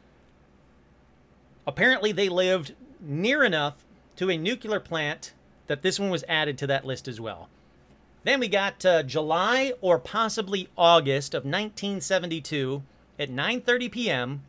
Apparently, 1.66 2.12
they 2.12 2.28
lived 2.28 2.74
near 3.00 3.44
enough 3.44 3.84
to 4.16 4.30
a 4.30 4.36
nuclear 4.36 4.80
plant 4.80 5.32
that 5.66 5.82
this 5.82 5.98
one 5.98 6.10
was 6.10 6.24
added 6.28 6.58
to 6.58 6.66
that 6.66 6.84
list 6.84 7.08
as 7.08 7.20
well. 7.20 7.48
Then 8.24 8.40
we 8.40 8.48
got 8.48 8.84
uh, 8.84 9.02
July 9.02 9.72
or 9.80 9.98
possibly 9.98 10.68
August 10.76 11.34
of 11.34 11.44
1972 11.44 12.82
at 13.18 13.30
9:30 13.30 13.90
p.m. 13.90 14.42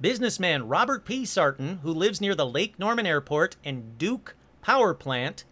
Businessman 0.00 0.66
Robert 0.66 1.04
P. 1.04 1.24
Sarton, 1.24 1.80
who 1.82 1.92
lives 1.92 2.20
near 2.20 2.34
the 2.34 2.46
Lake 2.46 2.78
Norman 2.78 3.06
Airport 3.06 3.56
and 3.64 3.98
Duke 3.98 4.34
Power 4.62 4.94
Plant, 4.94 5.44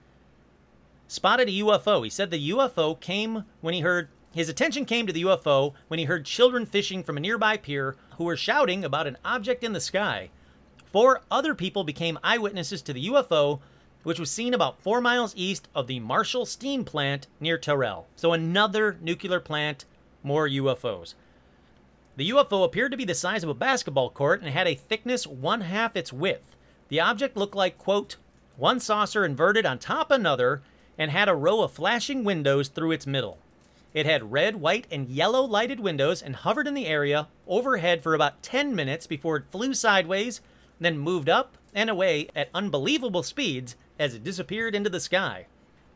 spotted 1.07 1.49
a 1.49 1.53
UFO. 1.53 2.03
He 2.03 2.11
said 2.11 2.31
the 2.31 2.51
UFO 2.51 2.99
came 2.99 3.45
when 3.61 3.75
he 3.75 3.81
heard 3.81 4.09
his 4.33 4.49
attention 4.49 4.85
came 4.85 5.07
to 5.07 5.13
the 5.13 5.23
UFO 5.23 5.75
when 5.89 5.99
he 5.99 6.07
heard 6.07 6.25
children 6.25 6.67
fishing 6.67 7.03
from 7.03 7.17
a 7.17 7.21
nearby 7.21 7.57
pier 7.57 7.97
who 8.17 8.25
were 8.25 8.37
shouting 8.37 8.85
about 8.85 9.07
an 9.07 9.19
object 9.25 9.65
in 9.65 9.73
the 9.73 9.81
sky. 9.81 10.31
Four 10.93 11.23
other 11.31 11.55
people 11.55 11.85
became 11.85 12.19
eyewitnesses 12.23 12.83
to 12.83 12.93
the 12.93 13.09
UFO 13.09 13.61
which 14.09 14.19
was 14.19 14.31
seen 14.31 14.55
about 14.55 14.81
four 14.81 15.01
miles 15.01 15.35
east 15.37 15.69
of 15.75 15.87
the 15.87 16.01
Marshall 16.01 16.47
Steam 16.47 16.85
Plant 16.85 17.27
near 17.41 17.59
Terrell. 17.59 18.07
So 18.17 18.33
another 18.33 18.97
nuclear 19.01 19.41
plant, 19.41 19.85
more 20.23 20.49
UFOs. 20.49 21.15
The 22.17 22.31
UFO 22.31 22.65
appeared 22.65 22.91
to 22.93 22.97
be 22.97 23.05
the 23.05 23.15
size 23.15 23.45
of 23.45 23.51
a 23.51 23.55
basketball 23.55 24.11
court 24.11 24.41
and 24.41 24.51
had 24.51 24.67
a 24.67 24.75
thickness 24.75 25.27
one 25.27 25.61
half 25.63 25.97
its 25.97 26.13
width. 26.13 26.57
The 26.89 27.01
object 27.01 27.37
looked 27.37 27.55
like, 27.55 27.77
quote, 27.77 28.17
one 28.57 28.81
saucer 28.81 29.25
inverted 29.25 29.67
on 29.67 29.79
top 29.79 30.11
another 30.11 30.63
and 30.97 31.11
had 31.11 31.29
a 31.29 31.35
row 31.35 31.63
of 31.63 31.73
flashing 31.73 32.25
windows 32.25 32.69
through 32.69 32.93
its 32.93 33.07
middle. 33.07 33.39
It 33.95 34.07
had 34.07 34.33
red, 34.33 34.57
white, 34.57 34.87
and 34.91 35.09
yellow 35.09 35.43
lighted 35.43 35.81
windows 35.81 36.23
and 36.23 36.35
hovered 36.35 36.67
in 36.67 36.75
the 36.75 36.87
area 36.87 37.29
overhead 37.47 38.03
for 38.03 38.15
about 38.15 38.43
10 38.43 38.75
minutes 38.75 39.07
before 39.07 39.37
it 39.37 39.51
flew 39.51 39.75
sideways, 39.75 40.41
then 40.81 40.99
moved 40.99 41.29
up 41.29 41.57
and 41.75 41.91
away 41.91 42.29
at 42.35 42.51
unbelievable 42.55 43.23
speeds 43.23 43.77
as 43.99 44.15
it 44.15 44.25
disappeared 44.25 44.75
into 44.75 44.91
the 44.91 45.01
sky. 45.01 45.47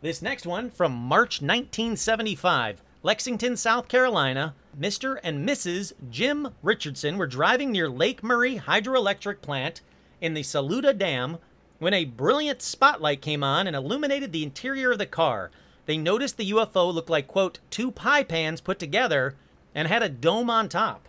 This 0.00 0.22
next 0.22 0.46
one 0.46 0.70
from 0.70 0.92
March 0.92 1.40
1975, 1.40 2.82
Lexington, 3.02 3.56
South 3.56 3.88
Carolina. 3.88 4.54
Mr. 4.78 5.18
and 5.22 5.46
Mrs. 5.46 5.92
Jim 6.10 6.48
Richardson 6.62 7.18
were 7.18 7.26
driving 7.26 7.70
near 7.70 7.88
Lake 7.88 8.22
Murray 8.22 8.56
Hydroelectric 8.56 9.42
Plant 9.42 9.80
in 10.20 10.34
the 10.34 10.42
Saluda 10.42 10.94
Dam 10.94 11.38
when 11.78 11.94
a 11.94 12.04
brilliant 12.04 12.62
spotlight 12.62 13.20
came 13.20 13.42
on 13.44 13.66
and 13.66 13.76
illuminated 13.76 14.32
the 14.32 14.42
interior 14.42 14.92
of 14.92 14.98
the 14.98 15.06
car. 15.06 15.50
they 15.86 15.98
noticed 15.98 16.36
the 16.36 16.50
UFO 16.52 16.94
looked 16.94 17.10
like, 17.10 17.26
quote, 17.26 17.58
two 17.70 17.90
pie 17.90 18.22
pans 18.22 18.60
put 18.60 18.78
together 18.78 19.34
and 19.74 19.88
had 19.88 20.02
a 20.02 20.08
dome 20.08 20.48
on 20.48 20.68
top. 20.68 21.08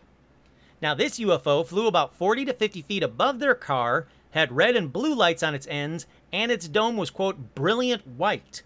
Now, 0.83 0.93
this 0.93 1.17
UFO 1.17 1.65
flew 1.65 1.87
about 1.87 2.13
40 2.13 2.43
to 2.43 2.53
50 2.53 2.81
feet 2.81 3.03
above 3.03 3.39
their 3.39 3.55
car, 3.55 4.05
had 4.31 4.51
red 4.51 4.75
and 4.75 4.91
blue 4.91 5.15
lights 5.15 5.41
on 5.41 5.55
its 5.55 5.65
ends, 5.67 6.07
and 6.33 6.51
its 6.51 6.67
dome 6.67 6.97
was, 6.97 7.09
quote, 7.09 7.55
brilliant 7.55 8.05
white. 8.05 8.63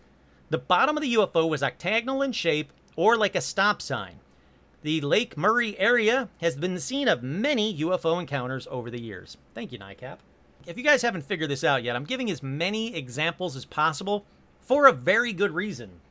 The 0.50 0.58
bottom 0.58 0.98
of 0.98 1.04
the 1.04 1.14
UFO 1.14 1.48
was 1.48 1.62
octagonal 1.62 2.24
in 2.24 2.32
shape 2.32 2.74
or 2.96 3.18
like 3.18 3.36
a 3.36 3.40
stop 3.40 3.84
sign. 3.84 4.16
The 4.82 5.00
Lake 5.02 5.38
Murray 5.38 5.78
area 5.78 6.30
has 6.42 6.56
been 6.56 6.74
the 6.74 6.82
scene 6.82 7.08
of 7.08 7.22
many 7.22 7.78
UFO 7.82 8.20
encounters 8.20 8.68
over 8.72 8.90
the 8.90 9.00
years. 9.00 9.38
Thank 9.54 9.72
you, 9.72 9.78
NICAP. 9.78 10.18
If 10.66 10.76
you 10.76 10.84
guys 10.84 11.04
haven't 11.04 11.26
figured 11.26 11.52
this 11.52 11.64
out 11.64 11.84
yet, 11.84 11.96
I'm 11.96 12.04
giving 12.04 12.32
as 12.32 12.42
many 12.42 12.96
examples 12.96 13.56
as 13.56 13.66
possible 13.66 14.26
for 14.60 14.88
a 14.88 14.92
very 14.92 15.34
good 15.34 15.52
reason. 15.52 16.02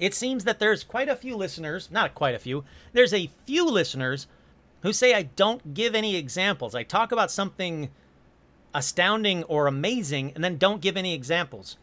It 0.00 0.14
seems 0.14 0.42
that 0.44 0.58
there's 0.58 0.82
quite 0.82 1.08
a 1.08 1.14
few 1.14 1.36
listeners, 1.36 1.90
not 1.92 2.16
quite 2.16 2.34
a 2.34 2.40
few, 2.40 2.64
there's 2.92 3.14
a 3.14 3.30
few 3.44 3.70
listeners 3.70 4.26
who 4.86 4.92
say 4.92 5.14
I 5.14 5.22
don't 5.22 5.74
give 5.74 5.96
any 5.96 6.14
examples. 6.14 6.72
I 6.72 6.84
talk 6.84 7.10
about 7.10 7.32
something 7.32 7.90
astounding 8.72 9.42
or 9.44 9.66
amazing 9.66 10.30
and 10.36 10.44
then 10.44 10.58
don't 10.58 10.80
give 10.80 10.96
any 10.96 11.12
examples. 11.12 11.76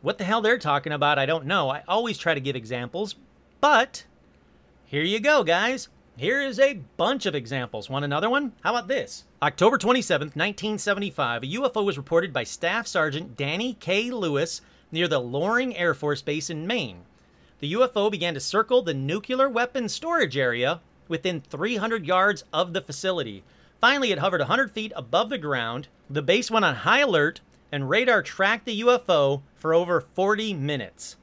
What 0.00 0.16
the 0.16 0.24
hell 0.24 0.40
they're 0.40 0.56
talking 0.56 0.94
about, 0.94 1.18
I 1.18 1.26
don't 1.26 1.44
know. 1.44 1.68
I 1.68 1.82
always 1.86 2.16
try 2.16 2.32
to 2.32 2.40
give 2.40 2.56
examples, 2.56 3.16
but 3.60 4.06
here 4.86 5.02
you 5.02 5.20
go, 5.20 5.44
guys. 5.44 5.90
Here 6.16 6.40
is 6.40 6.58
a 6.58 6.80
bunch 6.96 7.26
of 7.26 7.34
examples. 7.34 7.90
Want 7.90 8.06
another 8.06 8.30
one? 8.30 8.54
How 8.62 8.70
about 8.70 8.88
this? 8.88 9.24
October 9.42 9.76
27th, 9.76 10.34
1975, 10.34 11.42
a 11.42 11.46
UFO 11.46 11.84
was 11.84 11.98
reported 11.98 12.32
by 12.32 12.44
Staff 12.44 12.86
Sergeant 12.86 13.36
Danny 13.36 13.74
K. 13.74 14.10
Lewis 14.10 14.62
near 14.90 15.06
the 15.06 15.20
Loring 15.20 15.76
Air 15.76 15.92
Force 15.92 16.22
Base 16.22 16.48
in 16.48 16.66
Maine. 16.66 17.02
The 17.58 17.74
UFO 17.74 18.10
began 18.10 18.32
to 18.32 18.40
circle 18.40 18.80
the 18.80 18.94
nuclear 18.94 19.50
weapons 19.50 19.92
storage 19.92 20.38
area 20.38 20.80
within 21.08 21.40
300 21.40 22.06
yards 22.06 22.44
of 22.52 22.72
the 22.72 22.80
facility. 22.80 23.42
Finally, 23.80 24.12
it 24.12 24.18
hovered 24.18 24.40
100 24.40 24.70
feet 24.70 24.92
above 24.94 25.30
the 25.30 25.38
ground. 25.38 25.88
The 26.10 26.22
base 26.22 26.50
went 26.50 26.64
on 26.64 26.74
high 26.74 27.00
alert, 27.00 27.40
and 27.72 27.88
radar 27.88 28.22
tracked 28.22 28.64
the 28.64 28.80
UFO 28.80 29.42
for 29.56 29.74
over 29.74 30.00
40 30.00 30.54
minutes. 30.54 31.16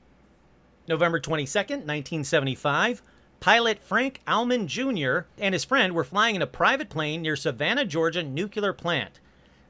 November 0.87 1.19
22, 1.19 1.57
1975, 1.57 3.01
pilot 3.39 3.83
Frank 3.83 4.21
Allman 4.27 4.67
Jr. 4.67 5.21
and 5.37 5.53
his 5.53 5.65
friend 5.65 5.93
were 5.93 6.03
flying 6.03 6.35
in 6.35 6.41
a 6.41 6.47
private 6.47 6.89
plane 6.89 7.21
near 7.21 7.35
Savannah, 7.35 7.85
Georgia 7.85 8.23
nuclear 8.23 8.73
plant. 8.73 9.19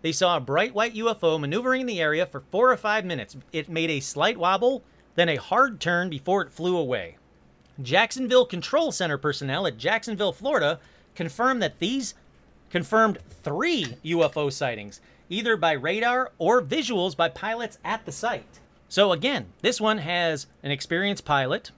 They 0.02 0.12
saw 0.12 0.38
a 0.38 0.42
bright 0.42 0.76
white 0.76 0.94
UFO 0.94 1.40
maneuvering 1.40 1.82
in 1.82 1.88
the 1.88 2.02
area 2.02 2.26
for 2.26 2.44
four 2.52 2.72
or 2.72 2.78
five 2.78 3.06
minutes. 3.06 3.36
It 3.52 3.70
made 3.70 3.90
a 3.90 4.02
slight 4.02 4.38
wobble, 4.38 4.84
then 5.16 5.30
a 5.30 5.38
hard 5.38 5.80
turn 5.80 6.10
before 6.10 6.44
it 6.44 6.52
flew 6.52 6.78
away. 6.78 7.18
Jacksonville 7.82 8.46
Control 8.46 8.92
Center 8.92 9.18
personnel 9.18 9.68
at 9.68 9.78
Jacksonville, 9.78 10.34
Florida, 10.34 10.80
confirmed 11.14 11.62
that 11.62 11.80
these 11.80 12.14
confirmed 12.70 13.18
three 13.44 13.96
UFO 14.06 14.52
sightings, 14.52 15.02
either 15.30 15.58
by 15.58 15.72
radar 15.74 16.32
or 16.38 16.62
visuals 16.62 17.16
by 17.16 17.30
pilots 17.30 17.78
at 17.84 18.06
the 18.06 18.12
site. 18.12 18.60
So 18.90 19.12
again, 19.12 19.48
this 19.62 19.82
one 19.82 19.98
has 20.00 20.48
an 20.64 20.72
experienced 20.72 21.26
pilot. 21.26 21.72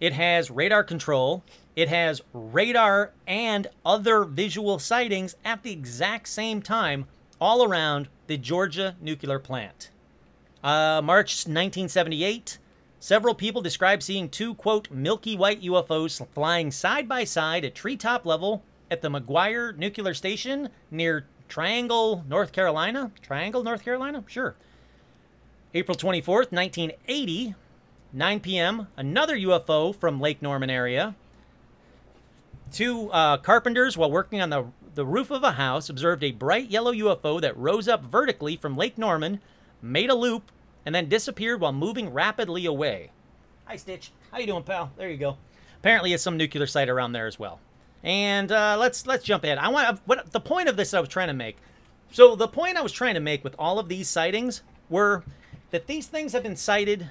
It 0.00 0.12
has 0.14 0.50
radar 0.50 0.82
control. 0.82 1.42
It 1.76 1.88
has 1.88 2.22
radar 2.32 3.12
and 3.26 3.66
other 3.84 4.24
visual 4.24 4.78
sightings 4.78 5.36
at 5.44 5.62
the 5.62 5.72
exact 5.72 6.28
same 6.28 6.62
time 6.62 7.06
all 7.40 7.64
around 7.64 8.08
the 8.26 8.36
Georgia 8.36 8.96
nuclear 9.00 9.38
plant. 9.38 9.90
Uh, 10.62 11.00
March 11.02 11.46
1978, 11.46 12.58
several 13.00 13.34
people 13.34 13.62
described 13.62 14.02
seeing 14.04 14.28
two, 14.28 14.54
quote, 14.54 14.90
milky 14.90 15.36
white 15.36 15.62
UFOs 15.62 16.24
flying 16.32 16.70
side 16.70 17.08
by 17.08 17.24
side 17.24 17.64
at 17.64 17.74
treetop 17.74 18.24
level 18.24 18.62
at 18.90 19.02
the 19.02 19.08
McGuire 19.08 19.76
Nuclear 19.76 20.14
Station 20.14 20.68
near 20.90 21.26
Triangle, 21.48 22.24
North 22.28 22.52
Carolina. 22.52 23.10
Triangle, 23.22 23.64
North 23.64 23.84
Carolina? 23.84 24.22
Sure. 24.26 24.54
April 25.74 25.96
24th, 25.96 26.52
1980, 26.52 27.54
9 28.12 28.40
p.m., 28.40 28.88
another 28.96 29.36
UFO 29.36 29.94
from 29.94 30.20
Lake 30.20 30.42
Norman 30.42 30.70
area. 30.70 31.14
Two 32.72 33.10
uh, 33.10 33.36
carpenters, 33.38 33.96
while 33.96 34.10
working 34.10 34.40
on 34.40 34.50
the, 34.50 34.66
the 34.94 35.06
roof 35.06 35.30
of 35.30 35.42
a 35.42 35.52
house, 35.52 35.88
observed 35.88 36.22
a 36.22 36.32
bright 36.32 36.70
yellow 36.70 36.92
UFO 36.92 37.40
that 37.40 37.56
rose 37.56 37.88
up 37.88 38.04
vertically 38.04 38.56
from 38.56 38.76
Lake 38.76 38.98
Norman, 38.98 39.40
made 39.80 40.10
a 40.10 40.14
loop, 40.14 40.50
and 40.84 40.94
then 40.94 41.08
disappeared 41.08 41.60
while 41.60 41.72
moving 41.72 42.12
rapidly 42.12 42.66
away. 42.66 43.10
Hi, 43.66 43.76
Stitch. 43.76 44.10
How 44.30 44.38
you 44.38 44.46
doing, 44.46 44.62
pal? 44.62 44.90
There 44.96 45.10
you 45.10 45.16
go. 45.16 45.36
Apparently, 45.78 46.12
it's 46.12 46.22
some 46.22 46.36
nuclear 46.36 46.66
site 46.66 46.88
around 46.88 47.12
there 47.12 47.26
as 47.26 47.38
well. 47.38 47.60
And 48.02 48.50
uh, 48.50 48.76
let's 48.78 49.06
let's 49.06 49.24
jump 49.24 49.44
in. 49.44 49.58
I 49.58 49.68
want 49.68 50.00
what 50.06 50.32
the 50.32 50.40
point 50.40 50.68
of 50.68 50.76
this 50.76 50.94
I 50.94 51.00
was 51.00 51.08
trying 51.08 51.28
to 51.28 51.34
make. 51.34 51.56
So 52.12 52.34
the 52.34 52.48
point 52.48 52.76
I 52.76 52.82
was 52.82 52.92
trying 52.92 53.14
to 53.14 53.20
make 53.20 53.44
with 53.44 53.54
all 53.58 53.78
of 53.78 53.88
these 53.88 54.08
sightings 54.08 54.62
were 54.88 55.22
that 55.70 55.86
these 55.86 56.06
things 56.06 56.32
have 56.32 56.42
been 56.42 56.56
sighted 56.56 57.10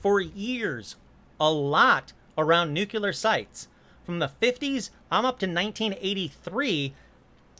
for 0.00 0.20
years, 0.20 0.96
a 1.40 1.50
lot 1.50 2.12
around 2.36 2.72
nuclear 2.72 3.12
sites. 3.12 3.68
From 4.04 4.20
the 4.20 4.30
50s, 4.40 4.90
I'm 5.10 5.26
up 5.26 5.38
to 5.40 5.46
1983, 5.46 6.94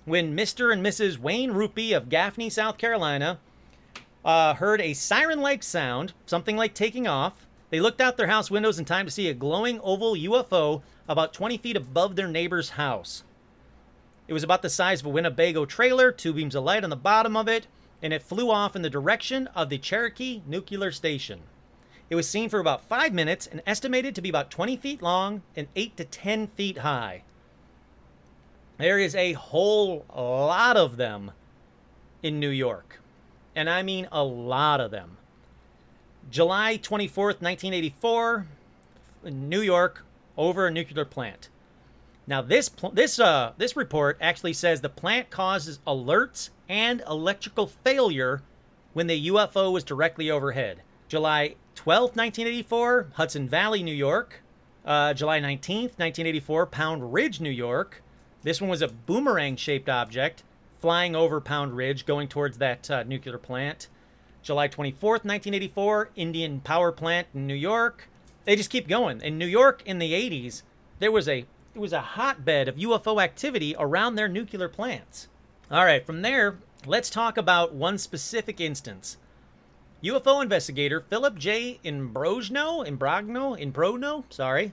when 0.06 0.34
Mr. 0.34 0.72
and 0.72 0.84
Mrs. 0.84 1.18
Wayne 1.18 1.50
Rupee 1.50 1.92
of 1.92 2.08
Gaffney, 2.08 2.48
South 2.48 2.78
Carolina, 2.78 3.38
uh, 4.28 4.52
heard 4.52 4.82
a 4.82 4.92
siren 4.92 5.40
like 5.40 5.62
sound, 5.62 6.12
something 6.26 6.54
like 6.54 6.74
taking 6.74 7.06
off. 7.06 7.46
They 7.70 7.80
looked 7.80 8.02
out 8.02 8.18
their 8.18 8.26
house 8.26 8.50
windows 8.50 8.78
in 8.78 8.84
time 8.84 9.06
to 9.06 9.10
see 9.10 9.26
a 9.26 9.34
glowing 9.34 9.80
oval 9.80 10.14
UFO 10.14 10.82
about 11.08 11.32
20 11.32 11.56
feet 11.56 11.78
above 11.78 12.14
their 12.14 12.28
neighbor's 12.28 12.70
house. 12.70 13.24
It 14.26 14.34
was 14.34 14.42
about 14.42 14.60
the 14.60 14.68
size 14.68 15.00
of 15.00 15.06
a 15.06 15.08
Winnebago 15.08 15.64
trailer, 15.64 16.12
two 16.12 16.34
beams 16.34 16.54
of 16.54 16.64
light 16.64 16.84
on 16.84 16.90
the 16.90 16.96
bottom 16.96 17.38
of 17.38 17.48
it, 17.48 17.68
and 18.02 18.12
it 18.12 18.22
flew 18.22 18.50
off 18.50 18.76
in 18.76 18.82
the 18.82 18.90
direction 18.90 19.46
of 19.54 19.70
the 19.70 19.78
Cherokee 19.78 20.42
Nuclear 20.46 20.92
Station. 20.92 21.40
It 22.10 22.14
was 22.14 22.28
seen 22.28 22.50
for 22.50 22.60
about 22.60 22.84
five 22.84 23.14
minutes 23.14 23.46
and 23.46 23.62
estimated 23.66 24.14
to 24.14 24.20
be 24.20 24.28
about 24.28 24.50
20 24.50 24.76
feet 24.76 25.00
long 25.00 25.40
and 25.56 25.68
8 25.74 25.96
to 25.96 26.04
10 26.04 26.48
feet 26.48 26.78
high. 26.78 27.22
There 28.76 28.98
is 28.98 29.14
a 29.14 29.32
whole 29.32 30.04
lot 30.14 30.76
of 30.76 30.98
them 30.98 31.30
in 32.22 32.38
New 32.38 32.50
York. 32.50 33.00
And 33.58 33.68
I 33.68 33.82
mean 33.82 34.06
a 34.12 34.22
lot 34.22 34.80
of 34.80 34.92
them. 34.92 35.16
July 36.30 36.78
24th, 36.78 37.42
1984, 37.42 38.46
New 39.24 39.60
York, 39.60 40.04
over 40.36 40.68
a 40.68 40.70
nuclear 40.70 41.04
plant. 41.04 41.48
Now 42.24 42.40
this 42.40 42.70
this 42.92 43.18
uh 43.18 43.54
this 43.58 43.74
report 43.74 44.16
actually 44.20 44.52
says 44.52 44.80
the 44.80 44.88
plant 44.88 45.30
causes 45.30 45.80
alerts 45.88 46.50
and 46.68 47.02
electrical 47.08 47.66
failure 47.66 48.42
when 48.92 49.08
the 49.08 49.26
UFO 49.26 49.72
was 49.72 49.82
directly 49.82 50.30
overhead. 50.30 50.82
July 51.08 51.56
12th, 51.74 52.14
1984, 52.14 53.08
Hudson 53.14 53.48
Valley, 53.48 53.82
New 53.82 53.92
York. 53.92 54.40
Uh, 54.84 55.12
July 55.12 55.40
19th, 55.40 55.98
1984, 55.98 56.66
Pound 56.66 57.12
Ridge, 57.12 57.40
New 57.40 57.50
York. 57.50 58.04
This 58.42 58.60
one 58.60 58.70
was 58.70 58.82
a 58.82 58.88
boomerang 58.88 59.56
shaped 59.56 59.88
object 59.88 60.44
flying 60.80 61.16
over 61.16 61.40
Pound 61.40 61.76
Ridge, 61.76 62.06
going 62.06 62.28
towards 62.28 62.58
that 62.58 62.90
uh, 62.90 63.02
nuclear 63.02 63.38
plant. 63.38 63.88
July 64.42 64.68
24th, 64.68 65.24
1984, 65.24 66.10
Indian 66.16 66.60
Power 66.60 66.92
Plant 66.92 67.26
in 67.34 67.46
New 67.46 67.54
York. 67.54 68.08
They 68.44 68.56
just 68.56 68.70
keep 68.70 68.88
going. 68.88 69.20
In 69.20 69.36
New 69.36 69.46
York 69.46 69.82
in 69.84 69.98
the 69.98 70.12
80s, 70.12 70.62
there 71.00 71.12
was 71.12 71.28
a 71.28 71.44
it 71.74 71.80
was 71.80 71.92
a 71.92 72.00
hotbed 72.00 72.66
of 72.66 72.76
UFO 72.76 73.22
activity 73.22 73.76
around 73.78 74.14
their 74.14 74.26
nuclear 74.26 74.68
plants. 74.68 75.28
All 75.70 75.84
right, 75.84 76.04
from 76.04 76.22
there, 76.22 76.58
let's 76.86 77.10
talk 77.10 77.36
about 77.36 77.74
one 77.74 77.98
specific 77.98 78.60
instance. 78.60 79.18
UFO 80.02 80.42
investigator 80.42 81.00
Philip 81.00 81.36
J. 81.36 81.78
Imbrogno, 81.84 82.86
Imbrogno, 82.86 83.60
Imbrogno, 83.60 84.24
sorry, 84.30 84.72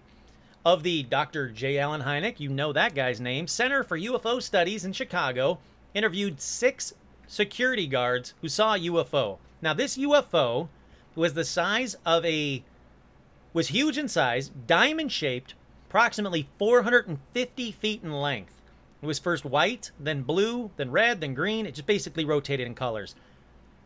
of 0.63 0.83
the 0.83 1.03
Dr. 1.03 1.49
J. 1.49 1.77
Allen 1.77 2.01
Hynek, 2.01 2.39
you 2.39 2.49
know 2.49 2.71
that 2.71 2.95
guy's 2.95 3.19
name, 3.19 3.47
Center 3.47 3.83
for 3.83 3.99
UFO 3.99 4.41
Studies 4.41 4.85
in 4.85 4.93
Chicago, 4.93 5.59
interviewed 5.95 6.39
six 6.39 6.93
security 7.25 7.87
guards 7.87 8.35
who 8.41 8.49
saw 8.49 8.75
a 8.75 8.79
UFO. 8.79 9.39
Now, 9.61 9.73
this 9.73 9.97
UFO 9.97 10.67
was 11.15 11.33
the 11.33 11.45
size 11.45 11.95
of 12.05 12.23
a, 12.25 12.63
was 13.53 13.69
huge 13.69 13.97
in 13.97 14.07
size, 14.07 14.51
diamond 14.67 15.11
shaped, 15.11 15.55
approximately 15.87 16.49
450 16.59 17.71
feet 17.71 18.03
in 18.03 18.11
length. 18.11 18.61
It 19.01 19.05
was 19.05 19.17
first 19.17 19.45
white, 19.45 19.91
then 19.99 20.23
blue, 20.23 20.71
then 20.75 20.91
red, 20.91 21.21
then 21.21 21.33
green. 21.33 21.65
It 21.65 21.75
just 21.75 21.87
basically 21.87 22.25
rotated 22.25 22.67
in 22.67 22.75
colors. 22.75 23.15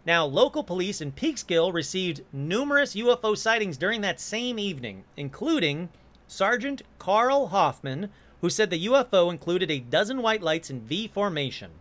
Now, 0.06 0.26
local 0.26 0.64
police 0.64 1.02
in 1.02 1.12
Peekskill 1.12 1.72
received 1.72 2.24
numerous 2.34 2.96
UFO 2.96 3.38
sightings 3.38 3.78
during 3.78 4.02
that 4.02 4.20
same 4.20 4.58
evening, 4.58 5.04
including 5.16 5.90
Sergeant 6.28 6.82
Carl 6.98 7.48
Hoffman, 7.48 8.10
who 8.42 8.50
said 8.50 8.70
the 8.70 8.86
UFO 8.88 9.30
included 9.30 9.70
a 9.70 9.80
dozen 9.80 10.22
white 10.22 10.42
lights 10.42 10.70
in 10.70 10.82
V 10.82 11.08
formation. 11.08 11.72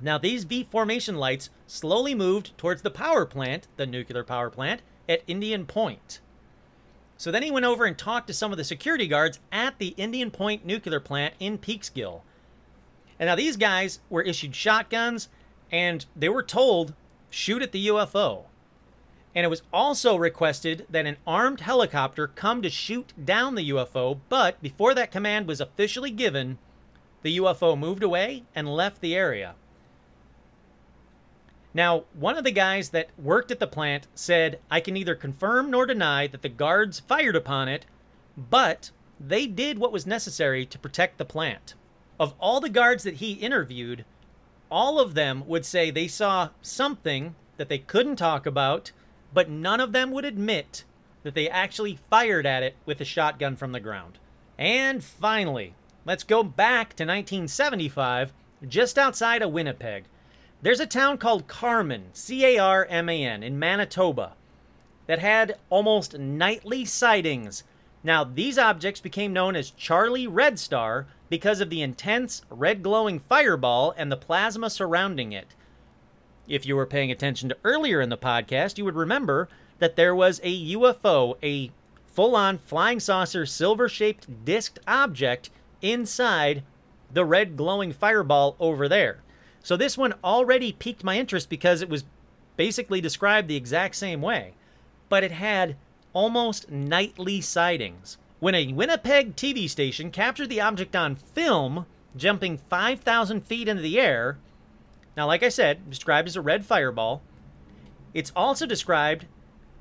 Now, 0.00 0.18
these 0.18 0.44
V 0.44 0.68
formation 0.70 1.16
lights 1.16 1.48
slowly 1.66 2.14
moved 2.14 2.56
towards 2.58 2.82
the 2.82 2.90
power 2.90 3.24
plant, 3.24 3.66
the 3.76 3.86
nuclear 3.86 4.24
power 4.24 4.50
plant, 4.50 4.82
at 5.08 5.22
Indian 5.26 5.64
Point. 5.64 6.20
So 7.16 7.30
then 7.30 7.42
he 7.42 7.50
went 7.50 7.64
over 7.64 7.86
and 7.86 7.96
talked 7.96 8.26
to 8.26 8.34
some 8.34 8.52
of 8.52 8.58
the 8.58 8.64
security 8.64 9.06
guards 9.06 9.40
at 9.50 9.78
the 9.78 9.94
Indian 9.96 10.30
Point 10.30 10.66
nuclear 10.66 11.00
plant 11.00 11.34
in 11.40 11.58
Peekskill. 11.58 12.20
And 13.18 13.28
now 13.28 13.36
these 13.36 13.56
guys 13.56 14.00
were 14.10 14.22
issued 14.22 14.54
shotguns 14.54 15.28
and 15.72 16.04
they 16.14 16.28
were 16.28 16.42
told 16.42 16.92
shoot 17.30 17.62
at 17.62 17.72
the 17.72 17.88
UFO. 17.88 18.44
And 19.34 19.44
it 19.44 19.50
was 19.50 19.62
also 19.72 20.16
requested 20.16 20.86
that 20.90 21.06
an 21.06 21.16
armed 21.26 21.60
helicopter 21.60 22.26
come 22.28 22.62
to 22.62 22.70
shoot 22.70 23.12
down 23.22 23.54
the 23.54 23.70
UFO, 23.70 24.18
but 24.28 24.60
before 24.62 24.94
that 24.94 25.10
command 25.10 25.46
was 25.46 25.60
officially 25.60 26.10
given, 26.10 26.58
the 27.22 27.38
UFO 27.38 27.78
moved 27.78 28.02
away 28.02 28.44
and 28.54 28.68
left 28.68 29.00
the 29.00 29.14
area. 29.14 29.54
Now, 31.76 32.04
one 32.14 32.38
of 32.38 32.44
the 32.44 32.52
guys 32.52 32.88
that 32.90 33.10
worked 33.18 33.50
at 33.50 33.60
the 33.60 33.66
plant 33.66 34.06
said, 34.14 34.60
I 34.70 34.80
can 34.80 34.94
neither 34.94 35.14
confirm 35.14 35.70
nor 35.70 35.84
deny 35.84 36.26
that 36.26 36.40
the 36.40 36.48
guards 36.48 37.00
fired 37.00 37.36
upon 37.36 37.68
it, 37.68 37.84
but 38.34 38.90
they 39.20 39.46
did 39.46 39.78
what 39.78 39.92
was 39.92 40.06
necessary 40.06 40.64
to 40.64 40.78
protect 40.78 41.18
the 41.18 41.26
plant. 41.26 41.74
Of 42.18 42.32
all 42.40 42.60
the 42.60 42.70
guards 42.70 43.04
that 43.04 43.16
he 43.16 43.32
interviewed, 43.32 44.06
all 44.70 44.98
of 44.98 45.12
them 45.12 45.46
would 45.46 45.66
say 45.66 45.90
they 45.90 46.08
saw 46.08 46.48
something 46.62 47.34
that 47.58 47.68
they 47.68 47.76
couldn't 47.76 48.16
talk 48.16 48.46
about, 48.46 48.92
but 49.34 49.50
none 49.50 49.78
of 49.78 49.92
them 49.92 50.12
would 50.12 50.24
admit 50.24 50.84
that 51.24 51.34
they 51.34 51.46
actually 51.46 51.98
fired 52.08 52.46
at 52.46 52.62
it 52.62 52.74
with 52.86 53.02
a 53.02 53.04
shotgun 53.04 53.54
from 53.54 53.72
the 53.72 53.80
ground. 53.80 54.18
And 54.56 55.04
finally, 55.04 55.74
let's 56.06 56.24
go 56.24 56.42
back 56.42 56.96
to 56.96 57.04
1975, 57.04 58.32
just 58.66 58.96
outside 58.96 59.42
of 59.42 59.52
Winnipeg. 59.52 60.04
There's 60.62 60.80
a 60.80 60.86
town 60.86 61.18
called 61.18 61.48
Carman, 61.48 62.06
C 62.12 62.44
A 62.44 62.58
R 62.58 62.86
M 62.88 63.08
A 63.08 63.24
N, 63.24 63.42
in 63.42 63.58
Manitoba, 63.58 64.32
that 65.06 65.18
had 65.18 65.58
almost 65.68 66.18
nightly 66.18 66.84
sightings. 66.84 67.62
Now, 68.02 68.24
these 68.24 68.58
objects 68.58 69.00
became 69.00 69.32
known 69.32 69.54
as 69.54 69.70
Charlie 69.70 70.26
Red 70.26 70.58
Star 70.58 71.06
because 71.28 71.60
of 71.60 71.70
the 71.70 71.82
intense 71.82 72.42
red 72.48 72.82
glowing 72.82 73.18
fireball 73.18 73.92
and 73.96 74.10
the 74.10 74.16
plasma 74.16 74.70
surrounding 74.70 75.32
it. 75.32 75.54
If 76.48 76.64
you 76.64 76.76
were 76.76 76.86
paying 76.86 77.10
attention 77.10 77.48
to 77.48 77.58
earlier 77.62 78.00
in 78.00 78.08
the 78.08 78.16
podcast, 78.16 78.78
you 78.78 78.84
would 78.84 78.94
remember 78.94 79.48
that 79.78 79.96
there 79.96 80.14
was 80.14 80.40
a 80.42 80.74
UFO, 80.74 81.36
a 81.42 81.70
full 82.06 82.34
on 82.34 82.56
flying 82.56 83.00
saucer 83.00 83.44
silver 83.44 83.88
shaped 83.88 84.44
disked 84.44 84.78
object 84.86 85.50
inside 85.82 86.62
the 87.12 87.24
red 87.24 87.56
glowing 87.56 87.92
fireball 87.92 88.56
over 88.58 88.88
there. 88.88 89.18
So 89.66 89.76
this 89.76 89.98
one 89.98 90.14
already 90.22 90.70
piqued 90.70 91.02
my 91.02 91.18
interest 91.18 91.50
because 91.50 91.82
it 91.82 91.88
was 91.88 92.04
basically 92.56 93.00
described 93.00 93.48
the 93.48 93.56
exact 93.56 93.96
same 93.96 94.22
way, 94.22 94.52
but 95.08 95.24
it 95.24 95.32
had 95.32 95.74
almost 96.12 96.70
nightly 96.70 97.40
sightings. 97.40 98.16
When 98.38 98.54
a 98.54 98.72
Winnipeg 98.72 99.34
TV 99.34 99.68
station 99.68 100.12
captured 100.12 100.50
the 100.50 100.60
object 100.60 100.94
on 100.94 101.16
film, 101.16 101.86
jumping 102.16 102.58
5,000 102.58 103.40
feet 103.44 103.66
into 103.66 103.82
the 103.82 103.98
air, 103.98 104.38
now, 105.16 105.26
like 105.26 105.42
I 105.42 105.48
said, 105.48 105.90
described 105.90 106.28
as 106.28 106.36
a 106.36 106.40
red 106.40 106.64
fireball, 106.64 107.22
it's 108.14 108.30
also 108.36 108.66
described 108.66 109.26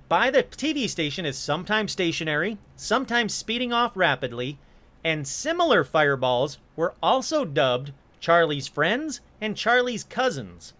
by 0.09 0.31
the 0.31 0.41
TV 0.41 0.89
station 0.89 1.27
as 1.27 1.37
sometimes 1.37 1.91
stationary, 1.91 2.57
sometimes 2.75 3.35
speeding 3.35 3.71
off 3.71 3.95
rapidly, 3.95 4.57
and 5.03 5.27
similar 5.27 5.83
fireballs 5.83 6.57
were 6.75 6.95
also 7.03 7.45
dubbed 7.45 7.91
Charlie's 8.25 8.67
friends 8.67 9.21
and 9.39 9.55
Charlie's 9.55 10.03
cousins. 10.03 10.73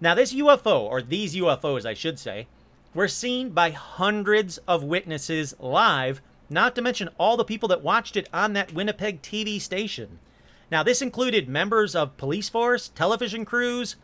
Now, 0.00 0.14
this 0.14 0.32
UFO, 0.32 0.80
or 0.80 1.02
these 1.02 1.36
UFOs, 1.36 1.84
I 1.84 1.92
should 1.92 2.18
say, 2.18 2.46
were 2.94 3.08
seen 3.08 3.50
by 3.50 3.72
hundreds 3.72 4.56
of 4.66 4.82
witnesses 4.82 5.54
live, 5.60 6.22
not 6.48 6.74
to 6.74 6.80
mention 6.80 7.10
all 7.18 7.36
the 7.36 7.44
people 7.44 7.68
that 7.68 7.82
watched 7.82 8.16
it 8.16 8.26
on 8.32 8.54
that 8.54 8.72
Winnipeg 8.72 9.20
TV 9.20 9.60
station. 9.60 10.18
Now, 10.70 10.82
this 10.82 11.02
included 11.02 11.46
members 11.46 11.94
of 11.94 12.16
police 12.16 12.48
force, 12.48 12.88
television 12.88 13.44
crews, 13.44 13.96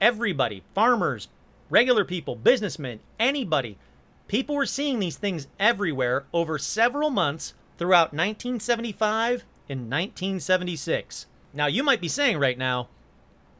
everybody, 0.00 0.64
farmers, 0.74 1.28
regular 1.70 2.04
people, 2.04 2.34
businessmen, 2.34 2.98
anybody. 3.20 3.78
People 4.26 4.56
were 4.56 4.66
seeing 4.66 4.98
these 4.98 5.18
things 5.18 5.46
everywhere 5.60 6.24
over 6.32 6.58
several 6.58 7.10
months 7.10 7.54
throughout 7.78 8.12
1975 8.12 9.44
and 9.68 9.82
1976. 9.88 11.26
Now, 11.56 11.68
you 11.68 11.82
might 11.82 12.02
be 12.02 12.08
saying 12.08 12.38
right 12.38 12.58
now, 12.58 12.88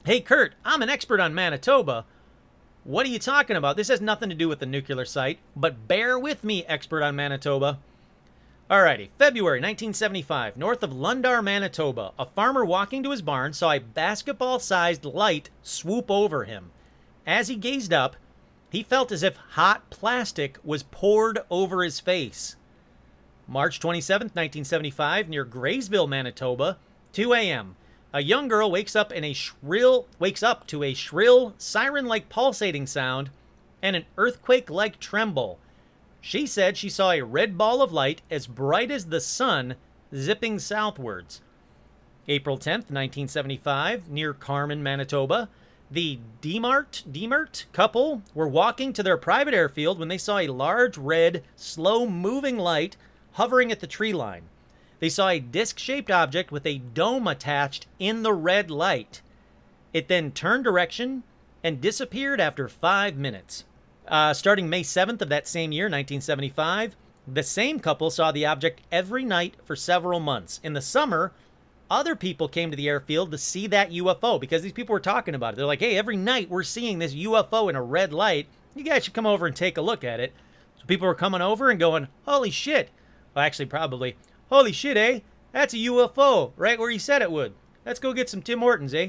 hey, 0.05 0.21
Kurt, 0.21 0.53
I'm 0.67 0.83
an 0.83 0.91
expert 0.91 1.19
on 1.19 1.35
Manitoba. 1.35 2.05
What 2.85 3.07
are 3.07 3.09
you 3.09 3.19
talking 3.19 3.57
about? 3.57 3.79
This 3.79 3.89
has 3.89 4.03
nothing 4.03 4.29
to 4.29 4.35
do 4.35 4.51
with 4.51 4.59
the 4.59 4.67
nuclear 4.67 5.07
site, 5.07 5.39
but 5.57 5.89
bear 5.89 6.19
with 6.19 6.45
me, 6.45 6.63
expert 6.67 7.03
on 7.03 7.17
Manitoba. 7.17 7.79
Alrighty, 8.71 9.09
February 9.17 9.61
1975, 9.61 10.59
north 10.59 10.83
of 10.83 10.91
Lundar, 10.91 11.43
Manitoba, 11.43 12.13
a 12.19 12.27
farmer 12.27 12.67
walking 12.67 13.03
to 13.03 13.13
his 13.13 13.23
barn 13.23 13.55
saw 13.55 13.73
a 13.73 13.79
basketball 13.79 14.59
sized 14.59 15.07
light 15.07 15.49
swoop 15.63 16.11
over 16.11 16.45
him. 16.45 16.73
As 17.27 17.49
he 17.49 17.57
gazed 17.57 17.95
up, 17.95 18.17
he 18.69 18.83
felt 18.83 19.11
as 19.11 19.23
if 19.23 19.37
hot 19.37 19.89
plastic 19.89 20.59
was 20.63 20.83
poured 20.83 21.39
over 21.49 21.83
his 21.83 21.99
face. 21.99 22.57
March 23.49 23.81
27, 23.81 24.27
1975, 24.27 25.31
near 25.31 25.47
Graysville, 25.47 26.07
Manitoba, 26.07 26.77
2 27.15 27.33
a.m 27.33 27.75
a 28.17 28.23
young 28.23 28.49
girl 28.49 28.71
wakes 28.71 28.97
up 28.97 29.13
in 29.13 29.25
a 29.25 29.35
shrill 29.35 30.07
wakes 30.19 30.43
up 30.43 30.67
to 30.67 30.83
a 30.83 30.95
shrill 30.95 31.53
siren-like 31.59 32.31
pulsating 32.31 32.87
sound 32.87 33.29
and 33.83 33.95
an 33.95 34.07
earthquake-like 34.17 34.99
tremble. 34.99 35.59
She 36.23 36.47
said 36.47 36.79
she 36.79 36.89
saw 36.89 37.11
a 37.11 37.21
red 37.21 37.59
ball 37.59 37.83
of 37.83 37.93
light 37.93 38.23
as 38.31 38.47
bright 38.47 38.91
as 38.91 39.07
the 39.07 39.21
sun 39.21 39.75
zipping 40.15 40.59
southwards. 40.59 41.43
April 42.27 42.57
10th, 42.57 42.89
1975, 42.89 44.09
near 44.09 44.33
Carman, 44.33 44.83
Manitoba, 44.83 45.51
the 45.91 46.19
Demart 46.41 47.05
Demart 47.05 47.67
couple 47.75 48.23
were 48.35 48.49
walking 48.49 48.95
to 48.95 49.03
their 49.03 49.19
private 49.19 49.53
airfield 49.53 49.99
when 49.99 50.09
they 50.09 50.17
saw 50.17 50.39
a 50.39 50.49
large 50.49 50.97
red, 50.97 51.45
slow-moving 51.55 52.57
light 52.57 52.97
hovering 53.33 53.71
at 53.71 53.81
the 53.81 53.87
tree 53.87 54.15
line 54.15 54.45
they 54.99 55.09
saw 55.09 55.29
a 55.29 55.41
disc 55.41 55.79
shaped 55.79 56.11
object 56.11 56.51
with 56.51 56.67
a 56.67 56.79
dome 56.79 57.27
attached 57.27 57.87
in 57.99 58.23
the 58.23 58.33
red 58.33 58.71
light. 58.71 59.23
It 59.93 60.09
then 60.09 60.33
turned 60.33 60.65
direction 60.65 61.23
and 61.63 61.81
disappeared 61.81 62.41
after 62.41 62.69
five 62.69 63.17
minutes. 63.17 63.65
Uh, 64.09 64.33
starting 64.33 64.69
May 64.69 64.83
7th 64.83 65.21
of 65.21 65.29
that 65.29 65.49
same 65.49 65.73
year, 65.73 65.87
1975, 65.87 66.97
the 67.27 67.43
same 67.43 67.81
couple 67.81 68.11
saw 68.11 68.31
the 68.31 68.47
object 68.47 68.83
every 68.93 69.25
night 69.25 69.57
for 69.65 69.75
several 69.75 70.21
months. 70.21 70.61
In 70.63 70.75
the 70.75 70.81
summer, 70.81 71.33
other 71.91 72.15
people 72.15 72.49
came 72.49 72.71
to 72.71 72.77
the 72.77 72.89
airfield 72.89 73.31
to 73.31 73.39
see 73.39 73.67
that 73.69 73.91
UFO 73.91 74.41
because 74.41 74.63
these 74.63 74.73
people 74.73 74.93
were 74.93 75.01
talking 75.01 75.35
about 75.35 75.55
it. 75.55 75.57
They're 75.57 75.67
like, 75.67 75.81
hey, 75.81 75.97
every 75.97 76.17
night 76.17 76.51
we're 76.51 76.63
seeing 76.63 76.99
this 76.99 77.15
UFO 77.15 77.69
in 77.69 77.77
a 77.77 77.83
red 77.83 78.13
light. 78.13 78.47
You 78.75 78.85
guys 78.85 79.05
should 79.05 79.15
come 79.15 79.27
over 79.27 79.47
and 79.47 79.57
take 79.57 79.77
a 79.77 79.83
look 79.83 80.05
at 80.05 80.21
it. 80.21 80.33
So 80.79 80.85
people 80.87 81.07
were 81.07 81.15
coming 81.15 81.43
over 81.43 81.71
and 81.71 81.81
going, 81.81 82.09
holy 82.27 82.51
shit. 82.51 82.91
Well, 83.35 83.45
actually, 83.45 83.67
probably, 83.67 84.17
Holy 84.49 84.73
shit, 84.73 84.97
eh? 84.97 85.21
That's 85.53 85.75
a 85.75 85.79
UFO, 85.79 86.53
right 86.57 86.79
where 86.79 86.91
he 86.91 86.99
said 86.99 87.23
it 87.23 87.33
would. 87.33 87.55
Let's 87.85 88.01
go 88.01 88.13
get 88.13 88.29
some 88.29 88.43
Tim 88.43 88.61
Hortons, 88.61 88.95
eh? 88.95 89.09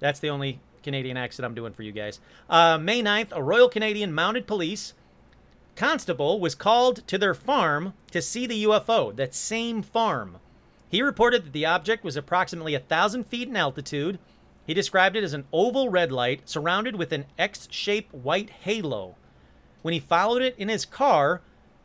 That's 0.00 0.20
the 0.20 0.30
only 0.30 0.60
Canadian 0.82 1.16
accent 1.16 1.44
I'm 1.44 1.54
doing 1.54 1.72
for 1.72 1.82
you 1.82 1.92
guys. 1.92 2.20
Uh, 2.48 2.78
May 2.78 3.02
9th, 3.02 3.32
a 3.32 3.42
Royal 3.42 3.68
Canadian 3.68 4.12
Mounted 4.12 4.46
Police 4.46 4.94
constable 5.76 6.40
was 6.40 6.54
called 6.54 7.06
to 7.08 7.18
their 7.18 7.34
farm 7.34 7.94
to 8.10 8.22
see 8.22 8.46
the 8.46 8.64
UFO, 8.64 9.14
that 9.16 9.34
same 9.34 9.82
farm. 9.82 10.38
He 10.88 11.02
reported 11.02 11.44
that 11.44 11.52
the 11.52 11.66
object 11.66 12.04
was 12.04 12.16
approximately 12.16 12.74
a 12.74 12.80
thousand 12.80 13.24
feet 13.24 13.48
in 13.48 13.56
altitude. 13.56 14.18
He 14.66 14.74
described 14.74 15.16
it 15.16 15.24
as 15.24 15.34
an 15.34 15.46
oval 15.52 15.88
red 15.88 16.12
light 16.12 16.48
surrounded 16.48 16.96
with 16.96 17.12
an 17.12 17.26
X 17.38 17.66
shaped 17.70 18.14
white 18.14 18.50
halo. 18.50 19.16
When 19.82 19.92
he 19.92 20.00
followed 20.00 20.42
it 20.42 20.54
in 20.56 20.68
his 20.68 20.84
car, 20.84 21.42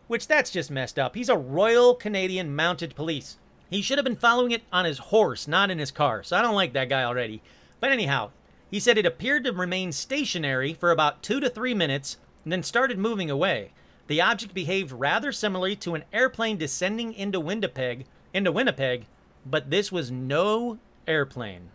which 0.10 0.28
that's 0.28 0.50
just 0.50 0.72
messed 0.72 0.98
up. 0.98 1.16
He's 1.16 1.30
a 1.30 1.38
Royal 1.38 1.94
Canadian 1.94 2.56
Mounted 2.56 2.96
Police. 2.96 3.38
He 3.70 3.84
should 3.84 4.00
have 4.00 4.06
been 4.06 4.16
following 4.16 4.50
it 4.50 4.64
on 4.74 4.86
his 4.86 4.98
horse, 4.98 5.48
not 5.48 5.70
in 5.70 5.78
his 5.78 5.92
car. 5.92 6.24
So 6.24 6.36
I 6.36 6.42
don't 6.42 6.56
like 6.56 6.74
that 6.74 6.90
guy 6.90 7.04
already. 7.04 7.44
But 7.80 7.92
anyhow, 7.92 8.32
he 8.72 8.80
said 8.80 8.98
it 8.98 9.06
appeared 9.06 9.44
to 9.44 9.54
remain 9.54 9.92
stationary 9.92 10.74
for 10.74 10.90
about 10.90 11.22
two 11.22 11.40
to 11.40 11.48
three 11.48 11.76
minutes 11.76 12.18
and 12.44 12.52
then 12.52 12.64
started 12.64 12.98
moving 12.98 13.30
away. 13.30 13.72
The 14.08 14.20
object 14.20 14.56
behaved 14.56 14.92
rather 14.92 15.32
similarly 15.32 15.76
to 15.76 15.94
an 15.94 16.06
airplane 16.12 16.58
descending 16.58 17.14
into 17.14 17.40
Winnipeg, 17.40 18.08
into 18.34 18.52
Winnipeg, 18.52 19.06
but 19.46 19.70
this 19.70 19.92
was 19.92 20.10
no 20.10 20.80
airplane. 21.08 21.70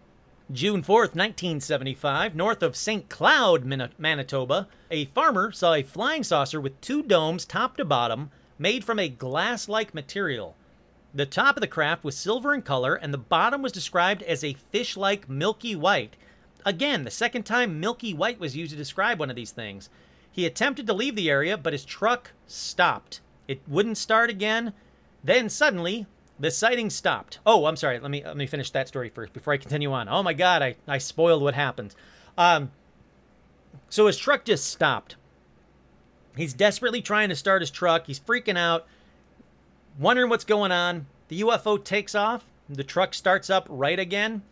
June 0.53 0.83
4th, 0.83 1.17
1975, 1.17 2.37
north 2.37 2.63
of 2.63 2.77
St. 2.77 3.09
Claude, 3.09 3.65
Manitoba, 3.65 4.69
a 4.91 5.07
farmer 5.07 5.51
saw 5.51 5.73
a 5.73 5.83
flying 5.83 6.23
saucer 6.23 6.61
with 6.61 6.79
two 6.83 7.03
domes 7.03 7.47
top 7.47 7.79
to 7.79 7.85
bottom 7.85 8.31
made 8.59 8.85
from 8.85 8.99
a 8.99 9.09
glass 9.09 9.71
like 9.71 9.95
material. 9.95 10.55
The 11.15 11.25
top 11.25 11.57
of 11.57 11.63
the 11.63 11.67
craft 11.67 12.05
was 12.05 12.15
silver 12.15 12.53
in 12.53 12.61
color, 12.61 12.95
and 12.95 13.13
the 13.13 13.19
bottom 13.19 13.63
was 13.63 13.73
described 13.73 14.23
as 14.25 14.45
a 14.45 14.59
fish 14.71 14.99
like 14.99 15.31
milky 15.31 15.75
white. 15.75 16.15
Again, 16.67 17.05
the 17.05 17.11
second 17.11 17.45
time 17.45 17.81
milky 17.81 18.13
white 18.13 18.39
was 18.39 18.55
used 18.55 18.73
to 18.73 18.77
describe 18.77 19.19
one 19.19 19.31
of 19.31 19.37
these 19.37 19.53
things. 19.53 19.89
He 20.31 20.45
attempted 20.45 20.87
to 20.89 20.93
leave 20.93 21.17
the 21.17 21.31
area, 21.31 21.57
but 21.57 21.73
his 21.73 21.87
truck 21.87 22.33
stopped. 22.47 23.23
It 23.49 23.63
wouldn't 23.67 23.97
start 23.97 24.29
again. 24.29 24.75
Then 25.23 25.49
suddenly, 25.49 26.07
the 26.39 26.51
sighting 26.51 26.91
stopped. 26.91 27.39
Oh, 27.47 27.67
I'm 27.67 27.77
sorry. 27.77 27.99
Let 27.99 28.11
me 28.11 28.25
let 28.25 28.37
me 28.37 28.47
finish 28.47 28.71
that 28.71 28.89
story 28.89 29.09
first 29.09 29.33
before 29.33 29.53
I 29.53 29.57
continue 29.57 29.93
on. 29.93 30.09
Oh 30.09 30.23
my 30.23 30.33
God, 30.33 30.63
I, 30.63 30.77
I 30.87 30.99
spoiled 30.99 31.43
what 31.43 31.55
happened. 31.55 31.95
Um, 32.37 32.71
so 33.89 34.07
his 34.07 34.19
truck 34.19 34.45
just 34.45 34.67
stopped. 34.67 35.17
He's 36.37 36.53
desperately 36.53 37.01
trying 37.01 37.29
to 37.29 37.37
start 37.37 37.63
his 37.63 37.71
truck. 37.71 38.07
He's 38.07 38.19
freaking 38.19 38.59
out, 38.59 38.87
wondering 39.99 40.29
what's 40.29 40.45
going 40.45 40.73
on. 40.73 41.07
The 41.29 41.43
UFO 41.43 41.83
takes 41.83 42.15
off. 42.15 42.45
The 42.69 42.83
truck 42.83 43.15
starts 43.15 43.51
up 43.51 43.67
right 43.71 43.99
again, 43.99 44.43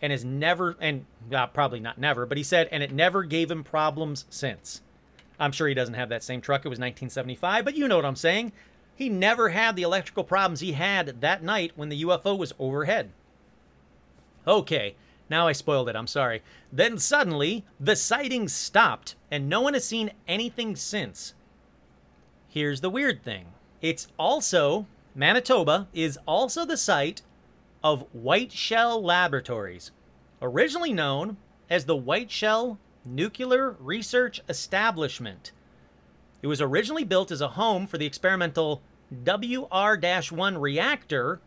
and 0.00 0.12
is 0.12 0.24
never 0.24 0.76
and 0.80 1.04
uh, 1.32 1.48
probably 1.48 1.80
not 1.80 1.98
never, 1.98 2.24
but 2.24 2.38
he 2.38 2.44
said, 2.44 2.68
and 2.72 2.82
it 2.82 2.92
never 2.92 3.24
gave 3.24 3.50
him 3.50 3.64
problems 3.64 4.24
since. 4.30 4.80
I'm 5.40 5.52
sure 5.52 5.68
he 5.68 5.74
doesn't 5.74 5.94
have 5.94 6.08
that 6.08 6.22
same 6.22 6.40
truck. 6.40 6.62
It 6.64 6.68
was 6.68 6.78
1975, 6.78 7.64
but 7.64 7.76
you 7.76 7.86
know 7.86 7.96
what 7.96 8.04
I'm 8.04 8.16
saying. 8.16 8.52
He 8.98 9.08
never 9.08 9.50
had 9.50 9.76
the 9.76 9.84
electrical 9.84 10.24
problems 10.24 10.58
he 10.58 10.72
had 10.72 11.20
that 11.20 11.40
night 11.40 11.70
when 11.76 11.88
the 11.88 12.02
UFO 12.02 12.36
was 12.36 12.52
overhead. 12.58 13.12
Okay, 14.44 14.96
now 15.30 15.46
I 15.46 15.52
spoiled 15.52 15.88
it. 15.88 15.94
I'm 15.94 16.08
sorry. 16.08 16.42
Then 16.72 16.98
suddenly, 16.98 17.64
the 17.78 17.94
sightings 17.94 18.52
stopped, 18.52 19.14
and 19.30 19.48
no 19.48 19.60
one 19.60 19.74
has 19.74 19.84
seen 19.84 20.10
anything 20.26 20.74
since. 20.74 21.34
Here's 22.48 22.80
the 22.80 22.90
weird 22.90 23.22
thing 23.22 23.52
it's 23.80 24.08
also, 24.18 24.88
Manitoba 25.14 25.86
is 25.94 26.18
also 26.26 26.64
the 26.64 26.76
site 26.76 27.22
of 27.84 28.04
Whiteshell 28.12 29.00
Laboratories, 29.00 29.92
originally 30.42 30.92
known 30.92 31.36
as 31.70 31.84
the 31.84 31.94
Whiteshell 31.94 32.80
Nuclear 33.04 33.76
Research 33.78 34.40
Establishment. 34.48 35.52
It 36.42 36.48
was 36.48 36.60
originally 36.60 37.04
built 37.04 37.30
as 37.30 37.40
a 37.40 37.48
home 37.48 37.86
for 37.86 37.96
the 37.96 38.06
experimental 38.06 38.82
WR 39.10 39.96
1 40.30 40.58
reactor, 40.58 41.40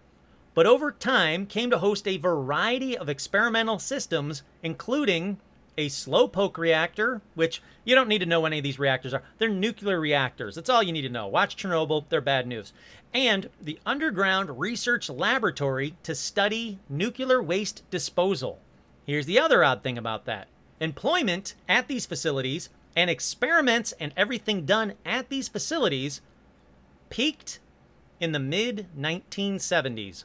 but 0.53 0.65
over 0.65 0.91
time 0.91 1.45
came 1.45 1.69
to 1.69 1.77
host 1.77 2.07
a 2.07 2.17
variety 2.17 2.97
of 2.97 3.07
experimental 3.07 3.79
systems, 3.79 4.43
including 4.63 5.37
a 5.77 5.87
slowpoke 5.87 6.57
reactor, 6.57 7.21
which 7.35 7.61
you 7.85 7.95
don't 7.95 8.09
need 8.09 8.19
to 8.19 8.25
know 8.25 8.45
any 8.45 8.57
of 8.57 8.63
these 8.63 8.79
reactors 8.79 9.13
are. 9.13 9.23
They're 9.37 9.49
nuclear 9.49 9.99
reactors. 9.99 10.55
That's 10.55 10.69
all 10.69 10.83
you 10.83 10.91
need 10.91 11.03
to 11.03 11.09
know. 11.09 11.27
Watch 11.27 11.55
Chernobyl, 11.55 12.05
they're 12.09 12.21
bad 12.21 12.47
news. 12.47 12.73
And 13.13 13.49
the 13.61 13.79
underground 13.85 14.59
research 14.59 15.09
laboratory 15.09 15.95
to 16.03 16.15
study 16.15 16.79
nuclear 16.89 17.41
waste 17.41 17.83
disposal. 17.89 18.59
Here's 19.05 19.25
the 19.25 19.39
other 19.39 19.63
odd 19.63 19.83
thing 19.83 19.97
about 19.97 20.25
that 20.25 20.47
employment 20.79 21.53
at 21.69 21.87
these 21.87 22.07
facilities 22.07 22.69
and 22.95 23.09
experiments 23.09 23.93
and 23.99 24.11
everything 24.17 24.65
done 24.65 24.93
at 25.05 25.29
these 25.29 25.47
facilities 25.47 26.21
peaked 27.11 27.59
in 28.19 28.31
the 28.31 28.39
mid 28.39 28.87
1970s. 28.97 30.23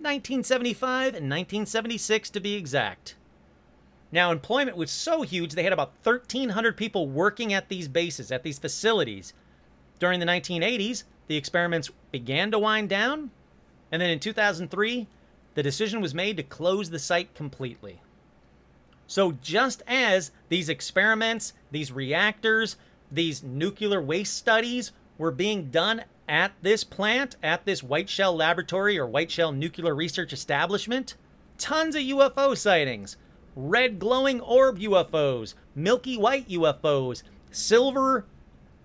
1975 0.00 1.06
and 1.06 1.28
1976 1.28 2.30
to 2.30 2.38
be 2.38 2.54
exact. 2.54 3.16
Now, 4.12 4.30
employment 4.30 4.76
was 4.76 4.90
so 4.90 5.22
huge, 5.22 5.54
they 5.54 5.64
had 5.64 5.72
about 5.72 5.92
1,300 6.04 6.76
people 6.76 7.08
working 7.08 7.52
at 7.52 7.68
these 7.68 7.88
bases, 7.88 8.30
at 8.30 8.44
these 8.44 8.58
facilities. 8.58 9.32
During 9.98 10.20
the 10.20 10.26
1980s, 10.26 11.02
the 11.26 11.36
experiments 11.36 11.90
began 12.12 12.50
to 12.52 12.58
wind 12.58 12.88
down, 12.88 13.32
and 13.90 14.00
then 14.00 14.10
in 14.10 14.20
2003, 14.20 15.08
the 15.54 15.62
decision 15.62 16.00
was 16.00 16.14
made 16.14 16.36
to 16.36 16.42
close 16.42 16.90
the 16.90 16.98
site 16.98 17.34
completely. 17.34 18.00
So, 19.06 19.32
just 19.42 19.82
as 19.86 20.30
these 20.48 20.68
experiments, 20.68 21.52
these 21.70 21.90
reactors, 21.90 22.76
these 23.10 23.42
nuclear 23.42 24.00
waste 24.00 24.36
studies 24.36 24.92
were 25.18 25.32
being 25.32 25.70
done 25.70 26.04
at 26.28 26.52
this 26.60 26.84
plant, 26.84 27.36
at 27.42 27.64
this 27.64 27.82
Whiteshell 27.82 28.36
Laboratory 28.36 28.98
or 28.98 29.06
Whiteshell 29.06 29.52
Nuclear 29.52 29.94
Research 29.94 30.32
Establishment, 30.32 31.14
tons 31.56 31.94
of 31.94 32.02
UFO 32.02 32.56
sightings. 32.56 33.16
Red 33.56 33.98
glowing 33.98 34.40
orb 34.40 34.78
UFOs, 34.78 35.54
milky 35.74 36.16
white 36.16 36.48
UFOs, 36.48 37.22
silver 37.50 38.26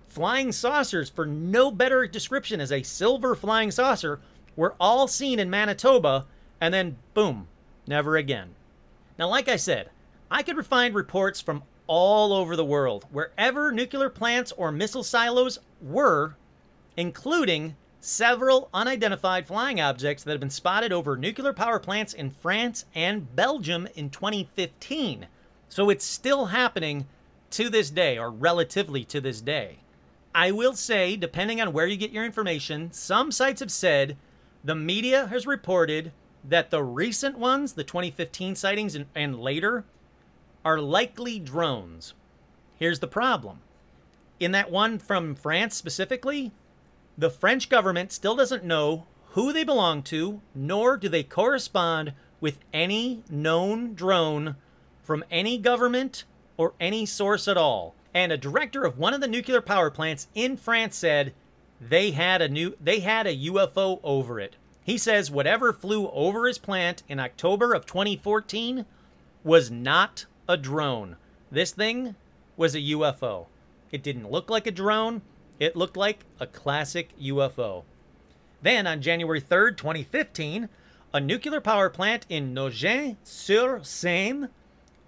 flying 0.08 0.52
saucers, 0.52 1.10
for 1.10 1.26
no 1.26 1.70
better 1.70 2.06
description 2.06 2.60
as 2.60 2.72
a 2.72 2.82
silver 2.82 3.34
flying 3.34 3.70
saucer, 3.70 4.20
were 4.56 4.74
all 4.80 5.06
seen 5.06 5.38
in 5.38 5.50
Manitoba, 5.50 6.26
and 6.60 6.72
then 6.72 6.96
boom, 7.12 7.46
never 7.86 8.16
again. 8.16 8.54
Now, 9.18 9.28
like 9.28 9.48
I 9.48 9.56
said, 9.56 9.90
I 10.30 10.42
could 10.42 10.64
find 10.66 10.94
reports 10.94 11.40
from 11.40 11.62
all 11.86 12.32
over 12.32 12.56
the 12.56 12.64
world, 12.64 13.04
wherever 13.10 13.70
nuclear 13.70 14.08
plants 14.08 14.52
or 14.52 14.72
missile 14.72 15.04
silos 15.04 15.58
were, 15.82 16.36
including 16.96 17.76
several 18.00 18.68
unidentified 18.74 19.46
flying 19.46 19.80
objects 19.80 20.22
that 20.22 20.32
have 20.32 20.40
been 20.40 20.50
spotted 20.50 20.92
over 20.92 21.16
nuclear 21.16 21.52
power 21.52 21.78
plants 21.78 22.12
in 22.12 22.30
France 22.30 22.84
and 22.94 23.34
Belgium 23.34 23.88
in 23.94 24.10
2015. 24.10 25.26
So 25.68 25.88
it's 25.88 26.04
still 26.04 26.46
happening 26.46 27.06
to 27.50 27.70
this 27.70 27.90
day, 27.90 28.18
or 28.18 28.30
relatively 28.30 29.04
to 29.04 29.20
this 29.20 29.40
day. 29.40 29.78
I 30.34 30.50
will 30.50 30.74
say, 30.74 31.16
depending 31.16 31.60
on 31.60 31.72
where 31.72 31.86
you 31.86 31.96
get 31.96 32.10
your 32.10 32.24
information, 32.24 32.92
some 32.92 33.30
sites 33.30 33.60
have 33.60 33.70
said 33.70 34.16
the 34.64 34.74
media 34.74 35.28
has 35.28 35.46
reported 35.46 36.12
that 36.42 36.70
the 36.70 36.82
recent 36.82 37.38
ones, 37.38 37.72
the 37.72 37.84
2015 37.84 38.56
sightings 38.56 38.94
and, 38.94 39.06
and 39.14 39.40
later, 39.40 39.84
are 40.64 40.80
likely 40.80 41.38
drones. 41.38 42.14
Here's 42.76 42.98
the 42.98 43.06
problem. 43.06 43.60
In 44.40 44.50
that 44.52 44.70
one 44.70 44.98
from 44.98 45.34
France 45.34 45.76
specifically, 45.76 46.52
the 47.16 47.30
French 47.30 47.68
government 47.68 48.12
still 48.12 48.34
doesn't 48.34 48.64
know 48.64 49.06
who 49.30 49.52
they 49.52 49.64
belong 49.64 50.02
to, 50.02 50.40
nor 50.54 50.96
do 50.96 51.08
they 51.08 51.22
correspond 51.22 52.12
with 52.40 52.58
any 52.72 53.22
known 53.30 53.94
drone 53.94 54.56
from 55.02 55.24
any 55.30 55.58
government 55.58 56.24
or 56.56 56.74
any 56.80 57.04
source 57.06 57.48
at 57.48 57.56
all. 57.56 57.94
And 58.12 58.30
a 58.30 58.36
director 58.36 58.84
of 58.84 58.98
one 58.98 59.12
of 59.12 59.20
the 59.20 59.28
nuclear 59.28 59.60
power 59.60 59.90
plants 59.90 60.28
in 60.34 60.56
France 60.56 60.96
said 60.96 61.34
they 61.80 62.12
had 62.12 62.40
a 62.40 62.48
new 62.48 62.76
they 62.80 63.00
had 63.00 63.26
a 63.26 63.36
UFO 63.36 64.00
over 64.04 64.38
it. 64.38 64.56
He 64.84 64.98
says 64.98 65.30
whatever 65.30 65.72
flew 65.72 66.08
over 66.10 66.46
his 66.46 66.58
plant 66.58 67.02
in 67.08 67.18
October 67.18 67.74
of 67.74 67.86
2014 67.86 68.84
was 69.42 69.70
not 69.70 70.26
a 70.48 70.56
drone. 70.56 71.16
This 71.50 71.72
thing 71.72 72.14
was 72.56 72.74
a 72.74 72.80
UFO. 72.80 73.46
It 73.90 74.02
didn't 74.02 74.30
look 74.30 74.50
like 74.50 74.66
a 74.66 74.70
drone. 74.70 75.22
It 75.64 75.76
looked 75.76 75.96
like 75.96 76.26
a 76.38 76.46
classic 76.46 77.18
UFO. 77.18 77.84
Then, 78.60 78.86
on 78.86 79.00
January 79.00 79.40
3rd, 79.40 79.78
2015, 79.78 80.68
a 81.14 81.20
nuclear 81.20 81.58
power 81.62 81.88
plant 81.88 82.26
in 82.28 82.52
Nogent-sur-Seine, 82.52 84.48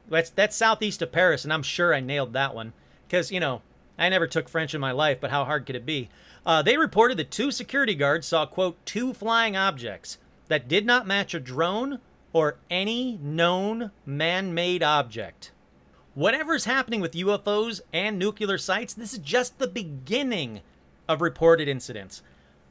that's, 0.09 0.30
that's 0.30 0.57
southeast 0.57 1.02
of 1.02 1.12
Paris, 1.12 1.44
and 1.44 1.52
I'm 1.52 1.62
sure 1.62 1.92
I 1.92 2.00
nailed 2.00 2.32
that 2.32 2.54
one, 2.54 2.72
because, 3.07 3.30
you 3.30 3.38
know, 3.38 3.61
I 3.98 4.09
never 4.09 4.26
took 4.26 4.48
French 4.48 4.74
in 4.74 4.80
my 4.80 4.92
life, 4.92 5.20
but 5.20 5.30
how 5.30 5.44
hard 5.44 5.66
could 5.66 5.76
it 5.76 5.84
be? 5.84 6.09
Uh, 6.46 6.62
they 6.62 6.78
reported 6.78 7.18
that 7.18 7.30
two 7.30 7.50
security 7.50 7.94
guards 7.94 8.26
saw, 8.26 8.46
quote, 8.46 8.78
two 8.86 9.12
flying 9.12 9.59
objects 9.59 10.16
that 10.48 10.68
did 10.68 10.86
not 10.86 11.07
match 11.07 11.34
a 11.34 11.40
drone 11.40 12.00
or 12.32 12.57
any 12.70 13.18
known 13.20 13.90
man 14.07 14.54
made 14.54 14.82
object. 14.82 15.52
Whatever's 16.16 16.64
happening 16.64 17.02
with 17.02 17.12
UFOs 17.12 17.82
and 17.92 18.18
nuclear 18.18 18.56
sites, 18.56 18.94
this 18.94 19.12
is 19.12 19.18
just 19.18 19.58
the 19.58 19.68
beginning 19.68 20.62
of 21.06 21.20
reported 21.20 21.68
incidents. 21.68 22.22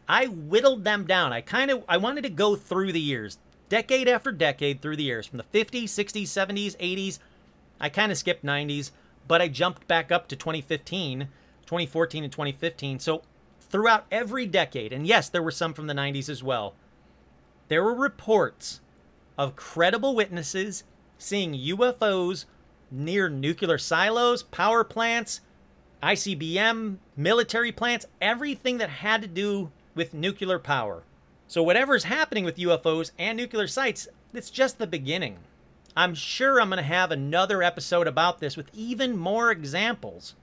I 0.10 0.26
whittled 0.26 0.84
them 0.84 1.06
down. 1.06 1.32
I 1.32 1.42
kind 1.42 1.70
of 1.70 1.84
I 1.88 1.98
wanted 1.98 2.24
to 2.24 2.32
go 2.32 2.56
through 2.56 2.92
the 2.92 3.00
years, 3.00 3.38
decade 3.70 4.08
after 4.08 4.32
decade 4.32 4.82
through 4.82 4.96
the 4.96 5.04
years 5.04 5.28
from 5.28 5.38
the 5.38 5.44
50s, 5.44 5.84
60s, 5.84 6.24
70s, 6.24 6.76
80s. 6.78 7.20
I 7.80 7.88
kind 7.88 8.12
of 8.12 8.18
skipped 8.18 8.44
90s, 8.44 8.90
but 9.28 9.44
I 9.44 9.48
jumped 9.48 9.88
back 9.88 10.12
up 10.12 10.28
to 10.30 10.36
2015, 10.36 11.28
2014 11.68 12.24
and 12.24 12.34
2015. 12.34 12.98
So 12.98 13.22
throughout 13.60 14.08
every 14.10 14.48
decade, 14.48 14.92
and 14.92 15.06
yes, 15.06 15.30
there 15.30 15.44
were 15.44 15.52
some 15.52 15.76
from 15.76 15.86
the 15.86 15.94
90s 15.94 16.30
as 16.30 16.42
well. 16.42 16.74
There 17.68 17.84
were 17.84 17.94
reports 17.94 18.82
of 19.38 19.56
credible 19.56 20.16
witnesses 20.16 20.84
seeing 21.20 21.54
UFOs 21.54 22.46
near 22.96 23.30
nuclear 23.30 23.78
silos, 23.78 24.44
power 24.44 24.84
plants, 24.84 25.42
ICBM, 26.02 26.98
military 27.16 27.72
plants, 27.72 28.06
everything 28.22 28.78
that 28.78 28.90
had 28.90 29.22
to 29.22 29.28
do 29.28 29.72
with 29.96 30.14
nuclear 30.14 30.60
power. 30.60 31.04
So, 31.48 31.62
whatever's 31.62 32.06
happening 32.06 32.44
with 32.44 32.58
UFOs 32.58 33.12
and 33.20 33.38
nuclear 33.38 33.68
sites, 33.68 34.08
it's 34.34 34.50
just 34.50 34.78
the 34.78 34.88
beginning. 34.88 35.38
I'm 35.96 36.14
sure 36.14 36.60
I'm 36.60 36.70
going 36.70 36.78
to 36.78 36.84
have 36.84 37.12
another 37.12 37.64
episode 37.64 38.08
about 38.08 38.40
this 38.40 38.58
with 38.58 38.70
even 38.74 39.18
more 39.18 39.52
examples. 39.52 40.36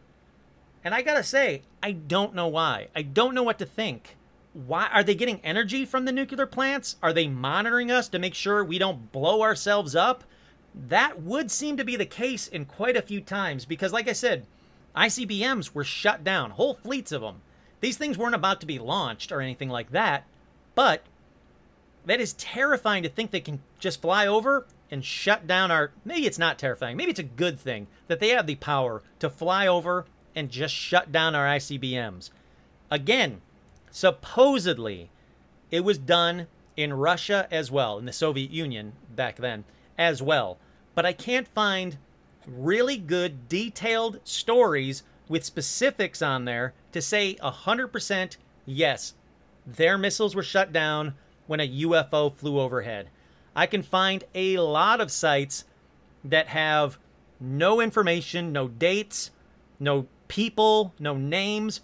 And 0.85 0.95
I 0.95 1.03
got 1.03 1.15
to 1.15 1.23
say, 1.23 1.63
I 1.83 1.93
don't 1.93 2.35
know 2.35 2.49
why. 2.49 2.89
I 2.97 3.03
don't 3.03 3.35
know 3.35 3.43
what 3.43 3.59
to 3.59 3.67
think. 3.67 4.17
Why 4.55 4.89
are 4.93 5.03
they 5.03 5.15
getting 5.15 5.41
energy 5.45 5.85
from 5.85 6.05
the 6.05 6.13
nuclear 6.13 6.47
plants? 6.47 6.97
Are 7.03 7.13
they 7.13 7.27
monitoring 7.27 7.91
us 7.91 8.09
to 8.09 8.19
make 8.19 8.35
sure 8.35 8.65
we 8.65 8.79
don't 8.79 9.13
blow 9.13 9.43
ourselves 9.43 9.95
up? 9.95 10.25
That 10.75 11.21
would 11.21 11.51
seem 11.51 11.77
to 11.77 11.85
be 11.85 11.97
the 11.97 12.07
case 12.07 12.49
in 12.49 12.65
quite 12.65 12.97
a 12.97 13.03
few 13.03 13.21
times 13.21 13.65
because, 13.65 13.93
like 13.93 14.09
I 14.09 14.13
said, 14.13 14.47
ICBMs 14.97 15.75
were 15.75 15.85
shut 15.85 16.25
down, 16.25 16.53
whole 16.53 16.75
fleets 16.75 17.13
of 17.13 17.23
them. 17.23 17.43
These 17.81 17.97
things 17.97 18.17
weren't 18.17 18.35
about 18.35 18.61
to 18.61 18.67
be 18.67 18.79
launched 18.79 19.33
or 19.33 19.41
anything 19.41 19.69
like 19.69 19.91
that, 19.91 20.25
but 20.75 21.03
that 22.07 22.21
is 22.21 22.33
terrifying 22.35 23.03
to 23.03 23.09
think 23.09 23.31
they 23.31 23.41
can 23.41 23.61
just 23.79 24.01
fly 24.01 24.27
over 24.27 24.67
and 24.91 25.05
shut 25.05 25.47
down 25.47 25.71
our. 25.71 25.93
Maybe 26.05 26.27
it's 26.27 26.39
not 26.39 26.59
terrifying. 26.59 26.97
Maybe 26.97 27.11
it's 27.11 27.21
a 27.21 27.25
good 27.25 27.59
thing 27.59 27.87
that 28.09 28.21
they 28.21 28.29
have 28.29 28.47
the 28.47 28.55
power 28.57 29.03
to 29.19 29.31
fly 29.31 29.67
over 29.67 30.07
and 30.35 30.51
just 30.51 30.75
shut 30.75 31.13
down 31.13 31.35
our 31.35 31.47
ICBMs. 31.47 32.31
Again, 32.91 33.41
supposedly, 33.91 35.11
it 35.71 35.81
was 35.81 35.99
done 35.99 36.47
in 36.77 36.93
Russia 36.93 37.47
as 37.51 37.71
well, 37.71 37.99
in 37.99 38.07
the 38.07 38.13
Soviet 38.13 38.51
Union 38.51 38.93
back 39.15 39.37
then 39.37 39.65
as 39.99 40.23
well. 40.23 40.59
But 40.95 41.07
I 41.07 41.13
can't 41.13 41.49
find 41.49 41.99
really 42.47 42.97
good, 42.97 43.49
detailed 43.49 44.21
stories 44.25 45.03
with 45.29 45.45
specifics 45.45 46.21
on 46.21 46.45
there 46.45 46.75
to 46.93 47.01
say 47.01 47.37
100% 47.43 48.37
yes, 48.67 49.15
their 49.67 49.97
missiles 49.97 50.35
were 50.35 50.43
shut 50.43 50.73
down 50.73 51.15
when 51.47 51.61
a 51.61 51.83
UFO 51.83 52.35
flew 52.35 52.61
overhead. 52.61 53.09
I 53.55 53.67
can 53.67 53.83
find 53.83 54.25
a 54.35 54.59
lot 54.59 55.01
of 55.01 55.11
sites 55.11 55.65
that 56.25 56.49
have 56.49 56.99
no 57.41 57.81
information, 57.81 58.53
no 58.53 58.69
dates, 58.69 59.31
no 59.79 60.07
people, 60.29 60.95
no 60.99 61.17
names, 61.17 61.81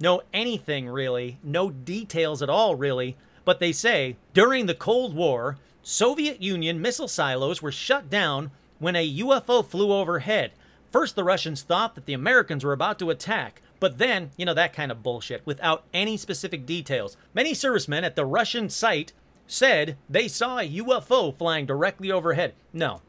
no 0.00 0.22
anything 0.32 0.88
really, 0.88 1.38
no 1.42 1.70
details 1.70 2.42
at 2.42 2.50
all 2.50 2.74
really, 2.74 3.16
but 3.44 3.60
they 3.60 3.72
say 3.72 4.16
during 4.32 4.66
the 4.66 4.74
Cold 4.74 5.14
War, 5.14 5.58
Soviet 5.82 6.40
Union 6.40 6.80
missile 6.80 7.08
silos 7.08 7.60
were 7.60 7.72
shut 7.72 8.08
down 8.08 8.52
when 8.78 8.94
a 8.94 9.18
UFO 9.18 9.66
flew 9.66 9.92
overhead. 9.92 10.52
First, 10.92 11.16
the 11.16 11.24
Russians 11.24 11.62
thought 11.62 11.96
that 11.96 12.06
the 12.06 12.12
Americans 12.12 12.64
were 12.64 12.72
about 12.72 12.98
to 13.00 13.10
attack, 13.10 13.62
but 13.80 13.98
then, 13.98 14.30
you 14.36 14.46
know, 14.46 14.54
that 14.54 14.72
kind 14.72 14.92
of 14.92 15.02
bullshit 15.02 15.44
without 15.44 15.84
any 15.92 16.16
specific 16.16 16.66
details. 16.66 17.16
Many 17.34 17.52
servicemen 17.52 18.04
at 18.04 18.14
the 18.14 18.24
Russian 18.24 18.70
site 18.70 19.12
said 19.48 19.96
they 20.08 20.28
saw 20.28 20.58
a 20.58 20.68
UFO 20.68 21.36
flying 21.36 21.66
directly 21.66 22.12
overhead. 22.12 22.54
No, 22.72 23.02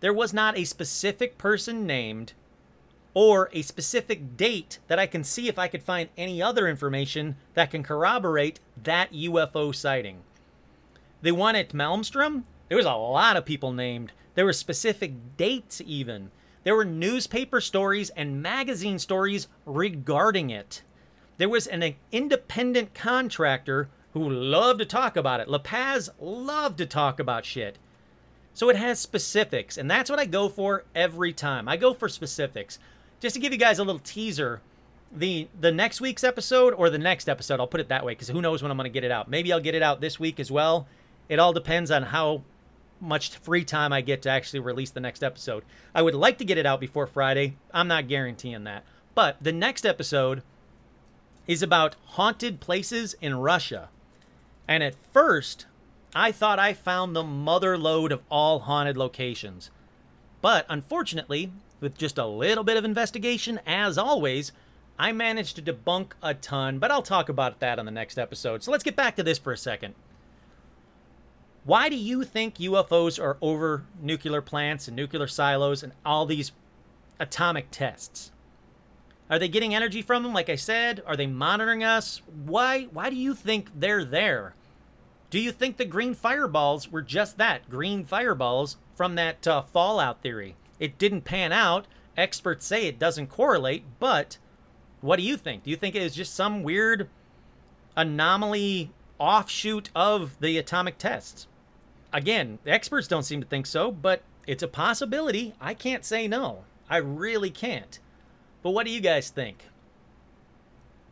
there 0.00 0.14
was 0.14 0.32
not 0.32 0.56
a 0.56 0.64
specific 0.64 1.36
person 1.36 1.86
named 1.86 2.32
or 3.12 3.50
a 3.52 3.60
specific 3.60 4.38
date 4.38 4.78
that 4.86 4.98
I 4.98 5.06
can 5.06 5.24
see 5.24 5.48
if 5.48 5.58
I 5.58 5.68
could 5.68 5.82
find 5.82 6.08
any 6.16 6.40
other 6.40 6.66
information 6.66 7.36
that 7.54 7.70
can 7.70 7.82
corroborate 7.82 8.60
that 8.82 9.12
UFO 9.12 9.74
sighting. 9.74 10.22
The 11.22 11.32
one 11.32 11.54
at 11.56 11.70
Malmstrom, 11.70 12.44
there 12.68 12.76
was 12.76 12.86
a 12.86 12.94
lot 12.94 13.36
of 13.36 13.44
people 13.44 13.72
named. 13.72 14.12
There 14.34 14.44
were 14.44 14.52
specific 14.52 15.36
dates, 15.36 15.82
even. 15.84 16.30
There 16.64 16.76
were 16.76 16.84
newspaper 16.84 17.60
stories 17.60 18.10
and 18.10 18.42
magazine 18.42 18.98
stories 18.98 19.48
regarding 19.66 20.50
it. 20.50 20.82
There 21.38 21.48
was 21.48 21.66
an 21.66 21.94
independent 22.12 22.94
contractor 22.94 23.88
who 24.12 24.28
loved 24.28 24.80
to 24.80 24.86
talk 24.86 25.16
about 25.16 25.40
it. 25.40 25.48
La 25.48 25.58
Paz 25.58 26.10
loved 26.20 26.78
to 26.78 26.86
talk 26.86 27.20
about 27.20 27.44
shit. 27.44 27.78
So 28.52 28.68
it 28.68 28.76
has 28.76 28.98
specifics, 28.98 29.78
and 29.78 29.90
that's 29.90 30.10
what 30.10 30.18
I 30.18 30.26
go 30.26 30.48
for 30.48 30.84
every 30.94 31.32
time. 31.32 31.68
I 31.68 31.76
go 31.76 31.94
for 31.94 32.08
specifics. 32.08 32.78
Just 33.20 33.34
to 33.34 33.40
give 33.40 33.52
you 33.52 33.58
guys 33.58 33.78
a 33.78 33.84
little 33.84 34.00
teaser, 34.00 34.60
the 35.12 35.48
the 35.58 35.72
next 35.72 36.00
week's 36.00 36.24
episode 36.24 36.74
or 36.74 36.90
the 36.90 36.98
next 36.98 37.28
episode, 37.28 37.60
I'll 37.60 37.66
put 37.66 37.80
it 37.80 37.88
that 37.88 38.04
way 38.04 38.12
because 38.12 38.28
who 38.28 38.42
knows 38.42 38.62
when 38.62 38.70
I'm 38.70 38.76
going 38.76 38.90
to 38.90 38.92
get 38.92 39.04
it 39.04 39.10
out. 39.10 39.28
Maybe 39.28 39.52
I'll 39.52 39.60
get 39.60 39.74
it 39.74 39.82
out 39.82 40.00
this 40.00 40.18
week 40.18 40.40
as 40.40 40.50
well. 40.50 40.86
It 41.30 41.38
all 41.38 41.52
depends 41.52 41.92
on 41.92 42.02
how 42.02 42.42
much 43.00 43.36
free 43.36 43.64
time 43.64 43.92
I 43.92 44.00
get 44.00 44.20
to 44.22 44.28
actually 44.28 44.58
release 44.58 44.90
the 44.90 44.98
next 44.98 45.22
episode. 45.22 45.62
I 45.94 46.02
would 46.02 46.14
like 46.14 46.38
to 46.38 46.44
get 46.44 46.58
it 46.58 46.66
out 46.66 46.80
before 46.80 47.06
Friday. 47.06 47.56
I'm 47.72 47.86
not 47.86 48.08
guaranteeing 48.08 48.64
that. 48.64 48.84
But 49.14 49.36
the 49.40 49.52
next 49.52 49.86
episode 49.86 50.42
is 51.46 51.62
about 51.62 51.94
haunted 52.04 52.58
places 52.58 53.14
in 53.20 53.36
Russia. 53.36 53.90
And 54.66 54.82
at 54.82 54.96
first, 55.12 55.66
I 56.16 56.32
thought 56.32 56.58
I 56.58 56.74
found 56.74 57.14
the 57.14 57.22
mother 57.22 57.78
lode 57.78 58.10
of 58.10 58.22
all 58.28 58.58
haunted 58.58 58.96
locations. 58.96 59.70
But 60.40 60.66
unfortunately, 60.68 61.52
with 61.78 61.96
just 61.96 62.18
a 62.18 62.26
little 62.26 62.64
bit 62.64 62.76
of 62.76 62.84
investigation, 62.84 63.60
as 63.66 63.96
always, 63.96 64.50
I 64.98 65.12
managed 65.12 65.54
to 65.56 65.62
debunk 65.62 66.12
a 66.24 66.34
ton, 66.34 66.80
but 66.80 66.90
I'll 66.90 67.02
talk 67.02 67.28
about 67.28 67.60
that 67.60 67.78
on 67.78 67.84
the 67.84 67.92
next 67.92 68.18
episode. 68.18 68.64
So 68.64 68.72
let's 68.72 68.84
get 68.84 68.96
back 68.96 69.14
to 69.14 69.22
this 69.22 69.38
for 69.38 69.52
a 69.52 69.56
second. 69.56 69.94
Why 71.64 71.88
do 71.88 71.96
you 71.96 72.24
think 72.24 72.56
UFOs 72.56 73.22
are 73.22 73.36
over 73.42 73.84
nuclear 74.00 74.40
plants 74.40 74.88
and 74.88 74.96
nuclear 74.96 75.26
silos 75.26 75.82
and 75.82 75.92
all 76.04 76.24
these 76.24 76.52
atomic 77.18 77.68
tests? 77.70 78.32
Are 79.28 79.38
they 79.38 79.48
getting 79.48 79.74
energy 79.74 80.00
from 80.00 80.22
them 80.22 80.32
like 80.32 80.48
I 80.48 80.56
said? 80.56 81.02
Are 81.06 81.16
they 81.16 81.26
monitoring 81.26 81.84
us? 81.84 82.22
Why 82.26 82.84
why 82.84 83.10
do 83.10 83.16
you 83.16 83.34
think 83.34 83.68
they're 83.74 84.04
there? 84.04 84.54
Do 85.28 85.38
you 85.38 85.52
think 85.52 85.76
the 85.76 85.84
green 85.84 86.14
fireballs 86.14 86.90
were 86.90 87.02
just 87.02 87.38
that, 87.38 87.70
green 87.70 88.04
fireballs 88.04 88.78
from 88.96 89.14
that 89.14 89.46
uh, 89.46 89.62
fallout 89.62 90.22
theory? 90.22 90.56
It 90.80 90.98
didn't 90.98 91.22
pan 91.22 91.52
out. 91.52 91.86
Experts 92.16 92.66
say 92.66 92.86
it 92.86 92.98
doesn't 92.98 93.28
correlate, 93.28 93.84
but 94.00 94.38
what 95.00 95.16
do 95.16 95.22
you 95.22 95.36
think? 95.36 95.62
Do 95.62 95.70
you 95.70 95.76
think 95.76 95.94
it 95.94 96.02
is 96.02 96.14
just 96.14 96.34
some 96.34 96.64
weird 96.64 97.08
anomaly 97.96 98.90
offshoot 99.18 99.90
of 99.94 100.40
the 100.40 100.58
atomic 100.58 100.98
tests? 100.98 101.46
Again, 102.12 102.58
the 102.64 102.70
experts 102.70 103.06
don't 103.06 103.22
seem 103.22 103.40
to 103.40 103.46
think 103.46 103.66
so, 103.66 103.90
but 103.92 104.22
it's 104.46 104.62
a 104.62 104.68
possibility. 104.68 105.54
I 105.60 105.74
can't 105.74 106.04
say 106.04 106.26
no. 106.26 106.64
I 106.88 106.96
really 106.96 107.50
can't. 107.50 107.98
But 108.62 108.70
what 108.70 108.84
do 108.84 108.92
you 108.92 109.00
guys 109.00 109.30
think? 109.30 109.64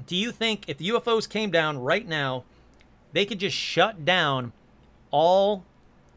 Do 0.06 0.16
you 0.16 0.32
think 0.32 0.64
if 0.68 0.78
the 0.78 0.88
UFOs 0.88 1.28
came 1.28 1.50
down 1.50 1.78
right 1.78 2.06
now, 2.06 2.44
they 3.12 3.24
could 3.24 3.38
just 3.38 3.56
shut 3.56 4.04
down 4.04 4.52
all 5.10 5.64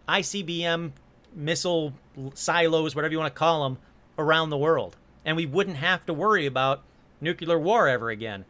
ICBM 0.10 0.92
missile 1.34 1.94
silos, 2.34 2.96
whatever 2.96 3.12
you 3.12 3.20
want 3.20 3.34
to 3.34 3.40
call 3.40 3.64
them, 3.64 3.78
around 4.18 4.50
the 4.50 4.58
world? 4.58 4.98
And 5.24 5.38
we 5.38 5.46
wouldn't 5.46 5.78
have 5.78 6.06
to 6.08 6.14
worry 6.14 6.46
about 6.46 6.82
nuclear 7.20 7.60
war 7.60 7.88
ever 7.88 8.10
again. 8.10 8.46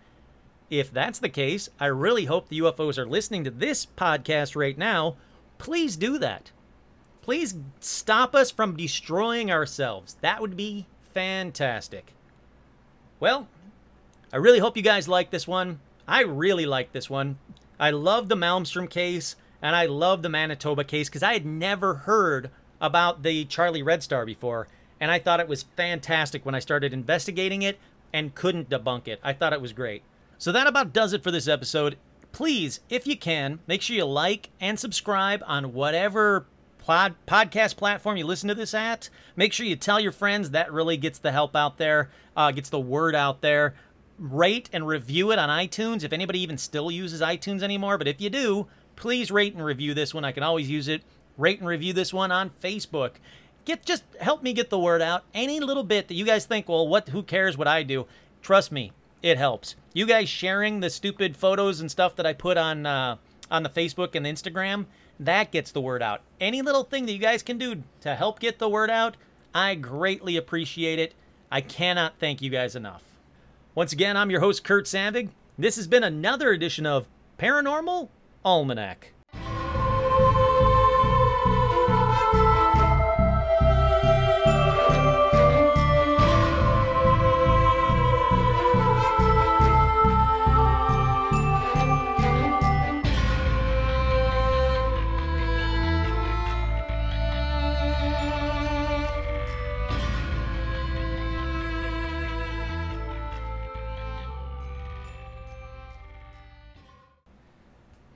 If 0.70 0.94
that's 0.94 1.20
the 1.20 1.30
case, 1.30 1.70
I 1.80 1.88
really 1.88 2.26
hope 2.26 2.48
the 2.48 2.60
UFOs 2.60 2.98
are 2.98 3.06
listening 3.06 3.44
to 3.44 3.52
this 3.52 3.86
podcast 3.86 4.56
right 4.56 4.78
now 4.78 5.18
please 5.62 5.96
do 5.96 6.18
that. 6.18 6.50
Please 7.22 7.54
stop 7.80 8.34
us 8.34 8.50
from 8.50 8.76
destroying 8.76 9.52
ourselves. 9.52 10.18
That 10.22 10.42
would 10.42 10.58
be 10.58 10.88
fantastic. 11.14 12.14
Well, 13.20 13.48
I 14.34 14.38
really 14.38 14.58
hope 14.58 14.76
you 14.76 14.82
guys 14.82 15.08
like 15.08 15.30
this 15.30 15.48
one. 15.48 15.80
I 16.08 16.22
really 16.24 16.66
like 16.66 16.94
this 16.94 17.12
one. 17.12 17.38
I 17.80 17.92
love 17.92 18.28
the 18.28 18.36
Malmstrom 18.36 18.90
case 18.90 19.36
and 19.62 19.76
I 19.76 19.86
love 19.86 20.24
the 20.24 20.30
Manitoba 20.30 20.84
case 20.84 21.10
because 21.10 21.22
I 21.22 21.34
had 21.34 21.46
never 21.46 21.94
heard 21.94 22.50
about 22.82 23.22
the 23.22 23.46
Charlie 23.46 23.84
Red 23.84 24.02
Star 24.02 24.26
before. 24.26 24.68
And 25.00 25.12
I 25.12 25.20
thought 25.20 25.40
it 25.40 25.48
was 25.48 25.62
fantastic 25.78 26.44
when 26.44 26.56
I 26.56 26.60
started 26.60 26.92
investigating 26.92 27.62
it 27.62 27.78
and 28.12 28.34
couldn't 28.34 28.72
debunk 28.72 29.08
it. 29.08 29.20
I 29.24 29.34
thought 29.34 29.54
it 29.54 29.62
was 29.62 29.74
great. 29.74 30.02
So 30.40 30.52
that 30.52 30.66
about 30.66 30.92
does 30.92 31.14
it 31.14 31.22
for 31.22 31.30
this 31.30 31.48
episode 31.48 31.98
please, 32.32 32.80
if 32.90 33.06
you 33.08 33.18
can, 33.18 33.60
make 33.68 33.82
sure 33.82 33.96
you 33.96 34.06
like 34.06 34.50
and 34.60 34.80
subscribe 34.80 35.44
on 35.46 35.74
whatever 35.74 36.46
pod, 36.80 37.16
podcast 37.28 37.78
platform 37.78 38.18
you 38.18 38.26
listen 38.26 38.50
to 38.50 38.56
this 38.56 38.74
at. 38.74 39.10
Make 39.36 39.54
sure 39.54 39.66
you 39.66 39.76
tell 39.76 40.00
your 40.00 40.12
friends. 40.12 40.52
That 40.52 40.72
really 40.72 40.98
gets 40.98 41.20
the 41.20 41.32
help 41.32 41.56
out 41.56 41.78
there, 41.78 42.10
uh, 42.36 42.52
gets 42.52 42.70
the 42.70 42.80
word 42.80 43.16
out 43.16 43.42
there. 43.42 43.76
Rate 44.18 44.70
and 44.72 44.88
review 44.88 45.32
it 45.32 45.40
on 45.40 45.50
iTunes 45.50 46.04
if 46.04 46.14
anybody 46.14 46.40
even 46.42 46.58
still 46.58 46.92
uses 46.92 47.22
iTunes 47.22 47.64
anymore. 47.64 47.98
But 47.98 48.08
if 48.08 48.22
you 48.22 48.30
do, 48.30 48.68
please 48.96 49.32
rate 49.32 49.54
and 49.54 49.66
review 49.66 49.94
this 49.94 50.14
one. 50.14 50.26
I 50.26 50.32
can 50.32 50.44
always 50.44 50.70
use 50.70 50.88
it. 50.88 51.02
Rate 51.38 51.60
and 51.60 51.68
review 51.68 51.94
this 51.94 52.14
one 52.14 52.32
on 52.32 52.52
Facebook. 52.62 53.14
Get 53.66 53.86
just 53.86 54.04
help 54.20 54.44
me 54.44 54.54
get 54.54 54.70
the 54.70 54.80
word 54.80 55.02
out. 55.02 55.24
Any 55.34 55.60
little 55.60 55.84
bit 55.84 56.08
that 56.08 56.16
you 56.16 56.26
guys 56.26 56.46
think, 56.46 56.68
well, 56.68 56.88
what? 56.88 57.10
Who 57.10 57.24
cares 57.24 57.58
what 57.58 57.68
I 57.68 57.84
do? 57.84 58.06
Trust 58.42 58.72
me, 58.72 58.92
it 59.22 59.38
helps. 59.38 59.76
You 59.94 60.06
guys 60.06 60.30
sharing 60.30 60.80
the 60.80 60.90
stupid 60.90 61.36
photos 61.38 61.80
and 61.80 61.92
stuff 61.92 62.16
that 62.16 62.26
I 62.26 62.34
put 62.34 62.58
on 62.58 62.86
uh, 62.86 63.18
on 63.50 63.64
the 63.64 63.70
Facebook 63.70 64.16
and 64.16 64.26
the 64.26 64.30
Instagram, 64.32 64.86
that 65.20 65.52
gets 65.52 65.72
the 65.72 65.82
word 65.82 66.02
out. 66.02 66.22
Any 66.40 66.62
little 66.62 66.84
thing 66.84 67.06
that 67.06 67.12
you 67.12 67.20
guys 67.20 67.44
can 67.44 67.58
do 67.58 67.84
to 68.02 68.16
help 68.16 68.40
get 68.40 68.60
the 68.60 68.70
word 68.70 68.90
out, 68.90 69.18
I 69.54 69.76
greatly 69.76 70.38
appreciate 70.38 71.00
it. 71.00 71.14
I 71.52 71.62
cannot 71.62 72.18
thank 72.18 72.42
you 72.42 72.50
guys 72.50 72.76
enough. 72.76 73.04
Once 73.76 73.94
again, 73.94 74.18
I'm 74.18 74.32
your 74.32 74.40
host, 74.40 74.64
Kurt 74.64 74.86
Sandvig. 74.86 75.30
This 75.58 75.76
has 75.76 75.88
been 75.88 76.04
another 76.04 76.52
edition 76.52 76.86
of 76.86 77.08
Paranormal 77.38 78.10
Almanac. 78.44 79.14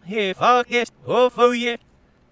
Here, 0.06 0.36
fuck 0.36 0.70
it, 0.70 0.92
oh, 1.08 1.30
for 1.30 1.56
you. 1.56 1.78